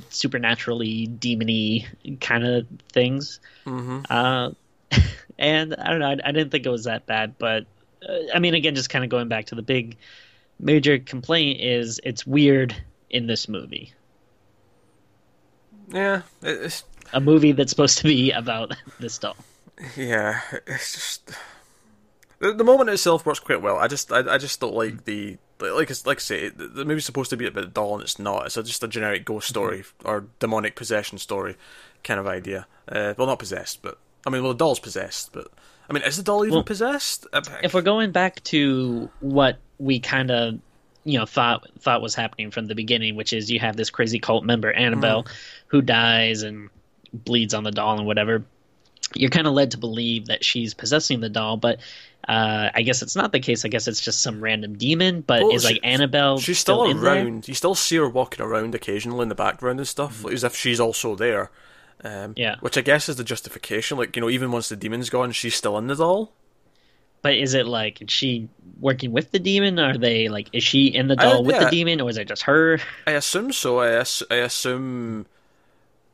supernaturally 0.09 1.07
demony 1.07 1.85
kind 2.19 2.45
of 2.45 2.67
things. 2.91 3.39
Mhm. 3.65 4.05
Uh, 4.09 4.51
and 5.37 5.75
I 5.75 5.89
don't 5.89 5.99
know. 5.99 6.09
I, 6.09 6.17
I, 6.29 6.31
didn't 6.31 6.51
think 6.51 6.65
it 6.65 6.69
was 6.69 6.85
that 6.85 7.05
bad, 7.05 7.37
but 7.37 7.65
uh, 8.07 8.33
I 8.33 8.39
mean, 8.39 8.53
again, 8.53 8.75
just 8.75 8.89
kind 8.89 9.03
of 9.03 9.09
going 9.09 9.27
back 9.27 9.47
to 9.47 9.55
the 9.55 9.61
big 9.61 9.97
major 10.59 10.99
complaint 10.99 11.61
is 11.61 11.99
it's 12.03 12.25
weird 12.25 12.75
in 13.09 13.27
this 13.27 13.47
movie. 13.47 13.93
Yeah, 15.91 16.21
it's 16.41 16.83
a 17.13 17.19
movie 17.19 17.51
that's 17.51 17.71
supposed 17.71 17.97
to 17.99 18.03
be 18.03 18.31
about 18.31 18.73
this 18.99 19.17
doll. 19.17 19.37
Yeah, 19.95 20.41
it's 20.67 20.93
just 20.93 21.31
the, 22.39 22.53
the 22.53 22.63
moment 22.63 22.89
itself 22.89 23.25
works 23.25 23.39
quite 23.39 23.61
well. 23.61 23.77
I 23.77 23.87
just 23.87 24.11
I, 24.11 24.35
I 24.35 24.37
just 24.37 24.59
don't 24.59 24.73
like 24.73 25.05
the 25.05 25.37
like 25.59 25.89
like 26.05 26.17
I 26.17 26.19
say 26.19 26.49
the, 26.49 26.67
the 26.67 26.85
movie's 26.85 27.05
supposed 27.05 27.29
to 27.31 27.37
be 27.37 27.47
a 27.47 27.51
bit 27.51 27.73
doll 27.73 27.95
and 27.95 28.03
it's 28.03 28.19
not. 28.19 28.45
It's 28.45 28.57
a, 28.57 28.63
just 28.63 28.83
a 28.83 28.87
generic 28.87 29.25
ghost 29.25 29.47
story 29.47 29.83
or 30.03 30.25
demonic 30.39 30.75
possession 30.75 31.17
story 31.17 31.55
kind 32.03 32.19
of 32.19 32.27
idea. 32.27 32.67
Uh, 32.87 33.13
well, 33.17 33.27
not 33.27 33.39
possessed, 33.39 33.81
but 33.81 33.97
I 34.25 34.29
mean, 34.29 34.43
well, 34.43 34.53
the 34.53 34.57
doll's 34.57 34.79
possessed, 34.79 35.31
but 35.33 35.47
I 35.89 35.93
mean, 35.93 36.03
is 36.03 36.17
the 36.17 36.23
doll 36.23 36.45
even 36.45 36.55
well, 36.55 36.63
possessed? 36.63 37.27
If 37.63 37.73
we're 37.73 37.81
going 37.81 38.11
back 38.11 38.43
to 38.45 39.09
what 39.21 39.57
we 39.79 39.99
kind 39.99 40.31
of 40.31 40.59
you 41.03 41.17
know 41.17 41.25
thought 41.25 41.67
thought 41.79 42.01
was 42.01 42.15
happening 42.15 42.51
from 42.51 42.67
the 42.67 42.75
beginning, 42.75 43.15
which 43.15 43.33
is 43.33 43.49
you 43.49 43.59
have 43.59 43.75
this 43.75 43.89
crazy 43.89 44.19
cult 44.19 44.43
member 44.43 44.71
Annabelle 44.71 45.23
mm. 45.23 45.31
who 45.67 45.81
dies 45.81 46.43
and 46.43 46.69
bleeds 47.13 47.53
on 47.53 47.63
the 47.63 47.71
doll 47.71 47.97
and 47.97 48.05
whatever. 48.05 48.43
You're 49.15 49.31
kind 49.31 49.47
of 49.47 49.53
led 49.53 49.71
to 49.71 49.77
believe 49.77 50.27
that 50.27 50.45
she's 50.45 50.75
possessing 50.75 51.19
the 51.19 51.29
doll, 51.29 51.57
but 51.57 51.79
uh, 52.27 52.69
I 52.75 52.83
guess 52.83 53.01
it's 53.01 53.15
not 53.15 53.31
the 53.31 53.39
case. 53.39 53.65
I 53.65 53.69
guess 53.69 53.87
it's 53.87 54.01
just 54.01 54.21
some 54.21 54.39
random 54.39 54.77
demon. 54.77 55.21
But 55.21 55.41
well, 55.41 55.55
is 55.55 55.63
like 55.63 55.79
Annabelle? 55.83 56.37
She's 56.37 56.59
still, 56.59 56.85
still 56.85 57.03
around. 57.03 57.47
You 57.47 57.55
still 57.55 57.73
see 57.73 57.95
her 57.95 58.07
walking 58.07 58.45
around 58.45 58.75
occasionally 58.75 59.23
in 59.23 59.29
the 59.29 59.35
background 59.35 59.79
and 59.79 59.87
stuff, 59.87 60.17
mm-hmm. 60.17 60.25
like, 60.25 60.33
as 60.35 60.43
if 60.43 60.55
she's 60.55 60.79
also 60.79 61.15
there. 61.15 61.49
Um, 62.03 62.33
yeah. 62.37 62.57
Which 62.59 62.77
I 62.77 62.81
guess 62.81 63.09
is 63.09 63.15
the 63.15 63.23
justification. 63.23 63.97
Like 63.97 64.15
you 64.15 64.21
know, 64.21 64.29
even 64.29 64.51
once 64.51 64.69
the 64.69 64.75
demon's 64.75 65.09
gone, 65.09 65.31
she's 65.31 65.55
still 65.55 65.77
in 65.77 65.87
the 65.87 65.95
doll. 65.95 66.31
But 67.21 67.35
is 67.35 67.53
it 67.53 67.65
like 67.65 68.01
is 68.01 68.11
she 68.11 68.49
working 68.79 69.11
with 69.11 69.31
the 69.31 69.39
demon? 69.39 69.79
Are 69.79 69.97
they 69.97 70.29
like 70.29 70.49
is 70.53 70.63
she 70.63 70.87
in 70.87 71.07
the 71.07 71.15
doll 71.15 71.39
I, 71.39 71.41
with 71.41 71.55
yeah, 71.55 71.65
the 71.65 71.71
demon, 71.71 72.01
or 72.01 72.09
is 72.09 72.17
it 72.17 72.27
just 72.27 72.43
her? 72.43 72.79
I 73.05 73.11
assume 73.11 73.51
so. 73.51 73.79
I, 73.79 74.03
I 74.31 74.35
assume 74.35 75.25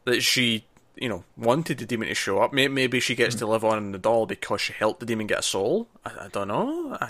that 0.06 0.22
she, 0.22 0.65
you 0.96 1.10
know, 1.10 1.24
wanted 1.38 1.78
the 1.78 1.86
demon 1.86 2.08
to 2.08 2.15
show 2.15 2.39
up. 2.39 2.54
Maybe 2.54 3.00
she 3.00 3.15
gets 3.15 3.36
to 3.36 3.46
live 3.46 3.63
on 3.63 3.78
in 3.78 3.91
the 3.91 3.98
doll 3.98 4.26
because 4.26 4.62
she 4.62 4.74
helped 4.74 5.00
the 5.00 5.06
demon 5.06 5.28
get 5.28 5.39
a 5.39 5.44
soul. 5.44 5.88
I, 6.06 6.26
I 6.26 6.28
don't 6.30 6.48
know. 6.48 6.98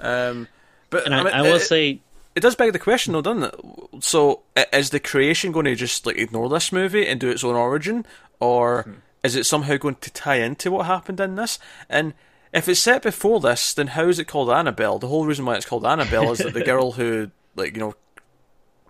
Um, 0.00 0.46
but 0.90 1.06
and 1.06 1.14
I, 1.14 1.24
mean, 1.24 1.34
I 1.34 1.42
will 1.42 1.56
it, 1.56 1.60
say 1.60 2.00
it 2.34 2.40
does 2.40 2.54
beg 2.54 2.72
the 2.72 2.78
question, 2.78 3.12
though, 3.12 3.20
doesn't 3.20 3.42
it? 3.42 4.04
So, 4.04 4.42
is 4.72 4.90
the 4.90 5.00
creation 5.00 5.50
going 5.52 5.64
to 5.64 5.74
just 5.74 6.06
like 6.06 6.16
ignore 6.16 6.48
this 6.48 6.70
movie 6.70 7.06
and 7.06 7.18
do 7.18 7.28
its 7.28 7.42
own 7.42 7.56
origin, 7.56 8.06
or 8.38 8.82
hmm. 8.82 8.92
is 9.24 9.34
it 9.34 9.44
somehow 9.44 9.76
going 9.76 9.96
to 9.96 10.10
tie 10.12 10.36
into 10.36 10.70
what 10.70 10.86
happened 10.86 11.18
in 11.20 11.34
this? 11.34 11.58
And 11.88 12.14
if 12.52 12.68
it's 12.68 12.80
set 12.80 13.02
before 13.02 13.40
this, 13.40 13.74
then 13.74 13.88
how 13.88 14.08
is 14.08 14.18
it 14.18 14.26
called 14.26 14.50
Annabelle? 14.50 14.98
The 14.98 15.08
whole 15.08 15.26
reason 15.26 15.44
why 15.44 15.56
it's 15.56 15.66
called 15.66 15.84
Annabelle 15.84 16.32
is 16.32 16.38
that 16.38 16.54
the 16.54 16.64
girl 16.64 16.92
who, 16.92 17.30
like, 17.56 17.74
you 17.74 17.80
know, 17.80 17.94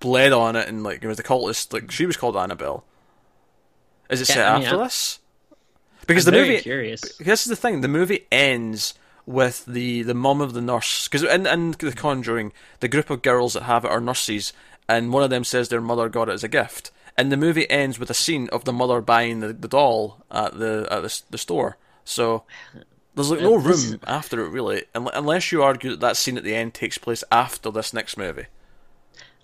bled 0.01 0.33
on 0.33 0.57
it 0.57 0.69
and 0.69 0.83
like 0.83 1.03
it 1.03 1.09
was 1.09 1.17
the 1.17 1.23
cultist, 1.23 1.73
like 1.73 1.91
she 1.91 2.07
was 2.07 2.17
called 2.17 2.37
Annabelle. 2.37 2.85
Is 4.11 4.21
it 4.21 4.29
yeah, 4.29 4.35
set 4.35 4.49
I 4.49 4.55
mean, 4.55 4.65
after 4.65 4.77
I'm, 4.77 4.85
this? 4.85 5.19
Because 6.07 6.27
I'm 6.27 6.35
the 6.35 6.41
movie, 6.41 6.61
curious. 6.61 7.01
This 7.19 7.47
is 7.47 7.51
the 7.51 7.57
thing. 7.57 7.81
The 7.81 7.89
movie 7.89 8.27
ends 8.33 8.95
with 9.27 9.67
the 9.67 10.03
the 10.03 10.15
mom 10.15 10.41
of 10.41 10.55
the 10.55 10.63
nurse 10.63 11.07
because 11.07 11.23
in 11.23 11.47
in 11.47 11.73
the 11.73 11.93
Conjuring, 11.93 12.53
the 12.81 12.89
group 12.89 13.11
of 13.11 13.23
girls 13.23 13.53
that 13.53 13.65
have 13.65 13.85
it 13.85 13.91
are 13.91 14.01
nurses, 14.01 14.53
and 14.89 15.13
one 15.13 15.23
of 15.23 15.31
them 15.31 15.45
says 15.45 15.69
their 15.69 15.81
mother 15.81 16.09
got 16.09 16.29
it 16.29 16.33
as 16.33 16.45
a 16.45 16.49
gift. 16.49 16.91
And 17.17 17.33
the 17.33 17.37
movie 17.37 17.69
ends 17.69 17.99
with 17.99 18.11
a 18.11 18.15
scene 18.15 18.49
of 18.53 18.65
the 18.65 18.73
mother 18.73 19.01
buying 19.01 19.41
the, 19.41 19.53
the 19.53 19.67
doll 19.67 20.25
at 20.31 20.59
the 20.59 20.87
at 20.91 21.03
the, 21.03 21.23
the 21.31 21.39
store. 21.39 21.77
So 22.05 22.45
there's 23.15 23.31
like 23.31 23.41
no 23.41 23.57
room 23.57 24.01
after 24.07 24.45
it 24.45 24.51
really, 24.51 24.85
unless 24.95 25.51
you 25.51 25.63
argue 25.63 25.91
that 25.91 26.01
that 26.01 26.17
scene 26.17 26.37
at 26.37 26.45
the 26.45 26.55
end 26.55 26.75
takes 26.75 26.99
place 26.99 27.25
after 27.33 27.71
this 27.71 27.93
next 27.93 28.17
movie. 28.17 28.47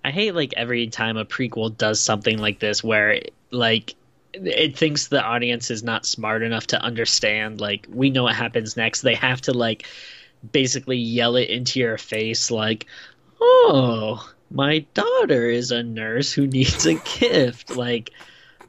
I 0.05 0.11
hate 0.11 0.35
like 0.35 0.53
every 0.57 0.87
time 0.89 1.17
a 1.17 1.25
prequel 1.25 1.77
does 1.77 1.99
something 1.99 2.39
like 2.39 2.59
this 2.59 2.85
where 2.85 3.21
like 3.51 3.95
it 4.35 4.77
thinks 4.77 5.09
the 5.09 5.23
audience 5.23 5.71
is 5.71 5.83
not 5.83 6.05
smart 6.05 6.43
enough 6.43 6.67
to 6.69 6.81
understand 6.81 7.61
like 7.61 7.87
we 7.89 8.11
know 8.11 8.25
what 8.25 8.35
happens 8.35 8.77
next. 8.77 9.01
They 9.01 9.15
have 9.15 9.41
to 9.43 9.53
like 9.53 9.87
basically 10.53 10.99
yell 10.99 11.37
it 11.37 11.49
into 11.49 11.81
your 11.81 11.97
face 11.99 12.51
like, 12.51 12.87
"Oh, 13.41 14.31
my 14.51 14.81
daughter 14.95 15.49
is 15.49 15.71
a 15.71 15.83
nurse 15.83 16.33
who 16.33 16.47
needs 16.47 16.87
a 16.87 16.95
gift." 17.19 17.77
Like 17.77 18.11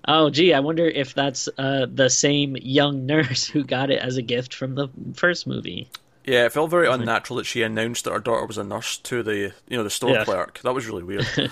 Oh, 0.08 0.30
gee, 0.30 0.54
I 0.54 0.60
wonder 0.60 0.86
if 0.86 1.16
that's 1.16 1.50
uh, 1.58 1.88
the 1.92 2.10
same 2.10 2.56
young 2.56 3.06
nurse 3.06 3.46
who 3.50 3.64
got 3.64 3.90
it 3.90 4.00
as 4.00 4.18
a 4.18 4.22
gift 4.22 4.54
from 4.54 4.76
the 4.76 4.90
first 5.16 5.48
movie. 5.48 5.90
Yeah, 6.26 6.46
it 6.46 6.54
felt 6.54 6.72
very 6.72 6.88
unnatural 6.88 7.38
that 7.38 7.46
she 7.46 7.62
announced 7.62 8.06
that 8.06 8.12
her 8.12 8.20
daughter 8.20 8.46
was 8.46 8.58
a 8.58 8.64
nurse 8.64 8.98
to 8.98 9.22
the 9.22 9.54
you 9.68 9.78
know 9.78 9.84
the 9.84 9.92
store 9.92 10.12
yeah. 10.12 10.24
clerk. 10.24 10.60
That 10.64 10.74
was 10.74 10.88
really 10.88 11.04
weird. 11.04 11.28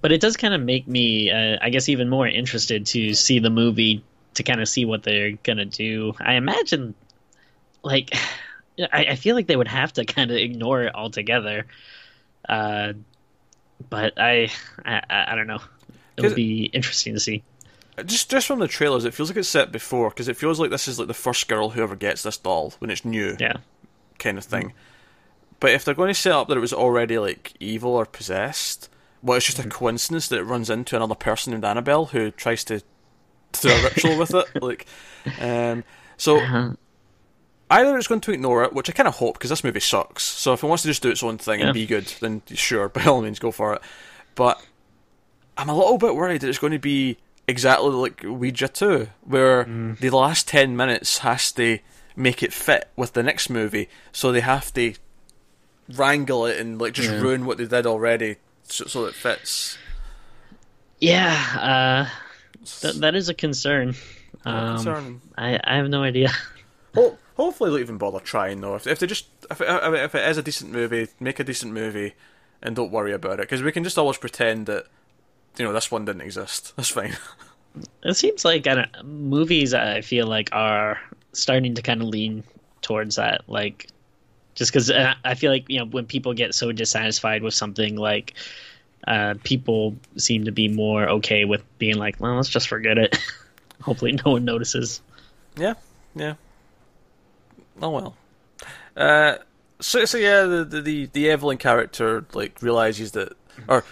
but 0.00 0.12
it 0.12 0.20
does 0.22 0.38
kind 0.38 0.54
of 0.54 0.62
make 0.62 0.88
me, 0.88 1.30
uh, 1.30 1.58
I 1.60 1.68
guess, 1.68 1.90
even 1.90 2.08
more 2.08 2.26
interested 2.26 2.86
to 2.86 3.12
see 3.12 3.40
the 3.40 3.50
movie 3.50 4.02
to 4.34 4.42
kind 4.42 4.62
of 4.62 4.68
see 4.68 4.86
what 4.86 5.02
they're 5.02 5.32
gonna 5.32 5.66
do. 5.66 6.14
I 6.18 6.34
imagine, 6.34 6.94
like, 7.82 8.14
I, 8.78 9.06
I 9.10 9.16
feel 9.16 9.36
like 9.36 9.46
they 9.46 9.56
would 9.56 9.68
have 9.68 9.92
to 9.94 10.06
kind 10.06 10.30
of 10.30 10.38
ignore 10.38 10.84
it 10.84 10.94
altogether. 10.94 11.66
Uh, 12.48 12.94
but 13.90 14.14
I, 14.18 14.50
I, 14.84 15.02
I 15.08 15.34
don't 15.34 15.46
know. 15.46 15.60
It 16.16 16.22
would 16.22 16.34
be 16.34 16.66
interesting 16.66 17.14
to 17.14 17.20
see 17.20 17.42
just 18.02 18.30
just 18.30 18.46
from 18.46 18.58
the 18.58 18.68
trailers, 18.68 19.04
it 19.04 19.14
feels 19.14 19.30
like 19.30 19.36
it's 19.36 19.48
set 19.48 19.70
before 19.70 20.10
because 20.10 20.28
it 20.28 20.36
feels 20.36 20.58
like 20.58 20.70
this 20.70 20.88
is 20.88 20.98
like 20.98 21.08
the 21.08 21.14
first 21.14 21.46
girl 21.46 21.70
who 21.70 21.82
ever 21.82 21.94
gets 21.94 22.22
this 22.22 22.36
doll 22.36 22.74
when 22.78 22.90
it's 22.90 23.04
new, 23.04 23.36
yeah, 23.38 23.58
kind 24.18 24.36
of 24.36 24.44
thing. 24.44 24.68
Mm-hmm. 24.68 24.78
But 25.60 25.70
if 25.70 25.84
they're 25.84 25.94
going 25.94 26.12
to 26.12 26.18
set 26.18 26.32
up 26.32 26.48
that 26.48 26.56
it 26.56 26.60
was 26.60 26.72
already 26.72 27.18
like 27.18 27.54
evil 27.60 27.92
or 27.92 28.04
possessed, 28.04 28.88
well, 29.22 29.36
it's 29.36 29.46
just 29.46 29.58
mm-hmm. 29.58 29.68
a 29.68 29.72
coincidence 29.72 30.28
that 30.28 30.40
it 30.40 30.42
runs 30.42 30.70
into 30.70 30.96
another 30.96 31.14
person 31.14 31.52
named 31.52 31.64
Annabelle 31.64 32.06
who 32.06 32.30
tries 32.32 32.64
to 32.64 32.82
do 33.52 33.68
a 33.68 33.82
ritual 33.84 34.18
with 34.18 34.34
it. 34.34 34.46
Like, 34.60 34.86
um, 35.40 35.84
so 36.16 36.38
uh-huh. 36.38 36.72
Either 37.78 37.96
it's 37.96 38.06
going 38.06 38.20
to 38.22 38.32
ignore 38.32 38.64
it, 38.64 38.72
which 38.72 38.88
I 38.88 38.92
kind 38.92 39.08
of 39.08 39.14
hope 39.14 39.34
because 39.34 39.50
this 39.50 39.64
movie 39.64 39.80
sucks. 39.80 40.22
So 40.22 40.52
if 40.52 40.62
it 40.62 40.66
wants 40.66 40.82
to 40.82 40.88
just 40.88 41.02
do 41.02 41.10
its 41.10 41.22
own 41.22 41.38
thing 41.38 41.60
yeah. 41.60 41.66
and 41.66 41.74
be 41.74 41.86
good, 41.86 42.06
then 42.20 42.42
sure, 42.46 42.88
by 42.90 43.04
all 43.04 43.22
means, 43.22 43.38
go 43.38 43.50
for 43.50 43.74
it. 43.74 43.82
But 44.34 44.64
I'm 45.56 45.68
a 45.68 45.76
little 45.76 45.98
bit 45.98 46.14
worried 46.14 46.40
that 46.40 46.48
it's 46.48 46.58
going 46.58 46.72
to 46.72 46.78
be 46.78 47.18
exactly 47.46 47.90
like 47.90 48.22
Ouija 48.24 48.68
2, 48.68 49.08
where 49.22 49.64
mm. 49.64 49.98
the 49.98 50.10
last 50.10 50.48
10 50.48 50.76
minutes 50.76 51.18
has 51.18 51.52
to 51.52 51.78
make 52.16 52.42
it 52.42 52.52
fit 52.52 52.90
with 52.96 53.12
the 53.12 53.22
next 53.22 53.50
movie, 53.50 53.88
so 54.12 54.30
they 54.32 54.40
have 54.40 54.72
to 54.74 54.94
wrangle 55.94 56.46
it 56.46 56.58
and 56.58 56.80
like 56.80 56.94
just 56.94 57.10
yeah. 57.10 57.20
ruin 57.20 57.44
what 57.44 57.58
they 57.58 57.66
did 57.66 57.86
already 57.86 58.36
so, 58.68 58.86
so 58.86 59.04
it 59.06 59.14
fits. 59.14 59.78
Yeah, 61.00 62.08
uh, 62.08 62.08
th- 62.64 62.96
that 62.96 63.14
is 63.14 63.28
a 63.28 63.34
concern. 63.34 63.94
Um, 64.44 65.20
I, 65.36 65.58
I 65.62 65.76
have 65.76 65.88
no 65.88 66.02
idea. 66.02 66.30
well, 66.94 67.18
hopefully 67.36 67.70
they'll 67.70 67.80
even 67.80 67.98
bother 67.98 68.20
trying 68.20 68.60
though. 68.60 68.74
If, 68.74 68.86
if 68.86 68.98
they 68.98 69.06
just 69.06 69.26
if 69.50 69.60
it, 69.60 69.66
if 69.68 70.14
it 70.14 70.28
is 70.28 70.38
a 70.38 70.42
decent 70.42 70.72
movie, 70.72 71.08
make 71.20 71.38
a 71.40 71.44
decent 71.44 71.72
movie, 71.72 72.14
and 72.62 72.74
don't 72.74 72.92
worry 72.92 73.12
about 73.12 73.34
it 73.34 73.42
because 73.42 73.62
we 73.62 73.72
can 73.72 73.84
just 73.84 73.98
always 73.98 74.18
pretend 74.18 74.66
that 74.66 74.86
you 75.56 75.64
know 75.64 75.72
this 75.72 75.90
one 75.90 76.04
didn't 76.04 76.22
exist. 76.22 76.74
That's 76.76 76.90
fine. 76.90 77.16
it 78.02 78.14
seems 78.14 78.44
like 78.44 78.66
I 78.66 78.86
movies 79.04 79.74
I 79.74 80.00
feel 80.00 80.26
like 80.26 80.48
are 80.52 81.00
starting 81.32 81.74
to 81.74 81.82
kind 81.82 82.02
of 82.02 82.08
lean 82.08 82.44
towards 82.82 83.16
that, 83.16 83.42
like 83.48 83.88
just 84.54 84.72
because 84.72 84.90
uh, 84.90 85.14
I 85.24 85.34
feel 85.34 85.50
like 85.50 85.68
you 85.68 85.78
know 85.78 85.86
when 85.86 86.06
people 86.06 86.34
get 86.34 86.54
so 86.54 86.72
dissatisfied 86.72 87.42
with 87.42 87.54
something, 87.54 87.96
like 87.96 88.34
uh, 89.06 89.34
people 89.42 89.96
seem 90.16 90.44
to 90.44 90.52
be 90.52 90.68
more 90.68 91.08
okay 91.08 91.44
with 91.44 91.62
being 91.78 91.96
like, 91.96 92.20
well, 92.20 92.36
let's 92.36 92.48
just 92.48 92.68
forget 92.68 92.98
it. 92.98 93.18
Hopefully, 93.82 94.12
no 94.24 94.32
one 94.32 94.44
notices. 94.44 95.02
Yeah, 95.56 95.74
yeah. 96.14 96.34
Oh 97.80 97.90
well. 97.90 98.16
Uh, 98.96 99.36
so 99.80 100.04
so 100.04 100.18
yeah, 100.18 100.42
the 100.42 100.64
the 100.64 101.06
the 101.06 101.30
Evelyn 101.30 101.58
character 101.58 102.24
like 102.32 102.60
realizes 102.62 103.12
that 103.12 103.36
or 103.68 103.84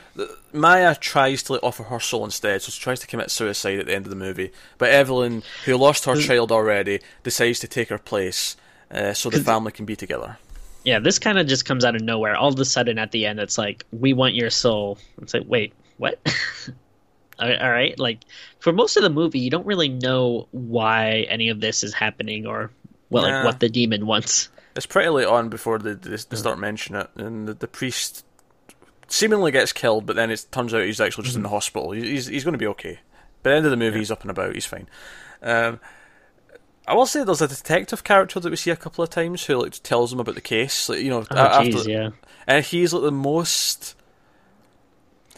Maya 0.53 0.95
tries 0.97 1.43
to 1.45 1.55
like, 1.55 1.63
offer 1.63 1.85
her 1.85 2.01
soul 2.01 2.25
instead, 2.25 2.63
so 2.63 2.71
she 2.71 2.81
tries 2.81 3.01
to 3.01 3.07
commit 3.07 3.31
suicide 3.31 3.79
at 3.79 3.87
the 3.87 3.95
end 3.95 4.07
of 4.07 4.11
the 4.11 4.17
movie. 4.17 4.53
But 4.79 4.91
Evelyn, 4.91 5.43
who 5.65 5.77
lost 5.77 6.05
her 6.05 6.17
child 6.17 6.53
already, 6.53 7.01
decides 7.23 7.61
to 7.61 7.69
take 7.69 7.89
her 7.89 7.99
place 7.99 8.57
uh, 8.91 9.13
so 9.15 9.31
the 9.31 9.41
family 9.41 9.73
can 9.73 9.85
be 9.85 9.97
together. 9.97 10.39
Yeah, 10.85 10.99
this 10.99 11.19
kind 11.19 11.39
of 11.39 11.47
just 11.47 11.65
comes 11.65 11.85
out 11.85 11.95
of 11.95 12.03
nowhere. 12.03 12.35
All 12.37 12.53
of 12.53 12.59
a 12.59 12.65
sudden, 12.65 12.99
at 12.99 13.13
the 13.13 13.27
end, 13.27 13.39
it's 13.39 13.57
like, 13.57 13.85
"We 13.93 14.13
want 14.13 14.35
your 14.35 14.51
soul." 14.51 14.99
It's 15.21 15.33
like, 15.33 15.45
wait, 15.47 15.75
what? 15.97 16.19
all 17.39 17.71
right, 17.71 17.97
like 17.99 18.21
for 18.59 18.73
most 18.73 18.97
of 18.97 19.03
the 19.03 19.11
movie, 19.11 19.39
you 19.39 19.51
don't 19.51 19.67
really 19.67 19.89
know 19.89 20.49
why 20.51 21.27
any 21.29 21.49
of 21.51 21.61
this 21.61 21.85
is 21.85 21.95
happening 21.95 22.47
or 22.47 22.71
well, 23.13 23.29
nah. 23.29 23.37
like 23.37 23.45
what 23.45 23.61
the 23.61 23.69
demon 23.69 24.07
wants. 24.07 24.49
It's 24.75 24.87
pretty 24.87 25.11
late 25.11 25.27
on 25.27 25.49
before 25.49 25.79
they, 25.79 25.95
they, 25.95 26.17
they 26.17 26.37
start 26.37 26.59
mentioning 26.59 27.03
it, 27.03 27.11
and 27.17 27.47
the, 27.47 27.55
the 27.55 27.69
priest 27.69 28.25
seemingly 29.09 29.53
gets 29.53 29.73
killed, 29.73 30.07
but 30.07 30.17
then 30.17 30.31
it 30.31 30.47
turns 30.51 30.73
out 30.73 30.85
he's 30.85 31.01
actually 31.01 31.25
just 31.25 31.35
mm-hmm. 31.35 31.41
in 31.41 31.43
the 31.45 31.49
hospital. 31.51 31.93
He's 31.93 32.27
he's 32.27 32.45
going 32.45 32.53
to 32.53 32.59
be 32.59 32.67
okay. 32.69 33.01
By 33.43 33.51
the 33.51 33.57
end 33.57 33.67
of 33.67 33.71
the 33.71 33.77
movie, 33.77 33.99
he's 33.99 34.11
up 34.11 34.23
and 34.23 34.31
about. 34.31 34.55
He's 34.55 34.67
fine. 34.67 34.89
Um, 35.43 35.81
I 36.87 36.95
will 36.95 37.07
say 37.07 37.23
there's 37.23 37.43
a 37.43 37.49
detective 37.49 38.05
character 38.05 38.41
that 38.41 38.51
we 38.51 38.57
see 38.57 38.71
a 38.71 38.77
couple 38.77 39.05
of 39.05 39.11
times 39.11 39.45
who 39.45 39.57
like 39.57 39.83
tells 39.83 40.13
him 40.13 40.21
about 40.21 40.35
the 40.35 40.41
case. 40.41 40.89
Like 40.89 41.01
you 41.01 41.11
know, 41.11 41.25
Oh, 41.31 41.37
after, 41.37 41.71
jeez, 41.71 41.87
yeah. 41.87 42.11
and 42.47 42.65
he's 42.65 42.93
like 42.93 43.03
the 43.03 43.13
most. 43.13 43.97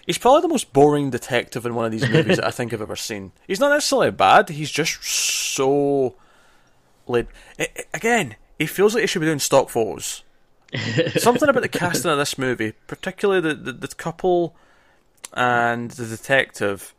He's 0.07 0.19
probably 0.19 0.43
the 0.43 0.49
most 0.49 0.73
boring 0.75 1.11
detective 1.11 1.65
in 1.65 1.75
one 1.75 1.87
of 1.87 1.93
these 1.93 2.07
movies 2.09 2.37
that 2.37 2.47
I 2.47 2.51
think 2.53 2.73
I've 2.75 2.83
ever 2.83 2.97
seen. 2.97 3.33
He's 3.47 3.61
not 3.61 3.71
necessarily 3.71 4.11
bad. 4.11 4.51
He's 4.51 4.71
just 4.71 5.03
so. 5.03 6.15
Like 7.07 7.29
i- 7.59 7.69
i- 7.77 7.85
again, 7.95 8.37
he 8.59 8.67
feels 8.67 8.95
like 8.95 9.03
he 9.03 9.07
should 9.07 9.21
be 9.21 9.27
doing 9.27 9.39
stock 9.39 9.69
photos. 9.69 10.23
Something 11.17 11.49
about 11.49 11.63
the 11.63 11.69
casting 11.69 12.11
of 12.11 12.19
this 12.19 12.37
movie, 12.39 12.73
particularly 12.87 13.41
the, 13.41 13.55
the, 13.55 13.73
the 13.73 13.89
couple 13.89 14.57
and 15.33 15.91
the 15.93 16.07
detective, 16.07 16.95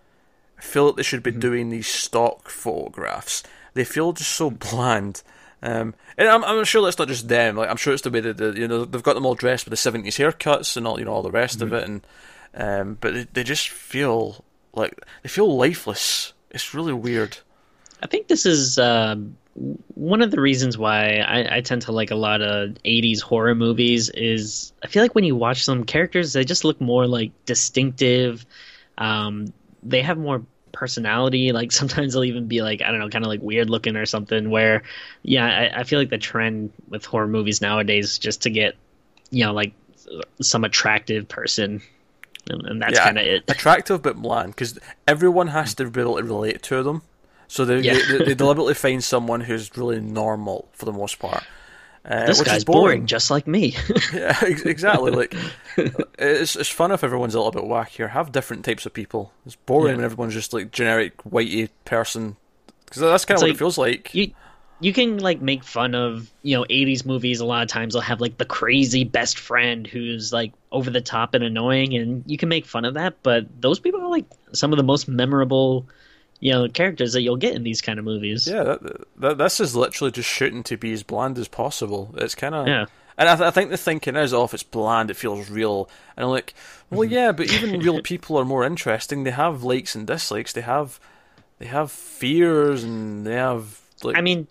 feel 0.60 0.88
like 0.88 0.96
they 0.96 1.04
should 1.04 1.24
be 1.24 1.32
doing 1.32 1.70
these 1.70 1.88
stock 1.88 2.50
photographs. 2.50 3.44
They 3.74 3.84
feel 3.84 4.14
just 4.14 4.32
so 4.32 4.50
bland. 4.50 5.22
Um, 5.62 5.94
and 6.18 6.30
I'm, 6.30 6.44
I'm 6.44 6.64
sure 6.64 6.84
that's 6.84 7.00
not 7.00 7.08
just 7.08 7.28
them. 7.28 7.56
Like 7.58 7.70
I'm 7.70 7.78
sure 7.78 7.94
it's 7.94 8.04
the 8.04 8.12
way 8.12 8.20
that 8.22 8.38
the, 8.38 8.54
you 8.56 8.68
know 8.68 8.86
they've 8.86 9.02
got 9.04 9.16
them 9.16 9.26
all 9.26 9.36
dressed 9.36 9.66
with 9.66 9.72
the 9.72 9.78
seventies 9.78 10.18
haircuts 10.18 10.78
and 10.78 10.86
all 10.88 11.00
you 11.00 11.06
know 11.06 11.12
all 11.14 11.24
the 11.24 11.32
rest 11.32 11.62
of 11.62 11.74
it, 11.74 11.84
and 11.84 12.06
um, 12.54 12.98
but 13.02 13.14
they, 13.14 13.24
they 13.34 13.44
just 13.44 13.70
feel 13.70 14.44
like 14.74 14.94
they 15.24 15.30
feel 15.30 15.54
lifeless. 15.58 16.34
It's 16.52 16.74
really 16.74 16.94
weird. 16.94 17.38
I 18.02 18.08
think 18.08 18.28
this 18.28 18.46
is 18.46 18.78
uh, 18.78 19.16
one 19.94 20.22
of 20.22 20.32
the 20.32 20.42
reasons 20.42 20.78
why 20.78 21.18
I, 21.18 21.58
I 21.58 21.62
tend 21.62 21.84
to 21.84 21.92
like 21.92 22.12
a 22.12 22.16
lot 22.16 22.42
of 22.42 22.72
80s 22.84 23.22
horror 23.22 23.56
movies 23.56 24.10
is 24.10 24.74
I 24.84 24.88
feel 24.88 25.02
like 25.02 25.16
when 25.16 25.24
you 25.24 25.36
watch 25.36 25.64
some 25.64 25.84
characters, 25.86 26.34
they 26.34 26.44
just 26.44 26.64
look 26.66 26.80
more 26.82 27.08
like 27.08 27.32
distinctive. 27.46 28.46
Um, 28.98 29.54
they 29.84 30.02
have 30.02 30.18
more 30.18 30.44
personality. 30.72 31.52
Like 31.54 31.72
sometimes 31.72 32.14
they'll 32.14 32.26
even 32.26 32.48
be 32.48 32.62
like, 32.62 32.82
I 32.82 32.92
don't 32.92 33.00
know, 33.00 33.10
kind 33.10 33.24
of 33.24 33.30
like 33.30 33.42
weird 33.42 33.70
looking 33.70 33.96
or 33.96 34.06
something 34.06 34.50
where, 34.50 34.84
yeah, 35.24 35.46
I, 35.46 35.80
I 35.80 35.84
feel 35.84 36.00
like 36.00 36.10
the 36.10 36.18
trend 36.18 36.74
with 36.90 37.06
horror 37.06 37.28
movies 37.28 37.62
nowadays 37.62 38.12
is 38.12 38.18
just 38.20 38.42
to 38.42 38.50
get, 38.50 38.76
you 39.32 39.46
know, 39.46 39.54
like 39.54 39.72
some 40.42 40.66
attractive 40.66 41.30
person. 41.30 41.82
And, 42.50 42.66
and 42.68 42.82
that's 42.82 43.00
Yeah. 43.00 43.06
kind 43.06 43.18
of 43.18 43.26
it. 43.26 43.50
attractive 43.50 44.02
but 44.04 44.18
bland 44.18 44.50
because 44.50 44.78
everyone 45.08 45.48
has 45.48 45.74
to 45.76 45.90
be 45.90 46.02
able 46.02 46.18
to 46.18 46.24
relate 46.24 46.62
to 46.64 46.84
them. 46.84 47.02
So 47.48 47.66
they, 47.66 47.80
Yeah. 47.80 47.98
they, 48.10 48.26
they 48.26 48.34
deliberately 48.44 48.74
find 48.74 49.04
someone 49.04 49.42
who's 49.42 49.76
really 49.78 50.00
normal 50.02 50.68
for 50.74 50.86
the 50.86 50.94
most 50.94 51.20
part. 51.20 51.44
Uh, 52.04 52.26
This 52.28 52.42
guy's 52.44 52.64
boring. 52.64 52.82
boring. 52.82 53.06
just 53.08 53.32
like 53.32 53.48
me. 53.48 53.76
yeah, 54.14 54.38
exactly. 54.46 55.12
Like 55.12 55.36
it's 56.20 56.56
it's 56.56 56.70
fun 56.70 56.92
if 56.92 57.04
everyone's 57.04 57.34
a 57.36 57.40
little 57.40 57.52
bit 57.52 57.64
wackier. 57.64 58.10
Have 58.12 58.32
different 58.32 58.64
types 58.64 58.86
of 58.86 58.94
people. 58.94 59.32
It's 59.46 59.56
boring 59.56 59.92
Yeah. 59.94 59.96
when 59.98 60.06
everyone's 60.06 60.34
just 60.34 60.54
like 60.54 60.72
generic 60.72 61.18
whitey 61.24 61.70
person. 61.84 62.36
Because 62.86 63.02
that's 63.02 63.26
kind 63.26 63.36
It's 63.36 63.42
of 63.42 63.46
what 63.46 63.50
like- 63.50 63.56
it 63.56 63.58
feels 63.60 63.78
like. 63.78 64.14
you 64.16 64.32
you 64.82 64.92
can 64.94 65.18
like 65.20 65.42
make 65.42 65.64
fun 65.64 65.96
of 65.96 66.30
you 66.44 66.56
know 66.58 66.66
80s 66.70 67.06
movies 67.06 67.40
a 67.40 67.46
lot 67.46 67.64
of 67.64 67.70
times 67.70 67.94
they'll 67.94 68.02
have 68.02 68.20
like 68.22 68.38
the 68.38 68.46
crazy 68.46 69.04
best 69.06 69.40
friend 69.40 69.88
who's 69.88 70.34
like 70.34 70.52
over 70.72 70.90
the 70.90 71.00
top 71.02 71.34
and 71.34 71.44
annoying 71.46 71.96
and 71.96 72.24
you 72.28 72.38
can 72.38 72.50
make 72.50 72.66
fun 72.66 72.84
of 72.84 72.96
that 72.96 73.16
but 73.24 73.46
those 73.62 73.80
people 73.80 74.02
are 74.02 74.10
like 74.10 74.26
some 74.52 74.74
of 74.74 74.78
the 74.78 74.84
most 74.84 75.08
memorable 75.08 75.88
you 76.40 76.52
know 76.52 76.68
characters 76.68 77.14
that 77.14 77.22
you'll 77.22 77.38
get 77.38 77.56
in 77.56 77.64
these 77.64 77.82
kind 77.82 77.98
of 78.00 78.06
movies 78.06 78.48
Yeah, 78.48 78.64
that, 78.64 79.08
that 79.18 79.38
this 79.38 79.60
is 79.60 79.76
literally 79.76 80.12
just 80.12 80.30
shooting 80.30 80.64
to 80.64 80.78
be 80.78 80.92
as 80.94 81.04
bland 81.04 81.38
as 81.38 81.48
possible. 81.48 82.14
It's 82.18 82.36
kind 82.36 82.54
of 82.56 82.68
Yeah. 82.68 82.86
and 83.18 83.30
I, 83.30 83.36
th- 83.36 83.48
I 83.48 83.52
think 83.52 83.70
the 83.70 83.78
thinking 83.78 84.16
is, 84.16 84.34
oh, 84.34 84.44
if 84.44 84.54
it's 84.54 84.64
bland, 84.64 85.10
it 85.10 85.16
feels 85.16 85.50
real. 85.50 85.90
And 86.18 86.26
I'm 86.26 86.32
like, 86.32 86.54
well, 86.90 87.04
yeah, 87.06 87.32
but 87.32 87.50
even 87.52 87.80
real 87.80 88.02
people 88.04 88.38
are 88.38 88.46
more 88.46 88.64
interesting. 88.66 89.24
They 89.24 89.32
have 89.32 89.64
likes 89.64 89.96
and 89.96 90.06
dislikes. 90.06 90.54
They 90.54 90.62
have 90.62 91.00
they 91.60 91.66
have 91.68 91.92
fears 91.92 92.84
and 92.84 93.26
they 93.26 93.36
have 93.36 93.80
like 94.04 94.18
i 94.18 94.22
mean 94.22 94.46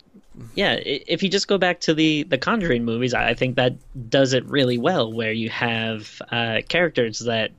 yeah 0.55 0.73
if 0.73 1.21
you 1.21 1.29
just 1.29 1.47
go 1.47 1.59
back 1.59 1.79
to 1.81 1.93
the 1.93 2.23
the 2.23 2.37
conjuring 2.39 2.83
movies 2.83 3.13
i 3.13 3.35
think 3.35 3.57
that 3.57 3.73
does 4.09 4.33
it 4.33 4.43
really 4.45 4.79
well 4.79 5.13
where 5.13 5.31
you 5.31 5.47
have 5.51 6.19
uh 6.31 6.61
characters 6.67 7.19
that 7.19 7.51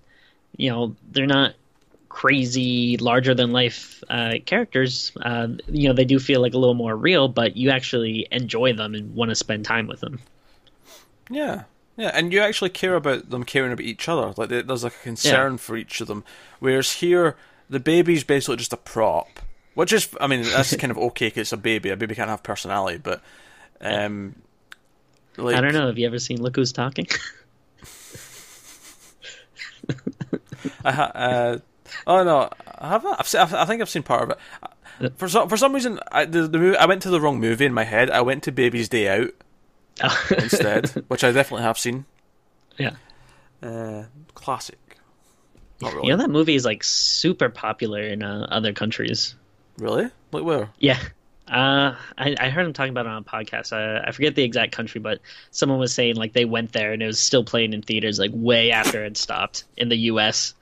you 0.56 0.68
know 0.68 0.96
they're 1.12 1.26
not 1.26 1.54
crazy 2.16 2.96
larger 2.96 3.34
than 3.34 3.52
life 3.52 4.02
uh 4.08 4.32
characters 4.46 5.12
uh 5.20 5.48
you 5.68 5.86
know 5.86 5.92
they 5.94 6.06
do 6.06 6.18
feel 6.18 6.40
like 6.40 6.54
a 6.54 6.58
little 6.58 6.72
more 6.74 6.96
real 6.96 7.28
but 7.28 7.58
you 7.58 7.68
actually 7.68 8.26
enjoy 8.32 8.72
them 8.72 8.94
and 8.94 9.14
want 9.14 9.28
to 9.28 9.34
spend 9.34 9.66
time 9.66 9.86
with 9.86 10.00
them 10.00 10.18
Yeah, 11.28 11.64
yeah, 11.98 12.10
and 12.14 12.32
you 12.32 12.40
actually 12.40 12.70
care 12.70 12.94
about 12.94 13.28
them 13.28 13.44
caring 13.44 13.72
about 13.72 13.84
each 13.84 14.08
other. 14.08 14.32
Like 14.34 14.48
there's 14.48 14.84
like 14.84 14.94
a 14.94 15.02
concern 15.02 15.58
for 15.58 15.76
each 15.76 16.00
of 16.00 16.06
them. 16.06 16.24
Whereas 16.58 16.92
here, 17.04 17.36
the 17.68 17.80
baby's 17.80 18.24
basically 18.24 18.56
just 18.56 18.72
a 18.72 18.76
prop, 18.78 19.40
which 19.74 19.92
is, 19.92 20.08
I 20.20 20.26
mean, 20.26 20.42
that's 20.42 20.74
kind 20.76 20.90
of 20.90 20.98
okay 21.12 21.30
'cause 21.30 21.40
it's 21.40 21.52
a 21.52 21.56
baby. 21.58 21.90
A 21.90 21.96
baby 21.96 22.14
can't 22.14 22.30
have 22.30 22.42
personality, 22.42 22.98
but 23.02 23.20
um, 23.80 24.36
like 25.36 25.56
i 25.56 25.60
don't 25.60 25.74
know 25.74 25.86
have 25.86 25.98
you 25.98 26.06
ever 26.06 26.18
seen 26.18 26.40
look 26.40 26.56
who's 26.56 26.72
talking 26.72 27.06
I 30.84 30.92
ha- 30.98 31.12
uh, 31.14 31.58
oh 32.06 32.22
no, 32.24 32.50
I 32.78 32.88
haven't. 32.88 33.16
I've 33.18 33.28
seen, 33.28 33.40
I 33.40 33.64
think 33.64 33.82
I've 33.82 33.88
seen 33.90 34.02
part 34.02 34.30
of 34.30 34.38
it. 35.02 35.12
For 35.18 35.28
some 35.28 35.48
for 35.48 35.56
some 35.56 35.72
reason, 35.74 36.00
I 36.10 36.24
the, 36.24 36.46
the 36.48 36.58
movie, 36.58 36.76
I 36.76 36.86
went 36.86 37.02
to 37.02 37.10
the 37.10 37.20
wrong 37.20 37.38
movie 37.40 37.64
in 37.66 37.74
my 37.74 37.84
head. 37.84 38.10
I 38.10 38.20
went 38.22 38.42
to 38.44 38.52
Baby's 38.52 38.88
Day 38.88 39.08
Out 39.08 39.30
instead, 40.30 40.88
which 41.08 41.24
I 41.24 41.32
definitely 41.32 41.64
have 41.64 41.78
seen. 41.78 42.04
yeah 42.78 42.96
Uh, 43.62 44.04
classic. 44.34 44.78
Not 45.82 45.92
really. 45.92 46.06
you 46.06 46.12
know 46.12 46.22
that 46.22 46.30
movie 46.30 46.54
is 46.54 46.64
like 46.64 46.82
super 46.84 47.50
popular 47.50 48.00
in 48.00 48.22
uh, 48.22 48.46
other 48.50 48.72
countries 48.72 49.34
Really? 49.78 50.08
Like 50.32 50.44
where? 50.44 50.70
Yeah. 50.78 50.98
Uh, 51.46 51.94
I, 52.18 52.34
I 52.40 52.48
heard 52.48 52.66
him 52.66 52.72
talking 52.72 52.90
about 52.90 53.04
it 53.06 53.10
on 53.10 53.18
a 53.18 53.22
podcast. 53.24 53.72
I, 53.72 54.08
I 54.08 54.10
forget 54.12 54.34
the 54.34 54.42
exact 54.42 54.72
country, 54.72 55.00
but 55.00 55.20
someone 55.50 55.78
was 55.78 55.92
saying 55.92 56.16
like 56.16 56.32
they 56.32 56.44
went 56.46 56.72
there 56.72 56.92
and 56.92 57.02
it 57.02 57.06
was 57.06 57.20
still 57.20 57.44
playing 57.44 57.72
in 57.74 57.82
theaters 57.82 58.18
like 58.18 58.30
way 58.32 58.72
after 58.72 59.04
it 59.04 59.16
stopped 59.18 59.64
in 59.76 59.88
the 59.90 59.96
U.S. 60.10 60.54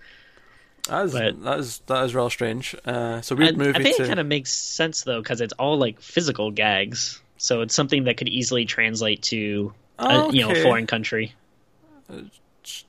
That 0.88 1.04
is 1.06 1.12
But- 1.12 1.42
that 1.44 1.58
is 1.60 1.78
that 1.86 2.04
is 2.04 2.14
real 2.14 2.28
strange. 2.30 2.74
Uh, 2.86 3.16
it's 3.18 3.30
a 3.30 3.34
I, 3.34 3.38
weird 3.38 3.56
movie 3.56 3.78
I 3.78 3.82
think 3.82 3.96
to. 3.96 4.04
it 4.04 4.06
kind 4.08 4.20
of 4.20 4.26
makes 4.26 4.52
sense 4.52 5.02
though 5.02 5.20
because 5.22 5.40
it's 5.40 5.54
all 5.54 5.78
like 5.78 6.00
physical 6.00 6.50
gags, 6.50 7.20
so 7.38 7.62
it's 7.62 7.74
something 7.74 8.04
that 8.04 8.16
could 8.18 8.28
easily 8.28 8.64
translate 8.66 9.22
to 9.24 9.72
a, 9.98 10.30
you 10.30 10.42
know 10.42 10.50
a 10.52 10.62
foreign 10.62 10.86
country. 10.86 11.32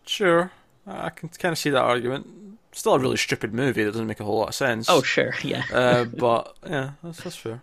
Sure, 0.05 0.51
I 0.87 1.09
can 1.09 1.29
kind 1.29 1.51
of 1.53 1.57
see 1.57 1.69
that 1.69 1.81
argument. 1.81 2.27
Still 2.71 2.95
a 2.95 2.99
really 2.99 3.15
stupid 3.17 3.53
movie 3.53 3.83
that 3.85 3.91
doesn't 3.91 4.07
make 4.07 4.19
a 4.19 4.25
whole 4.25 4.39
lot 4.39 4.49
of 4.49 4.55
sense. 4.55 4.87
Oh 4.89 5.01
sure, 5.01 5.33
yeah. 5.43 5.63
uh, 5.71 6.03
but 6.17 6.55
yeah, 6.67 6.91
that's 7.03 7.23
that's 7.23 7.35
fair. 7.37 7.61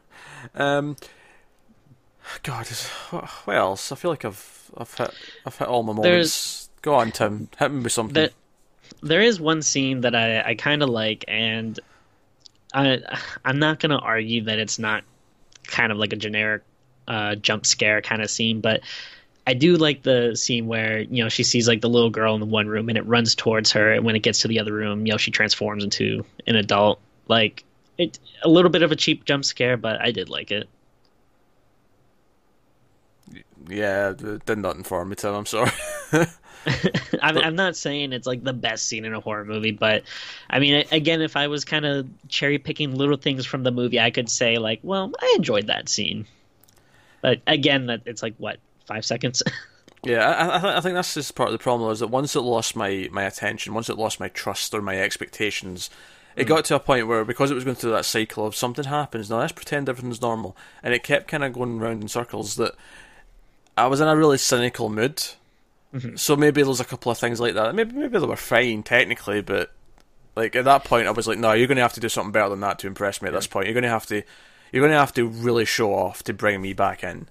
Um, 0.55 0.97
God, 2.43 2.67
what, 3.11 3.25
what 3.29 3.57
else? 3.57 3.93
I 3.93 3.97
feel 3.97 4.11
like 4.11 4.25
I've 4.25 4.71
I've 4.77 4.95
hit 4.95 5.11
I've 5.45 5.57
hit 5.59 5.69
all 5.69 5.83
my 5.83 5.93
moments. 5.93 6.09
There's- 6.09 6.59
Go 6.83 6.95
on, 6.97 7.13
Tim. 7.13 7.49
Hit 7.61 7.71
me 7.71 7.83
with 7.85 7.93
something. 7.93 8.15
There, 8.15 8.31
there 9.03 9.21
is 9.21 9.41
one 9.41 9.63
scene 9.63 10.03
that 10.03 10.15
I, 10.15 10.43
I 10.43 10.55
kind 10.55 10.83
of 10.83 10.89
like, 10.89 11.25
and 11.29 11.79
I 12.73 13.01
I'm 13.45 13.59
not 13.59 13.81
gonna 13.81 13.99
argue 13.99 14.45
that 14.45 14.59
it's 14.59 14.79
not 14.79 15.05
kind 15.65 15.93
of 15.93 15.99
like 15.99 16.13
a 16.13 16.17
generic 16.17 16.63
uh, 17.09 17.35
jump 17.37 17.67
scare 17.67 18.03
kind 18.03 18.23
of 18.23 18.31
scene, 18.31 18.61
but 18.61 18.81
I 19.47 19.55
do 19.55 19.77
like 19.77 20.03
the 20.03 20.37
scene 20.37 20.67
where 20.67 21.01
you 21.01 21.23
know 21.23 21.29
she 21.29 21.43
sees 21.43 21.67
like 21.67 21.81
the 21.81 21.89
little 21.89 22.11
girl 22.11 22.35
in 22.35 22.41
the 22.41 22.47
one 22.47 22.69
room 22.69 22.89
and 22.89 22.99
it 22.99 23.07
runs 23.07 23.35
towards 23.35 23.73
her, 23.73 23.93
and 23.93 24.05
when 24.05 24.17
it 24.17 24.21
gets 24.21 24.41
to 24.41 24.49
the 24.49 24.61
other 24.61 24.73
room, 24.73 25.07
you 25.07 25.13
know 25.13 25.19
she 25.19 25.31
transforms 25.31 25.85
into 25.85 26.25
an 26.47 26.57
adult. 26.57 27.01
Like 27.29 27.65
it, 27.99 28.19
a 28.43 28.49
little 28.49 28.71
bit 28.71 28.83
of 28.83 28.93
a 28.93 28.97
cheap 28.97 29.25
jump 29.25 29.45
scare, 29.45 29.77
but 29.77 30.01
I 30.01 30.11
did 30.13 30.29
like 30.29 30.51
it. 30.51 30.69
yeah, 33.69 34.13
did 34.13 34.59
nothing 34.59 34.83
for 34.83 35.05
me, 35.05 35.17
Tim. 35.17 35.35
I'm 35.35 35.47
sorry. 35.47 35.71
I'm, 37.23 37.39
I'm 37.39 37.57
not 37.57 37.77
saying 37.77 38.13
it's 38.13 38.27
like 38.27 38.43
the 38.43 38.53
best 38.53 38.87
scene 38.87 39.05
in 39.05 39.15
a 39.15 39.21
horror 39.21 39.45
movie, 39.45 39.73
but 39.73 40.03
I 40.51 40.59
mean, 40.59 40.85
again, 40.93 41.21
if 41.23 41.37
I 41.37 41.49
was 41.49 41.65
kind 41.65 41.85
of 41.85 42.09
cherry 42.29 42.59
picking 42.59 42.95
little 42.95 43.17
things 43.17 43.47
from 43.47 43.63
the 43.63 43.71
movie, 43.71 44.01
I 44.01 44.11
could 44.11 44.29
say 44.29 44.59
like, 44.59 44.81
well, 44.83 45.13
I 45.21 45.35
enjoyed 45.37 45.67
that 45.67 45.89
scene. 45.89 46.27
But 47.21 47.41
again, 47.47 47.87
that 47.87 48.03
it's 48.07 48.23
like 48.23 48.35
what 48.39 48.59
five 48.87 49.05
seconds. 49.05 49.43
Yeah, 50.05 50.29
I, 50.29 50.57
I, 50.57 50.61
th- 50.61 50.75
I 50.75 50.81
think 50.81 50.95
that's 50.95 51.15
just 51.15 51.35
part 51.37 51.51
of 51.51 51.53
the 51.53 51.63
problem 51.63 51.93
is 51.93 52.01
that 52.01 52.09
once 52.09 52.35
it 52.35 52.41
lost 52.41 52.75
my, 52.75 53.09
my 53.13 53.23
attention, 53.23 53.73
once 53.73 53.89
it 53.89 53.97
lost 53.97 54.19
my 54.19 54.27
trust 54.27 54.75
or 54.75 54.83
my 54.83 55.01
expectations, 55.01 55.91
it 56.35 56.43
hmm. 56.43 56.49
got 56.49 56.65
to 56.67 56.75
a 56.75 56.81
point 56.81 57.07
where 57.07 57.25
because 57.25 57.53
it 57.53 57.55
was 57.55 57.63
going 57.63 57.77
through 57.77 57.93
that 57.93 58.05
cycle 58.05 58.45
of 58.45 58.57
something 58.57 58.85
happens, 58.85 59.31
now 59.31 59.39
let's 59.39 59.53
pretend 59.53 59.89
everything's 59.89 60.21
normal, 60.21 60.57
and 60.83 60.93
it 60.93 61.05
kept 61.05 61.29
kind 61.29 61.45
of 61.45 61.53
going 61.53 61.79
round 61.79 62.03
in 62.03 62.09
circles. 62.09 62.57
That 62.57 62.75
I 63.77 63.87
was 63.87 64.01
in 64.01 64.09
a 64.09 64.17
really 64.17 64.39
cynical 64.39 64.89
mood. 64.89 65.23
So 66.17 66.37
maybe 66.37 66.63
there's 66.63 66.81
a 66.81 66.85
couple 66.85 67.13
of 67.13 67.19
things 67.19 67.39
like 67.41 67.55
that. 67.55 67.75
Maybe 67.75 67.95
maybe 67.95 68.19
they 68.19 68.27
were 68.27 68.37
fine 68.37 68.83
technically, 68.83 69.43
but 69.43 69.71
like 70.35 70.57
at 70.57 70.65
that 70.65 70.85
point, 70.85 71.07
I 71.07 71.11
was 71.11 71.29
like, 71.29 71.39
no, 71.39 71.53
you're 71.53 71.67
going 71.67 71.77
to 71.77 71.83
have 71.83 71.93
to 71.95 72.01
do 72.01 72.09
something 72.09 72.33
better 72.33 72.49
than 72.49 72.61
that 72.61 72.79
to 72.81 72.87
impress 72.87 73.21
me. 73.21 73.29
At 73.29 73.35
this 73.35 73.47
point, 73.47 73.67
you're 73.67 73.75
going 73.75 73.83
to 73.83 73.91
have 73.91 74.07
to 74.07 74.23
you're 74.73 74.81
going 74.81 74.93
to 74.93 74.99
have 74.99 75.13
to 75.15 75.27
really 75.27 75.67
show 75.67 75.95
off 75.95 76.23
to 76.25 76.33
bring 76.33 76.63
me 76.63 76.73
back 76.73 77.05
in. 77.05 77.29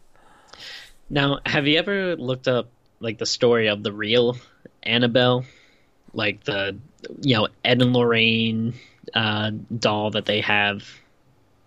now, 1.09 1.39
have 1.45 1.66
you 1.66 1.80
ever 1.80 2.16
looked 2.16 2.47
up 2.47 2.70
like 2.99 3.18
the 3.18 3.26
story 3.26 3.68
of 3.68 3.84
the 3.84 3.91
real 3.91 4.38
Annabelle, 4.84 5.45
like 6.14 6.43
the 6.43 6.78
you 7.22 7.36
know 7.36 7.47
Ed 7.66 7.82
and 7.82 7.93
Lorraine 7.93 8.76
uh, 9.14 9.51
doll 9.78 10.12
that 10.12 10.26
they 10.26 10.41
have. 10.41 10.84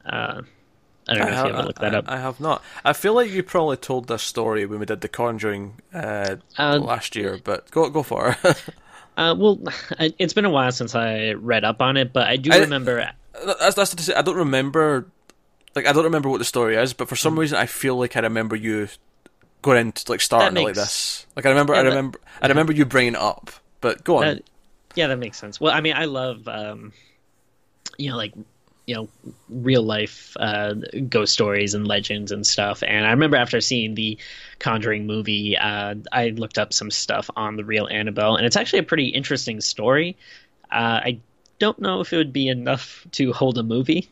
Uh, 0.05 0.43
I 1.09 1.15
don't 1.15 1.21
know 1.21 1.27
I 1.27 1.29
if 1.29 1.35
have, 1.37 1.47
you 1.47 1.53
ever 1.53 1.63
looked 1.65 1.81
that 1.81 1.95
I- 1.95 1.99
up. 1.99 2.05
I 2.09 2.19
have 2.19 2.41
not. 2.41 2.63
I 2.85 2.93
feel 2.95 3.15
like 3.15 3.31
you 3.31 3.43
probably 3.43 3.77
told 3.77 4.09
this 4.09 4.23
story 4.23 4.65
when 4.67 4.79
we 4.81 4.87
did 4.87 5.01
The 5.03 5.09
Conjuring 5.09 5.81
uh, 5.93 6.37
Uh, 6.59 6.79
last 6.79 7.15
year, 7.17 7.39
but 7.45 7.71
go 7.71 7.89
go 7.91 8.03
for 8.03 8.37
it. 8.43 8.65
Uh, 9.17 9.33
well, 9.39 9.61
it's 10.19 10.33
been 10.33 10.45
a 10.45 10.51
while 10.51 10.73
since 10.73 10.97
I 10.97 11.35
read 11.35 11.63
up 11.63 11.81
on 11.81 11.97
it, 11.97 12.13
but 12.13 12.27
I 12.27 12.35
do 12.37 12.51
I- 12.53 12.59
remember. 12.59 13.13
that's, 13.47 13.77
that's 13.77 13.95
to 13.95 14.03
say, 14.03 14.13
I 14.13 14.23
don't 14.23 14.35
remember. 14.37 15.07
Like 15.77 15.87
I 15.87 15.93
don't 15.93 16.03
remember 16.03 16.29
what 16.29 16.39
the 16.39 16.45
story 16.45 16.75
is, 16.75 16.95
but 16.95 17.09
for 17.09 17.15
some 17.15 17.39
reason 17.39 17.57
I 17.57 17.67
feel 17.67 17.97
like 17.97 18.17
I 18.17 18.21
remember 18.21 18.57
you 18.57 18.89
going 19.63 19.79
into 19.79 20.11
like 20.11 20.21
starting 20.21 20.57
it 20.61 20.65
like 20.65 20.75
this. 20.75 21.27
Like 21.37 21.47
I 21.47 21.51
remember, 21.51 21.75
I 21.75 21.77
Yeah, 21.77 21.83
that- 21.85 21.89
remember, 21.91 22.21
I 22.43 22.49
remember 22.49 22.73
you 22.73 22.85
bringing 22.87 23.15
it 23.15 23.21
up. 23.21 23.53
But 23.81 24.03
go 24.03 24.17
on. 24.17 24.23
That, 24.25 24.43
yeah, 24.97 25.07
that 25.07 25.19
makes 25.21 25.39
sense. 25.39 25.61
Well, 25.61 25.73
I 25.73 25.81
mean, 25.81 25.95
I 25.95 26.07
love, 26.07 26.49
um, 26.49 26.93
you 27.99 28.11
know, 28.11 28.17
like, 28.17 28.33
you 28.87 28.95
know, 28.95 29.09
real 29.49 29.83
life 29.83 30.37
uh, 30.39 30.75
ghost 31.09 31.33
stories 31.33 31.75
and 31.75 31.87
legends 31.87 32.33
and 32.33 32.47
stuff. 32.47 32.83
And 32.87 33.07
I 33.07 33.11
remember 33.11 33.37
after 33.37 33.61
seeing 33.61 33.95
the 33.95 34.19
Conjuring 34.59 35.07
movie, 35.07 35.57
uh, 35.57 35.95
I 36.13 36.29
looked 36.29 36.59
up 36.59 36.73
some 36.73 36.91
stuff 36.91 37.31
on 37.35 37.57
the 37.57 37.65
real 37.65 37.87
Annabelle, 37.87 38.37
and 38.37 38.45
it's 38.45 38.57
actually 38.57 38.81
a 38.81 38.85
pretty 38.85 39.07
interesting 39.07 39.61
story. 39.61 40.17
Uh, 40.71 41.01
I 41.03 41.21
don't 41.59 41.79
know 41.79 42.01
if 42.01 42.13
it 42.13 42.17
would 42.17 42.33
be 42.33 42.49
enough 42.49 43.07
to 43.13 43.33
hold 43.33 43.59
a 43.59 43.63
movie, 43.63 44.09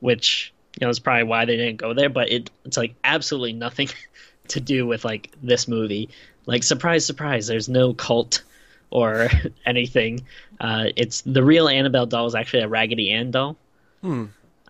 which 0.00 0.52
you 0.78 0.86
know 0.86 0.90
is 0.90 0.98
probably 0.98 1.24
why 1.24 1.44
they 1.44 1.56
didn't 1.56 1.78
go 1.78 1.94
there. 1.94 2.10
But 2.10 2.30
it, 2.30 2.50
it's 2.64 2.76
like 2.76 2.94
absolutely 3.04 3.54
nothing 3.54 3.88
to 4.48 4.60
do 4.60 4.86
with 4.86 5.04
like 5.04 5.30
this 5.42 5.68
movie. 5.68 6.10
Like 6.44 6.64
surprise, 6.64 7.06
surprise, 7.06 7.46
there's 7.46 7.68
no 7.68 7.94
cult 7.94 8.42
or 8.90 9.28
anything. 9.66 10.26
Uh, 10.60 10.86
it's 10.96 11.22
the 11.22 11.42
real 11.42 11.68
Annabelle 11.68 12.06
doll 12.06 12.26
is 12.26 12.34
actually 12.34 12.62
a 12.62 12.68
Raggedy 12.68 13.10
Ann 13.10 13.30
doll, 13.30 13.56
Hmm. 14.02 14.24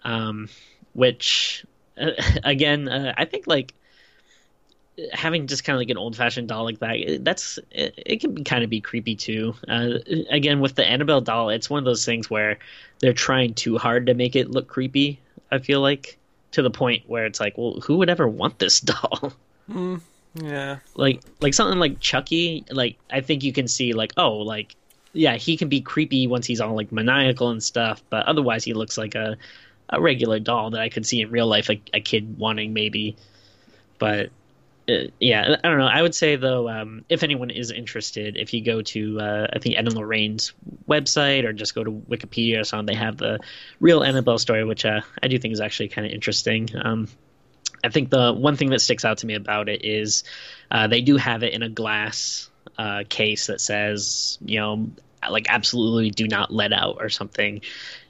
um, 0.04 0.48
which 0.92 1.64
uh, 1.98 2.10
again 2.44 2.88
uh, 2.88 3.14
I 3.16 3.24
think 3.24 3.46
like 3.46 3.74
having 5.12 5.46
just 5.46 5.64
kind 5.64 5.74
of 5.74 5.80
like 5.80 5.88
an 5.88 5.96
old 5.96 6.16
fashioned 6.16 6.48
doll 6.48 6.64
like 6.64 6.78
that 6.80 7.20
that's 7.22 7.58
it, 7.70 7.94
it 7.96 8.20
can 8.20 8.44
kind 8.44 8.62
of 8.62 8.70
be 8.70 8.80
creepy 8.80 9.16
too. 9.16 9.54
Uh, 9.68 9.98
again 10.30 10.60
with 10.60 10.74
the 10.74 10.84
Annabelle 10.84 11.20
doll, 11.20 11.48
it's 11.48 11.70
one 11.70 11.78
of 11.78 11.84
those 11.84 12.04
things 12.04 12.28
where 12.28 12.58
they're 13.00 13.12
trying 13.12 13.54
too 13.54 13.78
hard 13.78 14.06
to 14.06 14.14
make 14.14 14.36
it 14.36 14.50
look 14.50 14.68
creepy. 14.68 15.18
I 15.50 15.58
feel 15.58 15.80
like 15.80 16.18
to 16.52 16.62
the 16.62 16.70
point 16.70 17.04
where 17.06 17.24
it's 17.24 17.40
like, 17.40 17.56
well, 17.56 17.80
who 17.82 17.96
would 17.98 18.10
ever 18.10 18.28
want 18.28 18.58
this 18.58 18.80
doll? 18.92 19.32
Yeah. 20.34 20.78
like 20.94 21.22
like 21.40 21.54
something 21.54 21.78
like 21.78 22.00
Chucky, 22.00 22.64
like 22.70 22.98
I 23.10 23.20
think 23.20 23.42
you 23.42 23.52
can 23.52 23.68
see 23.68 23.92
like 23.92 24.12
oh 24.16 24.36
like 24.38 24.76
yeah 25.12 25.36
he 25.36 25.56
can 25.56 25.68
be 25.68 25.80
creepy 25.80 26.26
once 26.26 26.46
he's 26.46 26.60
all 26.60 26.74
like 26.74 26.92
maniacal 26.92 27.50
and 27.50 27.62
stuff, 27.62 28.02
but 28.10 28.26
otherwise 28.26 28.64
he 28.64 28.74
looks 28.74 28.96
like 28.98 29.14
a 29.14 29.36
a 29.88 30.00
regular 30.00 30.40
doll 30.40 30.70
that 30.70 30.80
I 30.80 30.88
could 30.88 31.06
see 31.06 31.20
in 31.20 31.30
real 31.30 31.46
life, 31.46 31.68
a, 31.68 31.80
a 31.92 32.00
kid 32.00 32.38
wanting 32.38 32.72
maybe. 32.72 33.16
But 33.98 34.30
uh, 34.88 35.08
yeah, 35.20 35.56
I 35.62 35.68
don't 35.68 35.78
know. 35.78 35.86
I 35.86 36.02
would 36.02 36.14
say 36.14 36.36
though, 36.36 36.68
um, 36.68 37.04
if 37.08 37.22
anyone 37.22 37.50
is 37.50 37.70
interested, 37.70 38.36
if 38.36 38.52
you 38.52 38.64
go 38.64 38.82
to 38.82 39.20
uh, 39.20 39.46
I 39.52 39.58
think 39.58 39.76
Ed 39.76 39.86
and 39.86 39.94
Lorraine's 39.94 40.54
website 40.88 41.44
or 41.44 41.52
just 41.52 41.74
go 41.74 41.84
to 41.84 41.90
Wikipedia 41.90 42.60
or 42.60 42.64
something, 42.64 42.86
they 42.86 42.98
have 42.98 43.18
the 43.18 43.38
real 43.80 44.02
Annabelle 44.02 44.38
story, 44.38 44.64
which 44.64 44.84
uh, 44.84 45.02
I 45.22 45.28
do 45.28 45.38
think 45.38 45.52
is 45.52 45.60
actually 45.60 45.88
kind 45.88 46.06
of 46.06 46.12
interesting. 46.12 46.70
Um, 46.82 47.08
I 47.84 47.90
think 47.90 48.10
the 48.10 48.32
one 48.32 48.56
thing 48.56 48.70
that 48.70 48.80
sticks 48.80 49.04
out 49.04 49.18
to 49.18 49.26
me 49.26 49.34
about 49.34 49.68
it 49.68 49.84
is 49.84 50.24
uh, 50.70 50.86
they 50.86 51.00
do 51.00 51.16
have 51.16 51.42
it 51.42 51.52
in 51.52 51.62
a 51.62 51.68
glass 51.68 52.48
uh, 52.78 53.04
case 53.08 53.46
that 53.46 53.60
says, 53.60 54.38
you 54.44 54.58
know, 54.58 54.90
like 55.28 55.46
absolutely 55.48 56.10
do 56.10 56.26
not 56.26 56.52
let 56.52 56.72
out 56.72 56.96
or 57.00 57.08
something. 57.08 57.60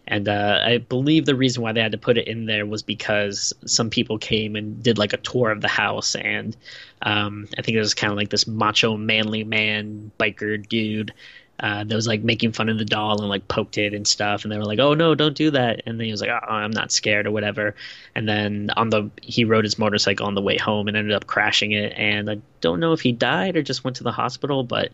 And 0.07 0.29
uh, 0.29 0.59
I 0.65 0.79
believe 0.79 1.27
the 1.27 1.37
reason 1.37 1.63
why 1.63 1.73
they 1.73 1.81
had 1.81 1.93
to 1.93 1.99
put 1.99 2.19
it 2.19 2.27
in 2.27 2.47
there 2.47 2.67
was 2.67 2.83
because 2.83 3.53
some 3.67 3.89
people 3.89 4.19
came 4.19 4.57
and 4.57 4.83
did 4.83 4.99
like 4.99 5.13
a 5.13 5.19
tour 5.19 5.51
of 5.51 5.61
the 5.61 5.69
house, 5.69 6.17
and 6.17 6.57
um, 7.03 7.47
I 7.57 7.63
think 7.63 7.77
it 7.77 7.81
was 7.81 7.95
kind 7.95 8.11
of 8.13 8.17
like 8.17 8.29
this 8.29 8.47
macho, 8.47 8.97
manly 8.97 9.45
man, 9.45 10.11
biker 10.19 10.69
dude 10.69 11.13
uh, 11.61 11.85
that 11.85 11.95
was 11.95 12.09
like 12.09 12.23
making 12.23 12.53
fun 12.53 12.69
of 12.69 12.79
the 12.79 12.85
doll 12.85 13.21
and 13.21 13.29
like 13.29 13.47
poked 13.47 13.79
it 13.79 13.95
and 13.95 14.07
stuff. 14.07 14.43
And 14.43 14.51
they 14.51 14.59
were 14.59 14.65
like, 14.65 14.81
"Oh 14.81 14.95
no, 14.95 15.15
don't 15.15 15.37
do 15.37 15.51
that!" 15.53 15.83
And 15.87 15.99
then 15.99 16.07
he 16.07 16.11
was 16.11 16.21
like, 16.21 16.31
"Oh, 16.31 16.53
I'm 16.53 16.71
not 16.73 16.91
scared" 16.91 17.27
or 17.27 17.31
whatever. 17.31 17.75
And 18.15 18.29
then 18.29 18.71
on 18.77 18.91
the 18.91 19.11
he 19.23 19.45
rode 19.45 19.65
his 19.65 19.79
motorcycle 19.79 20.27
on 20.27 20.35
the 20.35 20.43
way 20.43 20.57
home 20.57 20.89
and 20.89 20.97
ended 20.97 21.13
up 21.13 21.27
crashing 21.27 21.73
it. 21.73 21.93
And 21.97 22.29
I 22.31 22.39
don't 22.61 22.81
know 22.81 22.93
if 22.93 23.01
he 23.01 23.13
died 23.13 23.57
or 23.57 23.63
just 23.63 23.85
went 23.85 23.97
to 23.99 24.05
the 24.05 24.13
hospital, 24.13 24.65
but 24.65 24.91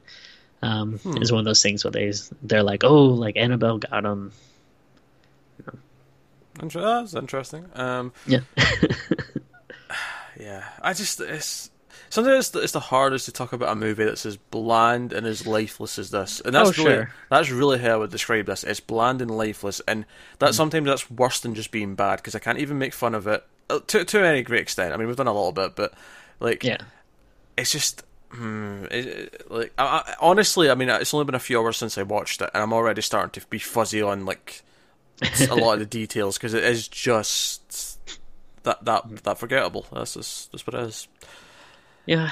um, 0.60 1.00
it's 1.04 1.32
one 1.32 1.38
of 1.38 1.44
those 1.44 1.62
things 1.62 1.84
where 1.84 1.92
they 1.92 2.12
they're 2.42 2.62
like, 2.62 2.84
"Oh, 2.84 3.04
like 3.04 3.36
Annabelle 3.36 3.78
got 3.78 4.04
him." 4.04 4.32
That's 6.60 7.14
interesting. 7.14 7.66
Um, 7.74 8.12
Yeah. 8.26 8.40
yeah, 10.38 10.64
I 10.82 10.92
just 10.92 11.20
it's 11.20 11.70
sometimes 12.10 12.38
it's 12.38 12.50
the, 12.50 12.60
it's 12.60 12.72
the 12.72 12.80
hardest 12.80 13.26
to 13.26 13.32
talk 13.32 13.52
about 13.52 13.70
a 13.72 13.74
movie 13.76 14.04
that's 14.04 14.24
as 14.26 14.36
bland 14.36 15.12
and 15.12 15.26
as 15.26 15.46
lifeless 15.46 15.98
as 15.98 16.10
this, 16.10 16.40
and 16.40 16.54
that's 16.54 16.78
Oh, 16.78 16.84
really 16.84 16.96
sure. 16.96 17.12
that's 17.30 17.50
really 17.50 17.78
how 17.78 17.94
I 17.94 17.96
would 17.96 18.10
describe 18.10 18.46
this. 18.46 18.64
It's 18.64 18.80
bland 18.80 19.20
and 19.22 19.30
lifeless, 19.30 19.80
and 19.88 20.04
that 20.38 20.50
Mm. 20.50 20.54
sometimes 20.54 20.86
that's 20.86 21.10
worse 21.10 21.40
than 21.40 21.54
just 21.54 21.70
being 21.70 21.94
bad 21.94 22.16
because 22.16 22.34
I 22.34 22.38
can't 22.38 22.58
even 22.58 22.78
make 22.78 22.92
fun 22.94 23.14
of 23.14 23.26
it 23.26 23.44
uh, 23.70 23.80
to 23.88 24.04
to 24.04 24.26
any 24.26 24.42
great 24.42 24.62
extent. 24.62 24.92
I 24.94 24.96
mean, 24.96 25.06
we've 25.08 25.16
done 25.16 25.26
a 25.26 25.32
little 25.32 25.52
bit, 25.52 25.74
but 25.76 25.92
like 26.40 26.64
yeah. 26.64 26.78
it's 27.56 27.72
just 27.72 28.02
hmm, 28.30 28.84
it, 28.90 29.06
it- 29.06 29.50
like 29.50 29.72
I, 29.78 29.84
I, 30.06 30.14
honestly, 30.20 30.70
I 30.70 30.74
mean, 30.74 30.88
it's 30.88 31.12
only 31.14 31.24
been 31.26 31.34
a 31.34 31.38
few 31.40 31.58
hours 31.60 31.76
since 31.76 31.96
I 31.98 32.02
watched 32.02 32.40
it, 32.42 32.50
and 32.54 32.62
I'm 32.62 32.72
already 32.72 33.02
starting 33.02 33.40
to 33.40 33.46
be 33.48 33.58
fuzzy 33.58 34.02
on 34.02 34.24
like 34.26 34.62
a 35.50 35.54
lot 35.56 35.74
of 35.74 35.78
the 35.80 35.86
details 36.00 36.36
because 36.38 36.54
it 36.54 36.62
is 36.64 36.86
just 36.88 37.98
that 38.64 38.84
that 38.84 39.24
that 39.24 39.38
forgettable. 39.38 39.86
That's 39.92 40.14
just 40.14 40.52
that's 40.52 40.66
what 40.66 40.74
it 40.74 40.86
is. 40.88 41.08
Yeah. 42.08 42.30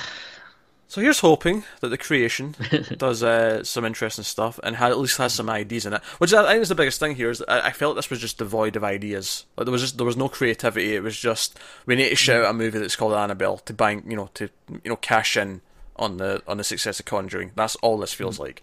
So 0.88 1.02
here's 1.02 1.20
hoping 1.20 1.64
that 1.80 1.88
the 1.88 1.98
creation 1.98 2.54
does 2.96 3.22
uh, 3.22 3.62
some 3.62 3.84
interesting 3.84 4.24
stuff 4.24 4.58
and 4.62 4.76
ha- 4.76 4.86
at 4.86 4.98
least 4.98 5.18
has 5.18 5.34
some 5.34 5.50
ideas 5.50 5.84
in 5.84 5.92
it. 5.92 6.02
Which 6.16 6.32
I, 6.32 6.46
I 6.46 6.52
think 6.52 6.62
is 6.62 6.70
the 6.70 6.74
biggest 6.74 6.98
thing 6.98 7.14
here 7.14 7.28
is 7.28 7.40
that 7.40 7.50
I, 7.50 7.68
I 7.68 7.72
felt 7.72 7.94
this 7.96 8.08
was 8.08 8.20
just 8.20 8.38
devoid 8.38 8.76
of 8.76 8.84
ideas. 8.84 9.44
Like 9.56 9.66
there 9.66 9.72
was 9.72 9.82
just 9.82 9.98
there 9.98 10.06
was 10.06 10.16
no 10.16 10.30
creativity. 10.30 10.94
It 10.94 11.02
was 11.02 11.18
just 11.18 11.58
we 11.84 11.94
need 11.94 12.08
to 12.08 12.16
shout 12.16 12.44
out 12.44 12.50
a 12.50 12.54
movie 12.54 12.78
that's 12.78 12.96
called 12.96 13.12
Annabelle 13.12 13.58
to 13.58 13.74
bank, 13.74 14.06
you 14.08 14.16
know, 14.16 14.30
to 14.34 14.48
you 14.70 14.88
know 14.88 14.96
cash 14.96 15.36
in 15.36 15.60
on 15.96 16.16
the 16.16 16.42
on 16.48 16.56
the 16.56 16.64
success 16.64 16.98
of 16.98 17.04
Conjuring. 17.04 17.50
That's 17.54 17.76
all 17.76 17.98
this 17.98 18.14
feels 18.14 18.38
like, 18.38 18.62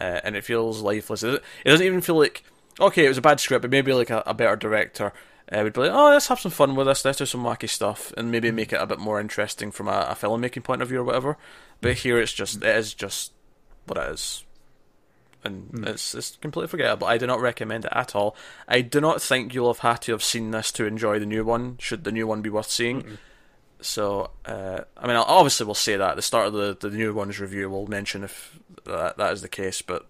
uh, 0.00 0.20
and 0.24 0.34
it 0.34 0.44
feels 0.44 0.80
lifeless. 0.80 1.22
It, 1.22 1.42
it 1.64 1.68
doesn't 1.68 1.86
even 1.86 2.00
feel 2.00 2.18
like 2.18 2.42
okay, 2.80 3.04
it 3.04 3.08
was 3.08 3.18
a 3.18 3.22
bad 3.22 3.40
script, 3.40 3.62
but 3.62 3.70
maybe 3.70 3.92
like 3.92 4.08
a, 4.10 4.22
a 4.24 4.32
better 4.32 4.56
director. 4.56 5.12
Uh, 5.50 5.62
would 5.62 5.72
be 5.72 5.80
like, 5.80 5.92
oh, 5.92 6.10
let's 6.10 6.28
have 6.28 6.38
some 6.40 6.50
fun 6.50 6.76
with 6.76 6.86
this. 6.86 7.04
Let's 7.04 7.18
do 7.18 7.24
some 7.26 7.42
wacky 7.42 7.68
stuff, 7.68 8.12
and 8.18 8.30
maybe 8.30 8.50
make 8.50 8.72
it 8.72 8.80
a 8.82 8.86
bit 8.86 8.98
more 8.98 9.18
interesting 9.18 9.70
from 9.70 9.88
a, 9.88 10.06
a 10.10 10.14
filmmaking 10.14 10.62
point 10.62 10.82
of 10.82 10.88
view 10.88 10.98
or 11.00 11.04
whatever. 11.04 11.38
But 11.80 11.98
here, 11.98 12.20
it's 12.20 12.32
just 12.34 12.62
it 12.62 12.76
is 12.76 12.92
just 12.92 13.32
what 13.86 13.96
it 13.98 14.10
is, 14.12 14.44
and 15.44 15.84
it's 15.86 16.14
it's 16.14 16.36
completely 16.36 16.68
forgettable. 16.68 17.06
I 17.06 17.16
do 17.16 17.26
not 17.26 17.40
recommend 17.40 17.86
it 17.86 17.92
at 17.94 18.14
all. 18.14 18.36
I 18.68 18.82
do 18.82 19.00
not 19.00 19.22
think 19.22 19.54
you'll 19.54 19.72
have 19.72 19.78
had 19.78 20.02
to 20.02 20.12
have 20.12 20.22
seen 20.22 20.50
this 20.50 20.70
to 20.72 20.84
enjoy 20.84 21.18
the 21.18 21.24
new 21.26 21.44
one. 21.44 21.78
Should 21.78 22.04
the 22.04 22.12
new 22.12 22.26
one 22.26 22.42
be 22.42 22.50
worth 22.50 22.68
seeing? 22.70 23.16
So, 23.80 24.30
uh, 24.44 24.80
I 24.96 25.06
mean, 25.06 25.16
I'll- 25.16 25.22
obviously 25.24 25.64
we'll 25.64 25.74
say 25.76 25.96
that 25.96 26.10
at 26.10 26.16
the 26.16 26.22
start 26.22 26.48
of 26.48 26.52
the 26.52 26.76
the 26.78 26.94
new 26.94 27.14
one's 27.14 27.40
review. 27.40 27.70
We'll 27.70 27.86
mention 27.86 28.24
if 28.24 28.58
that 28.84 29.16
that 29.16 29.32
is 29.32 29.40
the 29.40 29.48
case, 29.48 29.80
but 29.80 30.04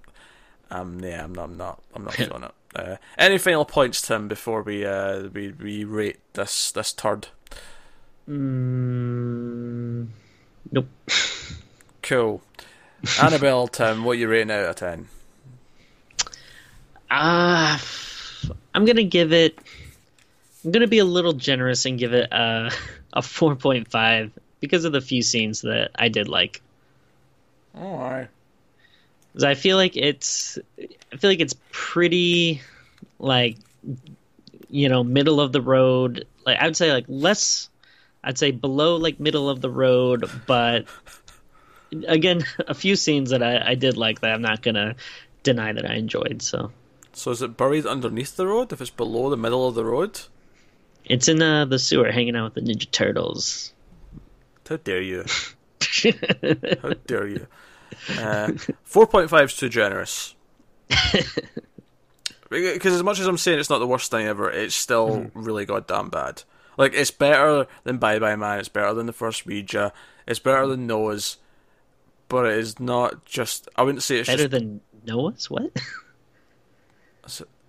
um, 0.71 0.99
yeah, 1.01 1.23
I'm 1.23 1.33
not, 1.35 1.45
I'm 1.45 1.57
not, 1.59 1.83
I'm 1.95 2.05
not 2.05 2.15
feeling 2.15 2.43
it. 2.43 2.53
Uh, 2.75 2.97
any 3.17 3.39
final 3.39 3.65
points, 3.65 4.03
Tim, 4.03 4.29
before 4.29 4.63
we 4.63 4.85
uh 4.85 5.29
we, 5.33 5.53
we 5.53 5.85
rate 5.85 6.19
this 6.35 6.71
this 6.71 6.93
turd? 6.93 7.29
Mm, 8.29 10.09
nope. 10.73 10.89
Cool. 12.01 12.41
Annabelle, 13.21 13.69
Tim, 13.69 14.03
what 14.03 14.17
you 14.17 14.29
rating 14.29 14.51
out 14.51 14.65
of 14.65 14.77
ten? 14.77 15.09
Ah, 17.11 17.83
I'm 18.75 18.87
gonna 18.87 19.03
give 19.03 19.35
it. 19.35 19.59
I'm 20.65 20.71
gonna 20.71 20.87
be 20.87 21.01
a 21.01 21.05
little 21.05 21.35
generous 21.35 21.85
and 21.85 21.99
give 21.99 22.15
it 22.15 22.33
a 22.33 22.71
a 23.13 23.21
4.5 23.21 24.31
because 24.61 24.85
of 24.85 24.93
the 24.93 25.01
few 25.01 25.23
scenes 25.23 25.63
that 25.63 25.91
I 25.95 26.09
did 26.09 26.29
like. 26.29 26.61
All 27.75 27.99
right. 27.99 28.29
I 29.43 29.55
feel 29.55 29.77
like 29.77 29.97
it's. 29.97 30.59
I 31.13 31.17
feel 31.17 31.31
like 31.31 31.41
it's 31.41 31.55
pretty, 31.73 32.61
like, 33.19 33.57
you 34.69 34.89
know, 34.89 35.03
middle 35.03 35.41
of 35.41 35.53
the 35.53 35.61
road. 35.63 36.27
Like 36.45 36.59
I'd 36.61 36.77
say, 36.77 36.93
like 36.93 37.07
less. 37.09 37.69
I'd 38.23 38.37
say 38.39 38.51
below 38.51 38.97
like 38.97 39.21
middle 39.21 39.49
of 39.49 39.61
the 39.61 39.71
road, 39.71 40.29
but 40.47 40.87
again, 42.07 42.45
a 42.67 42.75
few 42.75 42.97
scenes 42.97 43.31
that 43.31 43.43
I, 43.43 43.71
I 43.71 43.75
did 43.75 43.97
like 43.97 44.21
that 44.21 44.33
I'm 44.33 44.43
not 44.43 44.61
gonna 44.61 44.97
deny 45.45 45.73
that 45.73 45.89
I 45.89 45.95
enjoyed. 45.95 46.43
So 46.43 46.73
So 47.13 47.31
is 47.31 47.43
it 47.43 47.57
buried 47.57 47.87
underneath 47.87 48.37
the 48.37 48.47
road? 48.47 48.73
If 48.73 48.81
it's 48.81 48.91
below 48.91 49.31
the 49.31 49.37
middle 49.37 49.67
of 49.69 49.75
the 49.77 49.85
road, 49.85 50.21
it's 51.05 51.29
in 51.29 51.41
uh, 51.41 51.65
the 51.65 51.79
sewer, 51.79 52.11
hanging 52.11 52.37
out 52.37 52.55
with 52.55 52.67
the 52.67 52.73
Ninja 52.73 52.91
Turtles. 52.91 53.73
how 54.69 54.77
dare 54.77 55.01
you? 55.01 55.25
How 56.83 56.93
dare 57.07 57.27
you? 57.29 57.47
Uh, 58.19 58.53
Four 58.85 59.07
point 59.07 59.31
five 59.31 59.47
is 59.49 59.57
too 59.57 59.69
generous. 59.69 60.35
Because 62.51 62.95
as 62.95 63.03
much 63.03 63.21
as 63.21 63.27
I'm 63.27 63.37
saying 63.39 63.59
it's 63.59 63.69
not 63.71 63.79
the 63.79 63.87
worst 63.87 64.11
thing 64.11 64.27
ever, 64.27 64.51
it's 64.51 64.75
still 64.75 65.09
Mm-hmm. 65.09 65.43
really 65.43 65.67
goddamn 65.67 66.09
bad. 66.09 66.43
Like 66.79 66.95
it's 66.95 67.11
better 67.11 67.67
than 67.85 67.99
Bye 67.99 68.19
Bye 68.19 68.37
Man. 68.37 68.59
It's 68.61 68.69
better 68.69 68.95
than 68.95 69.07
the 69.07 69.13
first 69.13 69.45
Ouija. 69.47 69.93
It's 70.27 70.39
better 70.39 70.67
than 70.67 70.87
Noah's. 70.87 71.37
But 72.29 72.47
it 72.47 72.59
is 72.59 72.79
not 72.81 73.25
just. 73.25 73.69
I 73.77 73.83
wouldn't 73.83 74.03
say 74.03 74.19
it's 74.19 74.29
Better 74.29 74.45
just 74.49 74.51
than 74.53 74.81
Noah's? 75.07 75.51
What? 75.51 75.71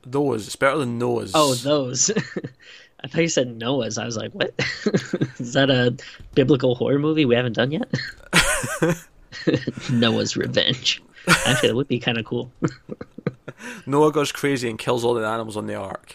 Those. 0.04 0.48
It's 0.48 0.56
better 0.56 0.78
than 0.78 0.98
Noah's. 0.98 1.32
Oh, 1.34 1.54
those. 1.56 2.10
I 3.04 3.08
thought 3.08 3.22
you 3.22 3.28
said 3.30 3.58
Noah's. 3.58 3.98
I 3.98 4.06
was 4.06 4.16
like, 4.18 4.32
what? 4.34 4.54
Is 5.40 5.54
that 5.54 5.70
a 5.70 5.96
biblical 6.36 6.76
horror 6.76 7.00
movie 7.00 7.26
we 7.26 7.36
haven't 7.36 7.54
done 7.54 7.72
yet? 7.72 7.90
Noah's 9.92 10.36
Revenge. 10.38 11.02
Actually, 11.46 11.70
that 11.70 11.76
would 11.76 11.88
be 11.88 12.00
kind 12.00 12.18
of 12.18 12.26
cool. 12.26 12.52
Noah 13.86 14.12
goes 14.12 14.32
crazy 14.32 14.70
and 14.70 14.78
kills 14.80 15.04
all 15.04 15.14
the 15.14 15.26
animals 15.26 15.58
on 15.58 15.68
the 15.68 15.76
ark. 15.76 16.14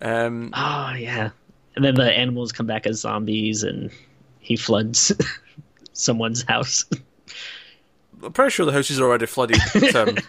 Um, 0.00 0.50
Oh, 0.54 0.92
yeah. 0.96 1.30
And 1.76 1.84
then 1.84 1.94
the 1.94 2.10
animals 2.12 2.52
come 2.52 2.66
back 2.66 2.86
as 2.86 3.00
zombies 3.00 3.62
and 3.62 3.90
he 4.40 4.56
floods 4.56 5.12
someone's 5.92 6.42
house. 6.42 6.84
I'm 8.22 8.32
pretty 8.32 8.50
sure 8.50 8.66
the 8.66 8.72
house 8.72 8.90
is 8.90 9.00
already 9.00 9.26
flooded. 9.26 9.60
Tim. 9.72 10.16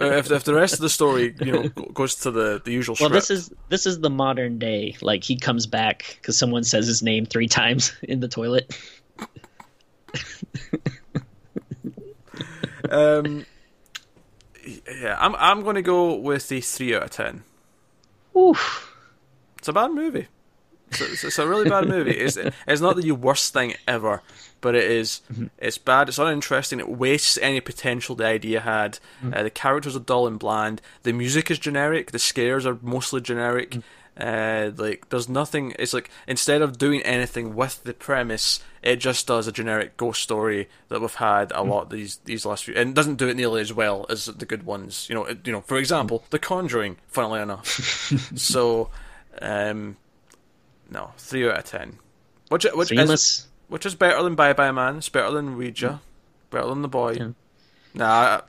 Uh, 0.00 0.12
if 0.12 0.30
if 0.30 0.44
the 0.44 0.54
rest 0.54 0.74
of 0.74 0.78
the 0.80 0.88
story, 0.88 1.34
you 1.40 1.50
know, 1.50 1.68
goes 1.92 2.14
to 2.14 2.30
the, 2.30 2.62
the 2.64 2.70
usual 2.70 2.94
Well, 3.00 3.08
script. 3.08 3.14
this 3.28 3.30
is 3.30 3.50
this 3.68 3.86
is 3.86 3.98
the 3.98 4.10
modern 4.10 4.60
day. 4.60 4.96
Like 5.02 5.24
he 5.24 5.36
comes 5.36 5.66
back 5.66 6.16
because 6.20 6.38
someone 6.38 6.62
says 6.62 6.86
his 6.86 7.02
name 7.02 7.26
three 7.26 7.48
times 7.48 7.92
in 8.02 8.20
the 8.20 8.28
toilet. 8.28 8.78
Um, 12.90 13.46
yeah, 15.00 15.16
I'm 15.18 15.34
I'm 15.36 15.62
going 15.62 15.76
to 15.76 15.82
go 15.82 16.14
with 16.14 16.48
the 16.48 16.60
three 16.60 16.94
out 16.94 17.04
of 17.04 17.10
ten. 17.10 17.42
Oof. 18.36 18.94
It's 19.58 19.68
a 19.68 19.72
bad 19.72 19.90
movie. 19.92 20.28
It's 20.90 21.00
a, 21.00 21.04
it's- 21.04 21.24
it's 21.24 21.38
a 21.38 21.46
really 21.46 21.68
bad 21.68 21.88
movie. 21.88 22.12
It's 22.12 22.36
it's 22.66 22.80
not 22.80 22.96
the 22.96 23.12
worst 23.12 23.52
thing 23.52 23.74
ever, 23.86 24.22
but 24.60 24.74
it 24.74 24.90
is- 24.90 25.20
It's 25.58 25.78
bad. 25.78 26.08
It's 26.08 26.18
uninteresting. 26.18 26.80
It 26.80 26.88
wastes 26.88 27.38
any 27.42 27.60
potential 27.60 28.14
the 28.14 28.26
idea 28.26 28.60
had. 28.60 28.98
Uh, 29.32 29.42
the 29.42 29.50
characters 29.50 29.96
are 29.96 30.00
dull 30.00 30.26
and 30.26 30.38
bland. 30.38 30.80
The 31.02 31.12
music 31.12 31.50
is 31.50 31.58
generic. 31.58 32.10
The 32.12 32.18
scares 32.18 32.64
are 32.66 32.78
mostly 32.82 33.20
generic. 33.20 33.78
Uh, 34.18 34.72
like 34.76 35.08
there's 35.10 35.28
nothing. 35.28 35.74
It's 35.78 35.92
like 35.92 36.10
instead 36.26 36.60
of 36.60 36.76
doing 36.76 37.02
anything 37.02 37.54
with 37.54 37.84
the 37.84 37.94
premise, 37.94 38.60
it 38.82 38.96
just 38.96 39.26
does 39.28 39.46
a 39.46 39.52
generic 39.52 39.96
ghost 39.96 40.22
story 40.22 40.68
that 40.88 41.00
we've 41.00 41.14
had 41.14 41.52
a 41.54 41.62
lot 41.62 41.90
these 41.90 42.16
these 42.24 42.44
last 42.44 42.64
few, 42.64 42.74
and 42.74 42.94
doesn't 42.94 43.16
do 43.16 43.28
it 43.28 43.36
nearly 43.36 43.60
as 43.60 43.72
well 43.72 44.06
as 44.08 44.26
the 44.26 44.46
good 44.46 44.64
ones. 44.64 45.06
You 45.08 45.14
know, 45.14 45.24
it, 45.24 45.46
you 45.46 45.52
know. 45.52 45.60
For 45.60 45.76
example, 45.76 46.24
The 46.30 46.38
Conjuring. 46.40 46.96
Funnily 47.06 47.40
enough, 47.40 47.66
so 48.34 48.90
um, 49.40 49.96
no, 50.90 51.12
three 51.16 51.48
out 51.48 51.58
of 51.58 51.64
ten. 51.64 51.98
Which 52.48 52.66
which 52.74 52.90
you 52.90 53.00
is 53.00 53.46
which 53.68 53.86
is 53.86 53.94
better 53.94 54.20
than 54.22 54.34
Bye 54.34 54.52
Bye 54.52 54.72
Man. 54.72 54.96
It's 54.96 55.08
better 55.08 55.30
than 55.30 55.56
Ouija. 55.56 56.00
Better 56.50 56.66
than 56.66 56.82
the 56.82 56.88
boy. 56.88 57.12
Yeah. 57.12 57.28
Nah, 57.94 58.40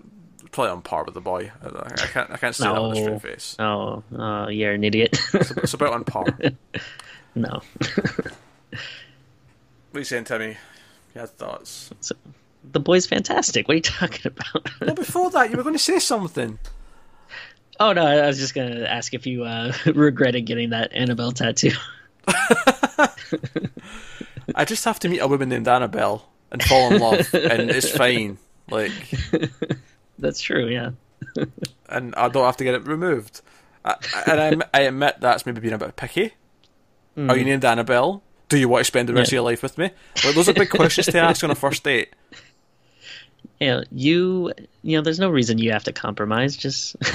probably 0.51 0.71
on 0.71 0.81
par 0.81 1.03
with 1.03 1.13
the 1.13 1.21
boy. 1.21 1.51
I, 1.63 1.95
can't 2.07 2.31
I 2.31 2.37
can't 2.37 2.55
say 2.55 2.65
that 2.65 2.81
with 2.81 2.97
a 2.97 3.01
straight 3.01 3.21
face. 3.21 3.55
Oh, 3.59 4.03
oh, 4.17 4.47
you're 4.49 4.73
an 4.73 4.83
idiot. 4.83 5.19
It's, 5.33 5.51
it's 5.51 5.73
about 5.73 5.93
on 5.93 6.03
par. 6.03 6.25
No. 7.35 7.61
what 7.77 8.79
are 9.93 9.99
you 9.99 10.03
saying, 10.03 10.23
Timmy? 10.23 10.57
You 11.13 11.21
had 11.21 11.29
thoughts. 11.29 11.91
So, 12.01 12.15
the 12.71 12.79
boy's 12.79 13.05
fantastic. 13.05 13.67
What 13.67 13.73
are 13.73 13.75
you 13.77 13.81
talking 13.83 14.25
about? 14.25 14.67
Well, 14.81 14.95
before 14.95 15.29
that, 15.31 15.51
you 15.51 15.57
were 15.57 15.63
going 15.63 15.75
to 15.75 15.79
say 15.79 15.99
something. 15.99 16.57
oh 17.79 17.93
no, 17.93 18.03
I 18.05 18.25
was 18.25 18.39
just 18.39 18.55
gonna 18.55 18.83
ask 18.85 19.13
if 19.13 19.27
you 19.27 19.43
uh, 19.43 19.71
regretted 19.93 20.47
getting 20.47 20.71
that 20.71 20.91
Annabelle 20.91 21.31
tattoo. 21.31 21.71
I 24.55 24.65
just 24.65 24.83
have 24.85 24.99
to 25.01 25.09
meet 25.09 25.19
a 25.19 25.27
woman 25.27 25.49
named 25.49 25.67
Annabelle 25.67 26.27
and 26.51 26.61
fall 26.63 26.91
in 26.91 26.99
love, 26.99 27.33
and 27.33 27.69
it's 27.69 27.89
fine. 27.91 28.39
Like, 28.69 28.91
That's 30.19 30.39
true. 30.41 30.67
Yeah. 30.67 30.91
and 31.89 32.13
I 32.15 32.27
don't 32.29 32.45
have 32.45 32.57
to 32.57 32.63
get 32.63 32.75
it 32.75 32.85
removed. 32.85 33.41
I, 33.83 33.95
and 34.27 34.39
I, 34.39 34.45
admit- 34.47 34.69
I 34.73 34.79
admit 34.81 35.15
that's 35.19 35.45
maybe 35.45 35.61
being 35.61 35.73
a 35.73 35.77
bit 35.77 35.95
picky. 35.95 36.33
Are 37.17 37.35
you 37.37 37.43
named 37.43 37.65
Annabelle? 37.65 38.21
Do 38.47 38.57
you 38.57 38.69
want 38.69 38.81
to 38.81 38.85
spend 38.85 39.09
the 39.09 39.13
rest 39.13 39.31
Hmm. 39.31 39.35
Yeah. 39.35 39.39
of 39.39 39.43
your 39.43 39.51
life 39.51 39.61
with 39.63 39.77
me? 39.77 39.91
Like, 40.23 40.35
those 40.35 40.47
are 40.47 40.53
big 40.53 40.69
questions 40.69 41.07
to 41.07 41.19
ask 41.19 41.43
on 41.43 41.51
a 41.51 41.55
first 41.55 41.83
date. 41.83 42.13
Yeah. 43.59 43.81
You. 43.91 44.53
You 44.83 44.97
know, 44.97 45.01
there's 45.03 45.19
no 45.19 45.29
reason 45.29 45.57
you 45.57 45.73
have 45.73 45.83
to 45.83 45.91
compromise. 45.91 46.55
Just. 46.55 46.95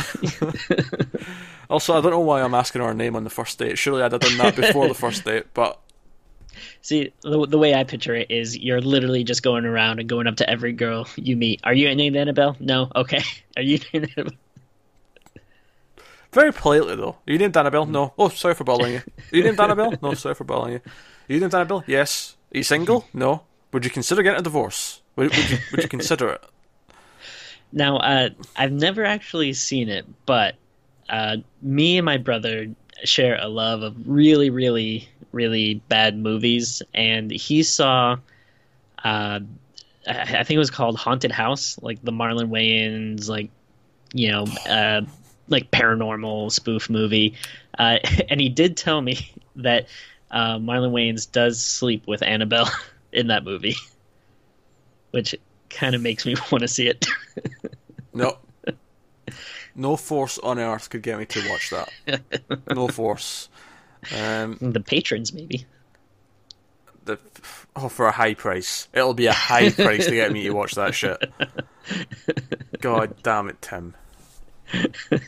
Also, 1.71 1.97
I 1.97 2.03
don't 2.03 2.11
know 2.11 2.21
why 2.21 2.43
I'm 2.43 2.55
asking 2.55 2.83
her 2.83 2.93
name 2.93 3.17
on 3.17 3.25
the 3.25 3.31
first 3.31 3.59
date. 3.59 3.79
Surely 3.79 4.03
I'd 4.03 4.13
have 4.13 4.21
done 4.21 4.37
that 4.37 4.55
before 4.55 4.87
the 4.87 4.95
first 4.95 5.25
date, 5.25 5.47
but 5.55 5.81
See, 6.85 7.15
the, 7.23 7.47
the 7.47 7.57
way 7.57 7.75
I 7.75 7.83
picture 7.85 8.15
it 8.15 8.31
is 8.31 8.59
you're 8.59 8.83
literally 8.83 9.25
just 9.25 9.43
going 9.43 9.65
around 9.65 10.01
and 10.01 10.09
going 10.09 10.27
up 10.27 10.37
to 10.37 10.51
every 10.51 10.75
girl 10.75 11.09
you 11.17 11.35
meet. 11.35 11.63
Are 11.65 11.73
you 11.73 11.93
named 11.95 12.15
Annabelle? 12.15 12.59
No. 12.61 12.93
Okay. 12.95 13.23
Are 13.57 13.63
you 13.63 13.79
named 13.95 14.11
Annabelle? 14.15 14.39
very 16.31 16.53
politely 16.53 16.95
though. 16.95 17.17
Are 17.27 17.33
you 17.33 17.39
named 17.39 17.57
Annabelle? 17.57 17.87
No. 17.87 18.13
Oh, 18.19 18.29
sorry 18.29 18.55
for 18.55 18.65
bothering 18.65 18.93
you. 18.93 18.99
Are 19.33 19.37
you 19.37 19.45
named 19.45 19.59
Annabelle? 19.59 19.95
No, 20.03 20.13
sorry 20.13 20.35
for 20.35 20.45
bothering 20.45 20.75
you. 20.75 20.81
Are 20.85 21.33
you 21.33 21.41
named 21.41 21.55
Annabelle? 21.55 21.85
Yes. 21.87 22.37
Are 22.55 22.59
you 22.59 22.63
single? 22.63 23.07
No. 23.15 23.45
Would 23.73 23.87
you 23.87 23.91
consider 23.91 24.23
getting 24.23 24.41
a 24.41 24.43
divorce? 24.43 25.01
Would, 25.17 25.35
would 25.35 25.51
you 25.51 25.59
Would 25.71 25.83
you 25.85 25.89
consider 25.89 26.29
it? 26.29 26.45
Now, 27.77 27.97
uh, 27.97 28.29
I've 28.55 28.71
never 28.71 29.05
actually 29.05 29.53
seen 29.53 29.89
it, 29.89 30.07
but 30.27 30.55
uh, 31.09 31.39
me 31.61 31.99
and 31.99 32.05
my 32.05 32.19
brother 32.19 32.69
share 33.03 33.37
a 33.41 33.49
love 33.49 33.83
of 33.83 33.97
really, 34.07 34.51
really, 34.51 35.09
really 35.35 35.75
bad 35.89 36.17
movies, 36.17 36.83
and 36.95 37.31
he 37.31 37.63
saw. 37.63 38.17
Uh, 39.03 39.41
I 40.07 40.45
think 40.45 40.57
it 40.57 40.59
was 40.59 40.71
called 40.71 40.97
Haunted 40.97 41.33
House, 41.33 41.79
like 41.81 42.03
the 42.03 42.13
Marlon 42.13 42.51
Wayans, 42.51 43.29
like 43.29 43.51
you 44.13 44.31
know, 44.31 44.45
uh, 44.69 45.03
like 45.49 45.71
paranormal 45.71 46.53
spoof 46.53 46.89
movie. 46.89 47.35
Uh, 47.79 47.99
and 48.31 48.41
he 48.41 48.49
did 48.49 48.77
tell 48.77 49.01
me 49.01 49.31
that 49.57 49.89
uh, 50.31 50.59
Marlon 50.59 50.93
Wayans 50.93 51.31
does 51.31 51.61
sleep 51.65 52.07
with 52.07 52.23
Annabelle 52.23 52.71
in 53.13 53.29
that 53.29 53.45
movie, 53.45 53.77
which 55.11 55.35
kind 55.71 55.95
of 55.95 56.01
makes 56.01 56.25
me 56.25 56.37
want 56.51 56.63
to 56.63 56.69
see 56.69 56.87
it. 56.87 57.07
No. 58.13 58.39
No 59.77 59.97
force 59.97 60.39
on 60.39 60.61
earth 60.61 60.89
could 60.89 61.03
get 61.03 61.19
me 61.19 61.25
to 61.27 61.51
watch 61.51 61.71
that. 61.71 62.23
No 62.71 62.87
force. 62.87 63.49
Um, 64.13 64.59
the 64.61 64.81
patrons, 64.81 65.33
maybe. 65.33 65.67
the 67.05 67.19
oh, 67.77 67.89
for 67.89 68.07
a 68.07 68.13
high 68.13 68.35
price. 68.35 68.89
It'll 68.93 69.15
be 69.15 69.27
a 69.27 69.33
high 69.33 69.71
price 69.85 70.07
to 70.07 70.13
get 70.15 70.33
me 70.33 70.43
to 70.45 70.51
watch 70.51 70.75
that 70.75 70.95
shit. 70.95 71.23
God 72.81 73.15
damn 73.23 73.49
it, 73.49 73.61
Tim. 73.63 73.95
I 74.73 75.21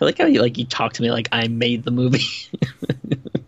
like 0.00 0.18
how 0.18 0.26
you 0.26 0.40
like 0.40 0.56
you 0.58 0.64
talk 0.64 0.92
to 0.94 1.02
me 1.02 1.10
like 1.10 1.28
I 1.32 1.48
made 1.48 1.84
the 1.84 1.90
movie. 1.90 2.24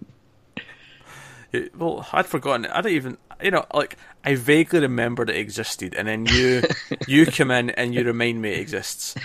It- 1.53 1.75
well, 1.77 2.07
I'd 2.13 2.27
forgotten. 2.27 2.67
it. 2.67 2.71
I 2.73 2.81
don't 2.81 2.93
even, 2.93 3.19
you 3.43 3.51
know, 3.51 3.67
like 3.75 3.97
I 4.25 4.37
vaguely 4.37 4.79
remembered 4.81 5.31
it 5.31 5.37
existed, 5.37 5.95
and 5.97 6.07
then 6.07 6.25
you, 6.27 6.63
you 7.09 7.27
come 7.27 7.51
in 7.51 7.71
and 7.71 7.93
you 7.93 8.05
remind 8.05 8.41
me 8.41 8.51
it 8.53 8.61
exists. 8.61 9.17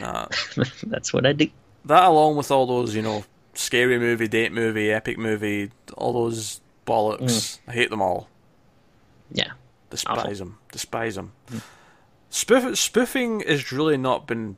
Nah, 0.00 0.28
That's 0.84 1.12
what 1.12 1.26
I 1.26 1.34
do. 1.34 1.48
that 1.84 2.04
along 2.04 2.36
with 2.36 2.50
all 2.50 2.64
those, 2.66 2.94
you 2.94 3.02
know, 3.02 3.22
scary 3.58 3.98
movie, 3.98 4.28
date 4.28 4.52
movie, 4.52 4.90
epic 4.90 5.18
movie, 5.18 5.70
all 5.96 6.12
those 6.12 6.60
bollocks. 6.86 7.20
Mm. 7.22 7.58
I 7.68 7.72
hate 7.72 7.90
them 7.90 8.02
all. 8.02 8.28
Yeah. 9.32 9.52
Despise 9.90 10.18
Awful. 10.18 10.34
them. 10.34 10.58
Despise 10.72 11.14
them. 11.14 11.32
Mm. 11.50 11.62
Spoof, 12.30 12.78
spoofing 12.78 13.40
has 13.40 13.70
really 13.72 13.96
not 13.96 14.26
been 14.26 14.56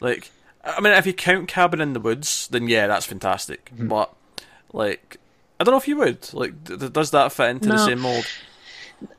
like. 0.00 0.30
I 0.64 0.80
mean, 0.80 0.92
if 0.94 1.06
you 1.06 1.12
count 1.12 1.46
Cabin 1.46 1.80
in 1.80 1.92
the 1.92 2.00
Woods, 2.00 2.48
then 2.48 2.68
yeah, 2.68 2.86
that's 2.86 3.04
fantastic. 3.06 3.66
Mm-hmm. 3.74 3.88
But 3.88 4.14
like, 4.72 5.18
I 5.60 5.64
don't 5.64 5.72
know 5.72 5.78
if 5.78 5.86
you 5.86 5.96
would. 5.98 6.32
Like, 6.32 6.64
d- 6.64 6.76
d- 6.76 6.88
does 6.88 7.10
that 7.12 7.32
fit 7.32 7.50
into 7.50 7.68
the 7.68 7.78
same 7.84 8.00
mold? 8.00 8.24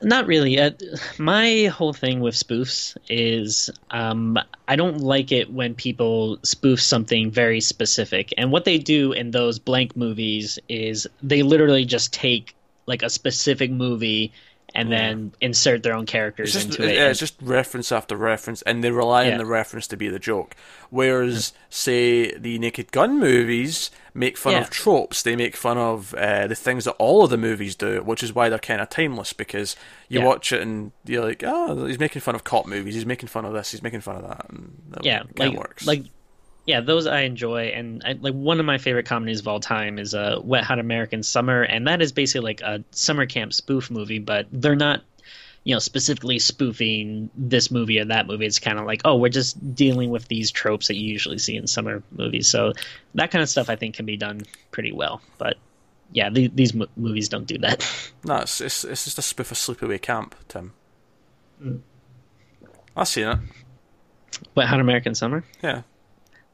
Not 0.01 0.27
really. 0.27 0.59
Uh, 0.59 0.71
my 1.17 1.65
whole 1.65 1.93
thing 1.93 2.19
with 2.19 2.36
spoofs 2.36 2.97
is 3.09 3.69
um, 3.91 4.38
I 4.67 4.75
don't 4.75 4.99
like 4.99 5.31
it 5.31 5.51
when 5.51 5.75
people 5.75 6.38
spoof 6.43 6.81
something 6.81 7.29
very 7.31 7.61
specific. 7.61 8.33
And 8.38 8.51
what 8.51 8.65
they 8.65 8.77
do 8.77 9.11
in 9.11 9.31
those 9.31 9.59
blank 9.59 9.95
movies 9.95 10.59
is 10.69 11.07
they 11.21 11.43
literally 11.43 11.86
just 11.86 12.13
take 12.13 12.55
like 12.88 13.03
a 13.03 13.09
specific 13.09 13.71
movie 13.71 14.31
and 14.76 14.91
then 14.91 15.32
insert 15.41 15.84
their 15.84 15.93
own 15.95 16.05
characters 16.05 16.53
just, 16.53 16.65
into 16.67 16.84
it. 16.84 16.95
yeah, 16.95 17.07
it's 17.09 17.19
just 17.19 17.36
reference 17.41 17.91
after 17.91 18.15
reference, 18.17 18.61
and 18.63 18.84
they 18.84 18.91
rely 18.91 19.23
Yeah. 19.26 19.34
on 19.34 19.38
the 19.38 19.45
reference 19.45 19.88
to 19.88 19.97
be 19.97 20.09
the 20.09 20.19
joke. 20.19 20.55
Whereas, 20.89 21.53
say, 21.69 22.32
the 22.38 22.59
Naked 22.59 22.91
Gun 22.91 23.19
movies 23.19 23.89
make 24.13 24.38
fun 24.38 24.53
Yeah. 24.53 24.61
of 24.61 24.69
tropes. 24.69 25.23
They 25.23 25.36
make 25.36 25.55
fun 25.55 25.78
of 25.78 26.13
uh, 26.13 26.47
the 26.47 26.55
things 26.55 26.86
that 26.86 26.91
all 26.93 27.23
of 27.23 27.30
the 27.30 27.38
movies 27.38 27.76
do, 27.76 28.01
which 28.01 28.21
is 28.23 28.34
why 28.34 28.49
they're 28.49 28.59
kind 28.59 28.82
of 28.82 28.89
timeless. 28.89 29.34
Because 29.34 29.76
you 30.09 30.19
Yeah. 30.19 30.26
watch 30.26 30.51
it 30.53 30.61
and 30.61 30.91
you're 31.05 31.23
like, 31.23 31.43
oh, 31.45 31.86
he's 31.86 31.99
making 31.99 32.21
fun 32.21 32.36
of 32.36 32.43
cop 32.43 32.65
movies. 32.65 32.95
He's 32.95 33.05
making 33.05 33.28
fun 33.30 33.45
of 33.45 33.53
this. 33.53 33.71
He's 33.71 33.82
making 33.84 34.01
fun 34.01 34.17
of 34.17 34.23
that. 34.28 34.45
And 34.49 34.82
that 34.91 35.03
yeah, 35.05 35.23
like 35.38 35.57
works. 35.57 35.86
like 35.88 36.03
yeah, 36.66 36.82
those 36.82 37.05
I 37.05 37.22
enjoy, 37.22 37.68
and 37.68 38.01
I, 38.03 38.13
like 38.13 38.34
one 38.34 38.59
of 38.59 38.66
my 38.66 38.80
favorite 38.80 39.05
comedies 39.05 39.39
of 39.39 39.47
all 39.47 39.59
time 39.59 39.99
is 39.99 40.16
uh, 40.16 40.39
Wet 40.43 40.63
Hot 40.63 40.80
American 40.80 41.22
Summer, 41.22 41.61
and 41.61 41.88
that 41.88 42.01
is 42.01 42.11
basically 42.11 42.43
like 42.43 42.61
a 42.61 42.84
summer 42.91 43.28
camp 43.28 43.53
spoof 43.53 43.91
movie, 43.91 44.20
but 44.20 44.47
they're 44.51 44.76
not 44.76 45.03
you 45.63 45.76
know 45.76 45.80
specifically 45.80 46.39
spoofing 46.39 47.30
this 47.36 47.70
movie 47.70 47.99
or 47.99 48.05
that 48.05 48.26
movie. 48.26 48.47
It's 48.47 48.57
kind 48.57 48.80
of 48.80 48.86
like 48.86 49.01
oh, 49.05 49.16
we're 49.18 49.30
just 49.30 49.76
dealing 49.76 50.09
with 50.09 50.28
these 50.28 50.49
tropes 50.51 50.88
that 50.88 50.95
you 50.95 51.07
usually 51.07 51.38
see 51.38 51.55
in 51.55 51.68
summer 51.68 52.01
movies. 52.11 52.49
So 52.49 52.74
that 53.13 53.30
kind 53.30 53.43
of 53.43 53.49
stuff 53.49 53.70
I 53.70 53.76
think 53.76 53.95
can 53.95 54.05
be 54.05 54.18
done 54.18 54.41
pretty 54.72 54.91
well, 54.91 55.22
but. 55.38 55.57
Yeah, 56.13 56.30
the, 56.30 56.47
these 56.47 56.74
mo- 56.74 56.88
movies 56.95 57.30
don't 57.30 57.47
do 57.47 57.57
that. 57.57 57.84
no, 58.24 58.38
it's, 58.38 58.61
it's 58.61 58.86
it's 58.86 59.05
just 59.05 59.18
a 59.18 59.24
spoof 59.24 59.51
of 59.51 59.57
Sleepaway 59.57 59.99
Camp, 59.99 60.36
Tim. 60.47 60.72
Mm. 61.61 61.82
I've 62.95 63.07
seen 63.07 63.28
it. 63.28 63.39
Wet 64.53 64.68
Hot 64.68 64.80
American 64.80 65.16
Summer? 65.16 65.43
Yeah, 65.63 65.82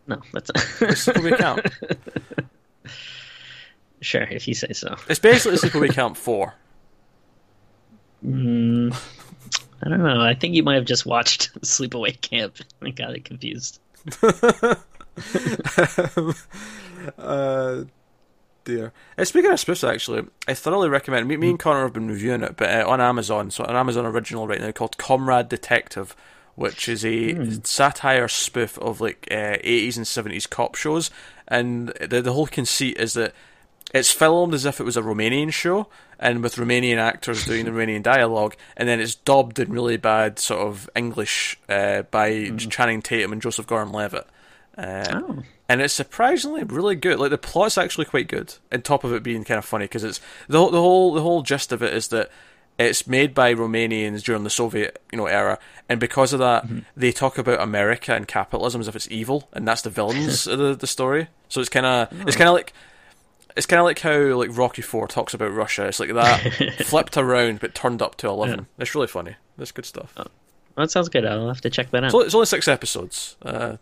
No, 0.08 0.22
that's 0.34 0.50
it's 0.82 1.06
Sleepaway 1.06 1.38
Camp. 1.38 1.68
sure 4.02 4.24
if 4.24 4.48
you 4.48 4.54
say 4.54 4.74
so. 4.74 4.96
It's 5.08 5.20
basically 5.20 5.58
Sleepaway 5.58 5.94
Camp 5.94 6.18
Four. 6.18 6.56
Mm, 8.26 8.96
I 9.84 9.90
don't 9.90 10.04
know. 10.04 10.22
I 10.22 10.34
think 10.36 10.56
you 10.56 10.64
might 10.64 10.76
have 10.76 10.86
just 10.86 11.06
watched 11.06 11.54
Sleepaway 11.62 12.20
Camp 12.22 12.58
and 12.82 12.96
got 12.96 13.16
it 13.16 13.26
confused. 13.26 13.80
uh, 17.18 17.84
dear. 18.64 18.94
Uh, 19.18 19.26
speaking 19.26 19.52
of 19.52 19.60
spoofs, 19.60 19.88
actually, 19.88 20.26
I 20.48 20.54
thoroughly 20.54 20.90
recommend. 20.90 21.28
Me, 21.28 21.38
me 21.38 21.50
and 21.50 21.60
Connor 21.60 21.84
have 21.84 21.94
been 21.94 22.08
reviewing 22.08 22.44
it, 22.44 22.58
but 22.58 22.70
uh, 22.70 22.88
on 22.88 23.02
Amazon. 23.02 23.52
So 23.52 23.64
an 23.64 23.76
Amazon 23.76 24.06
original 24.06 24.48
right 24.48 24.62
now 24.62 24.72
called 24.72 24.98
Comrade 24.98 25.50
Detective, 25.50 26.16
which 26.56 26.88
is 26.90 27.04
a 27.06 27.62
satire 27.64 28.28
spoof 28.28 28.78
of 28.80 29.02
like 29.02 29.28
uh, 29.32 29.58
80s 29.64 29.98
and 29.98 30.06
70s 30.06 30.50
cop 30.50 30.76
shows, 30.76 31.10
and 31.48 31.90
the 32.10 32.22
the 32.22 32.34
whole 32.34 32.48
conceit 32.48 32.98
is 32.98 33.14
that 33.14 33.34
it's 33.94 34.12
filmed 34.12 34.54
as 34.54 34.66
if 34.66 34.80
it 34.80 34.84
was 34.84 34.96
a 34.98 35.02
Romanian 35.02 35.52
show, 35.52 35.88
and 36.20 36.42
with 36.42 36.56
Romanian 36.56 36.98
actors 36.98 37.46
doing 37.46 37.66
the 37.66 37.72
Romanian 37.78 38.04
dialogue, 38.04 38.56
and 38.78 38.88
then 38.88 39.00
it's 39.02 39.16
dubbed 39.16 39.60
in 39.60 39.72
really 39.72 39.98
bad 39.98 40.40
sort 40.40 40.62
of 40.62 40.90
English 40.96 41.60
uh, 41.68 42.04
by 42.04 42.50
Channing 42.58 43.02
Tatum 43.02 43.34
and 43.34 43.42
Joseph 43.42 43.68
Gordon-Levitt. 43.68 44.28
Uh, 44.78 45.04
Oh. 45.14 45.44
and 45.68 45.82
it's 45.82 45.94
surprisingly 45.94 46.64
really 46.64 46.96
good. 46.96 47.20
Like 47.20 47.32
the 47.32 47.38
plot's 47.38 47.78
actually 47.78 48.06
quite 48.06 48.30
good, 48.30 48.54
on 48.72 48.82
top 48.82 49.04
of 49.04 49.12
it 49.14 49.22
being 49.24 49.44
kind 49.44 49.58
of 49.58 49.66
funny 49.66 49.86
because 49.86 50.06
it's 50.06 50.22
the 50.48 50.58
the 50.70 50.80
whole 50.82 51.14
the 51.14 51.22
whole 51.22 51.42
gist 51.42 51.74
of 51.74 51.84
it 51.84 51.94
is 51.94 52.08
that 52.08 52.30
it's 52.86 53.08
made 53.08 53.34
by 53.34 53.54
Romanians 53.54 54.24
during 54.24 54.44
the 54.44 54.50
Soviet 54.50 55.02
you 55.12 55.18
know 55.18 55.28
era, 55.28 55.60
and 55.90 56.00
because 56.00 56.34
of 56.34 56.40
that, 56.40 56.66
they 56.96 57.12
talk 57.12 57.38
about 57.38 57.62
America 57.62 58.14
and 58.14 58.28
capitalism 58.28 58.82
as 58.82 58.88
if 58.88 58.96
it's 58.96 59.10
evil, 59.12 59.50
and 59.54 59.68
that's 59.68 59.82
the 59.82 59.90
villains 59.90 60.48
of 60.48 60.60
the, 60.60 60.76
the 60.76 60.88
story. 60.88 61.28
So 61.50 61.60
it's 61.60 61.70
kind 61.70 61.86
of 61.86 62.08
it's 62.28 62.38
kind 62.38 62.48
of 62.48 62.54
like 62.54 62.74
it's 63.58 63.66
kind 63.66 63.80
of 63.80 63.86
like 63.86 64.00
how 64.00 64.18
like 64.36 64.56
Rocky 64.56 64.82
Four 64.82 65.08
talks 65.08 65.34
about 65.34 65.54
Russia. 65.54 65.88
It's 65.88 66.00
like 66.00 66.14
that 66.14 66.76
flipped 66.86 67.18
around 67.18 67.60
but 67.60 67.76
turned 67.76 68.02
up 68.02 68.16
to 68.18 68.28
eleven. 68.28 68.68
It's 68.78 68.96
really 68.96 69.08
funny. 69.08 69.36
That's 69.58 69.72
good 69.72 69.86
stuff. 69.86 70.14
Well, 70.16 70.28
that 70.78 70.92
sounds 70.92 71.10
good. 71.10 71.26
I'll 71.26 71.48
have 71.48 71.62
to 71.62 71.70
check 71.70 71.92
that 71.92 72.04
out. 72.06 72.12
So 72.12 72.22
it's 72.22 72.34
only 72.34 72.46
six 72.46 72.68
episodes, 72.68 73.36
uh, 73.42 73.78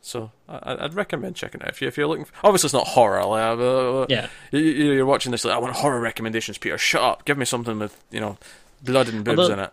so 0.00 0.30
I, 0.48 0.76
I'd 0.84 0.94
recommend 0.94 1.36
checking 1.36 1.60
it 1.60 1.68
if 1.68 1.80
you 1.82 1.88
if 1.88 1.96
you're 1.96 2.06
looking. 2.06 2.24
For, 2.24 2.32
obviously, 2.44 2.66
it's 2.68 2.74
not 2.74 2.86
horror. 2.88 3.24
Like, 3.24 3.58
uh, 3.58 4.06
Yeah. 4.08 4.28
you, 4.50 4.60
you're 4.60 5.06
watching 5.06 5.32
this 5.32 5.44
like 5.44 5.54
I 5.54 5.58
want 5.58 5.74
horror 5.74 6.00
recommendations, 6.00 6.58
Peter. 6.58 6.78
Shut 6.78 7.02
up. 7.02 7.24
Give 7.24 7.38
me 7.38 7.44
something 7.44 7.78
with 7.78 8.02
you 8.10 8.20
know 8.20 8.38
blood 8.82 9.08
and 9.08 9.24
boobs 9.24 9.38
Although- 9.38 9.52
in 9.54 9.58
it. 9.60 9.72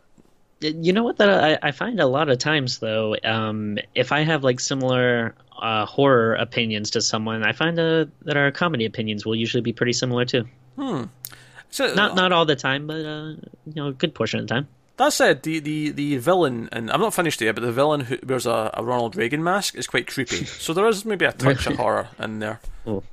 You 0.61 0.91
know 0.91 1.03
what? 1.03 1.15
That 1.17 1.29
I, 1.29 1.69
I 1.69 1.71
find 1.71 2.01
a 2.01 2.05
lot 2.05 2.27
of 2.29 2.37
times 2.37 2.79
though, 2.79 3.15
um, 3.23 3.77
if 3.95 4.11
I 4.11 4.23
have 4.23 4.43
like 4.43 4.59
similar 4.59 5.33
uh, 5.57 5.85
horror 5.85 6.35
opinions 6.35 6.91
to 6.91 7.01
someone, 7.01 7.43
I 7.45 7.53
find 7.53 7.79
uh, 7.79 8.07
that 8.23 8.35
our 8.35 8.51
comedy 8.51 8.83
opinions 8.83 9.25
will 9.25 9.37
usually 9.37 9.61
be 9.61 9.71
pretty 9.71 9.93
similar 9.93 10.25
too. 10.25 10.43
Hmm. 10.75 11.03
So, 11.69 11.93
Not 11.93 12.15
not 12.15 12.33
all 12.33 12.45
the 12.45 12.57
time, 12.57 12.87
but 12.87 13.05
uh, 13.05 13.27
you 13.67 13.73
know, 13.75 13.87
a 13.87 13.93
good 13.93 14.13
portion 14.13 14.41
of 14.41 14.47
the 14.47 14.53
time. 14.53 14.67
That 14.99 15.13
said, 15.13 15.41
the, 15.43 15.59
the, 15.59 15.89
the 15.91 16.17
villain, 16.17 16.69
and 16.71 16.91
I'm 16.91 16.99
not 16.99 17.13
finished 17.13 17.39
yet, 17.41 17.55
but 17.55 17.61
the 17.61 17.71
villain 17.71 18.01
who 18.01 18.17
wears 18.23 18.45
a, 18.45 18.69
a 18.73 18.83
Ronald 18.83 19.15
Reagan 19.15 19.41
mask 19.43 19.75
is 19.75 19.87
quite 19.87 20.07
creepy. 20.07 20.43
so 20.45 20.73
there 20.73 20.85
is 20.87 21.05
maybe 21.05 21.25
a 21.25 21.31
touch 21.31 21.65
of 21.67 21.77
horror 21.77 22.09
in 22.19 22.39
there. 22.39 22.59
Cool. 22.83 23.03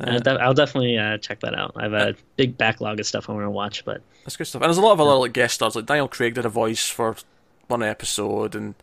Uh, 0.00 0.20
I'll 0.40 0.54
definitely 0.54 0.98
uh, 0.98 1.18
check 1.18 1.40
that 1.40 1.54
out. 1.54 1.72
I 1.76 1.84
have 1.84 1.92
a 1.92 2.14
big 2.36 2.58
backlog 2.58 2.98
of 2.98 3.06
stuff 3.06 3.30
I 3.30 3.32
want 3.32 3.44
to 3.46 3.50
watch, 3.50 3.84
but 3.84 4.02
That's 4.24 4.36
good 4.36 4.46
stuff. 4.46 4.60
And 4.62 4.68
there's 4.68 4.78
a 4.78 4.80
lot 4.82 4.92
of 4.92 5.00
other 5.00 5.14
like 5.14 5.32
guest 5.32 5.54
stars, 5.54 5.76
like 5.76 5.86
Daniel 5.86 6.08
Craig 6.08 6.34
did 6.34 6.44
a 6.44 6.48
voice 6.50 6.88
for 6.88 7.16
one 7.68 7.82
episode, 7.82 8.54
and 8.54 8.74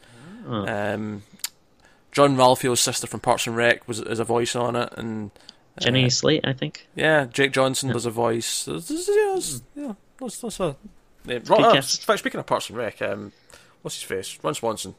Oh. 0.48 0.66
um, 0.66 1.24
Jean-Ralphio's 2.14 2.80
sister 2.80 3.06
from 3.08 3.20
Parks 3.20 3.46
and 3.46 3.56
Rec 3.56 3.88
was 3.88 4.00
is 4.00 4.20
a 4.20 4.24
voice 4.24 4.56
on 4.56 4.76
it, 4.78 4.94
and 4.98 5.32
Jenny 5.80 6.06
uh, 6.06 6.10
Slate, 6.10 6.46
I 6.48 6.54
think. 6.54 6.88
yeah, 6.96 7.26
Jake 7.26 7.52
Johnson 7.52 7.90
does 7.92 8.06
a 8.06 8.10
voice. 8.10 8.64
There's- 8.66 8.88
there's- 8.88 9.08
yeah, 9.10 9.16
there's- 9.16 9.62
yeah, 9.76 9.94
that's 10.20 10.38
that's 10.40 10.60
a. 10.62 10.76
Yeah, 11.26 11.40
Ron, 11.48 11.64
uh, 11.66 11.70
in 11.74 11.82
fact, 11.82 12.20
speaking 12.20 12.40
of 12.40 12.46
Parks 12.46 12.70
and 12.70 12.78
Rec, 12.78 13.02
um, 13.02 13.32
what's 13.82 13.96
his 13.96 14.04
face? 14.04 14.38
Ron 14.44 14.54
Swanson. 14.56 14.96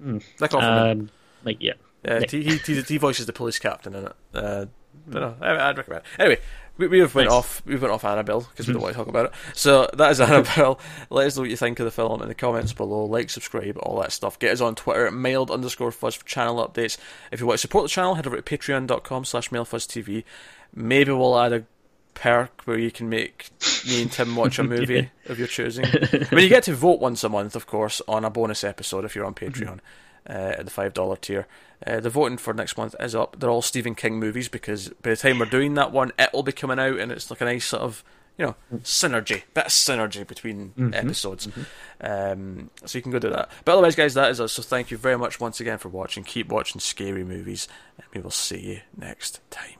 Nick 0.00 0.22
Offerman. 0.40 0.90
Um, 0.92 1.10
like 1.44 1.58
yeah, 1.60 1.72
Yeah, 2.04 2.18
Nick. 2.20 2.30
he, 2.30 2.42
he, 2.58 2.80
he, 2.82 2.96
voices 2.98 3.26
the 3.26 3.32
police 3.32 3.58
captain 3.58 3.94
in 3.94 4.06
it. 4.06 4.12
Uh, 4.34 4.66
but 5.06 5.20
no, 5.20 5.36
I, 5.40 5.68
I'd 5.70 5.78
recommend 5.78 6.02
it. 6.04 6.20
Anyway, 6.20 6.40
we, 6.76 6.86
we 6.88 6.98
have 7.00 7.14
went 7.14 7.28
Nice. 7.28 7.34
off. 7.36 7.62
We 7.64 7.76
went 7.76 7.92
off 7.92 8.04
Annabelle 8.04 8.40
because 8.42 8.66
we 8.66 8.72
don't 8.74 8.82
want 8.82 8.94
to 8.94 8.98
talk 8.98 9.08
about 9.08 9.26
it. 9.26 9.32
So 9.54 9.88
that 9.94 10.10
is 10.10 10.20
Annabelle. 10.20 10.78
Let 11.10 11.26
us 11.26 11.36
know 11.36 11.42
what 11.42 11.50
you 11.50 11.56
think 11.56 11.78
of 11.80 11.84
the 11.84 11.90
film 11.90 12.20
in 12.22 12.28
the 12.28 12.34
comments 12.34 12.72
below. 12.72 13.04
Like, 13.06 13.30
subscribe, 13.30 13.78
all 13.78 14.00
that 14.00 14.12
stuff. 14.12 14.38
Get 14.38 14.52
us 14.52 14.60
on 14.60 14.74
Twitter 14.74 15.06
at 15.06 15.14
mailed 15.14 15.50
underscore 15.50 15.92
fuzz 15.92 16.14
for 16.14 16.24
channel 16.26 16.56
updates. 16.66 16.98
If 17.30 17.40
you 17.40 17.46
want 17.46 17.58
to 17.58 17.62
support 17.62 17.84
the 17.84 17.88
channel, 17.88 18.14
head 18.14 18.26
over 18.26 18.40
to 18.40 18.42
patreon.com 18.42 19.24
slash 19.24 19.50
mailfuzztv. 19.50 20.24
Maybe 20.74 21.12
we'll 21.12 21.38
add 21.38 21.52
a 21.52 21.64
perk 22.14 22.62
where 22.64 22.78
you 22.78 22.90
can 22.90 23.08
make 23.08 23.50
me 23.86 24.02
and 24.02 24.12
Tim 24.12 24.36
watch 24.36 24.58
a 24.58 24.62
movie 24.64 25.10
of 25.26 25.38
your 25.38 25.48
choosing. 25.48 25.84
I 25.86 26.34
mean, 26.34 26.44
you 26.44 26.48
get 26.48 26.64
to 26.64 26.74
vote 26.74 27.00
once 27.00 27.24
a 27.24 27.28
month, 27.28 27.56
of 27.56 27.66
course, 27.66 28.00
on 28.06 28.24
a 28.24 28.30
bonus 28.30 28.64
episode 28.64 29.04
if 29.04 29.14
you're 29.14 29.24
on 29.24 29.34
Patreon 29.34 29.80
uh, 30.28 30.32
at 30.58 30.64
the 30.64 30.70
five 30.70 30.94
dollar 30.94 31.16
tier. 31.16 31.46
Uh, 31.86 32.00
the 32.00 32.10
voting 32.10 32.38
for 32.38 32.54
next 32.54 32.76
month 32.76 32.94
is 33.00 33.14
up. 33.14 33.38
They're 33.38 33.50
all 33.50 33.62
Stephen 33.62 33.94
King 33.94 34.18
movies 34.18 34.48
because 34.48 34.88
by 35.02 35.10
the 35.10 35.16
time 35.16 35.38
we're 35.38 35.46
doing 35.46 35.74
that 35.74 35.92
one, 35.92 36.12
it'll 36.18 36.42
be 36.42 36.52
coming 36.52 36.78
out, 36.78 36.98
and 36.98 37.10
it's 37.10 37.30
like 37.30 37.40
a 37.40 37.44
nice 37.44 37.64
sort 37.64 37.82
of 37.82 38.04
you 38.38 38.46
know 38.46 38.54
synergy, 38.78 39.42
bit 39.54 39.66
of 39.66 39.72
synergy 39.72 40.26
between 40.26 40.92
episodes. 40.94 41.48
Um, 42.00 42.70
so 42.84 42.98
you 42.98 43.02
can 43.02 43.12
go 43.12 43.18
do 43.18 43.30
that. 43.30 43.50
But 43.64 43.72
otherwise, 43.72 43.96
guys, 43.96 44.14
that 44.14 44.30
is 44.30 44.40
us. 44.40 44.52
So 44.52 44.62
thank 44.62 44.90
you 44.90 44.96
very 44.96 45.18
much 45.18 45.40
once 45.40 45.60
again 45.60 45.78
for 45.78 45.88
watching. 45.88 46.24
Keep 46.24 46.48
watching 46.48 46.80
scary 46.80 47.24
movies, 47.24 47.66
and 47.96 48.06
we 48.14 48.20
will 48.20 48.30
see 48.30 48.60
you 48.60 48.80
next 48.96 49.40
time. 49.50 49.78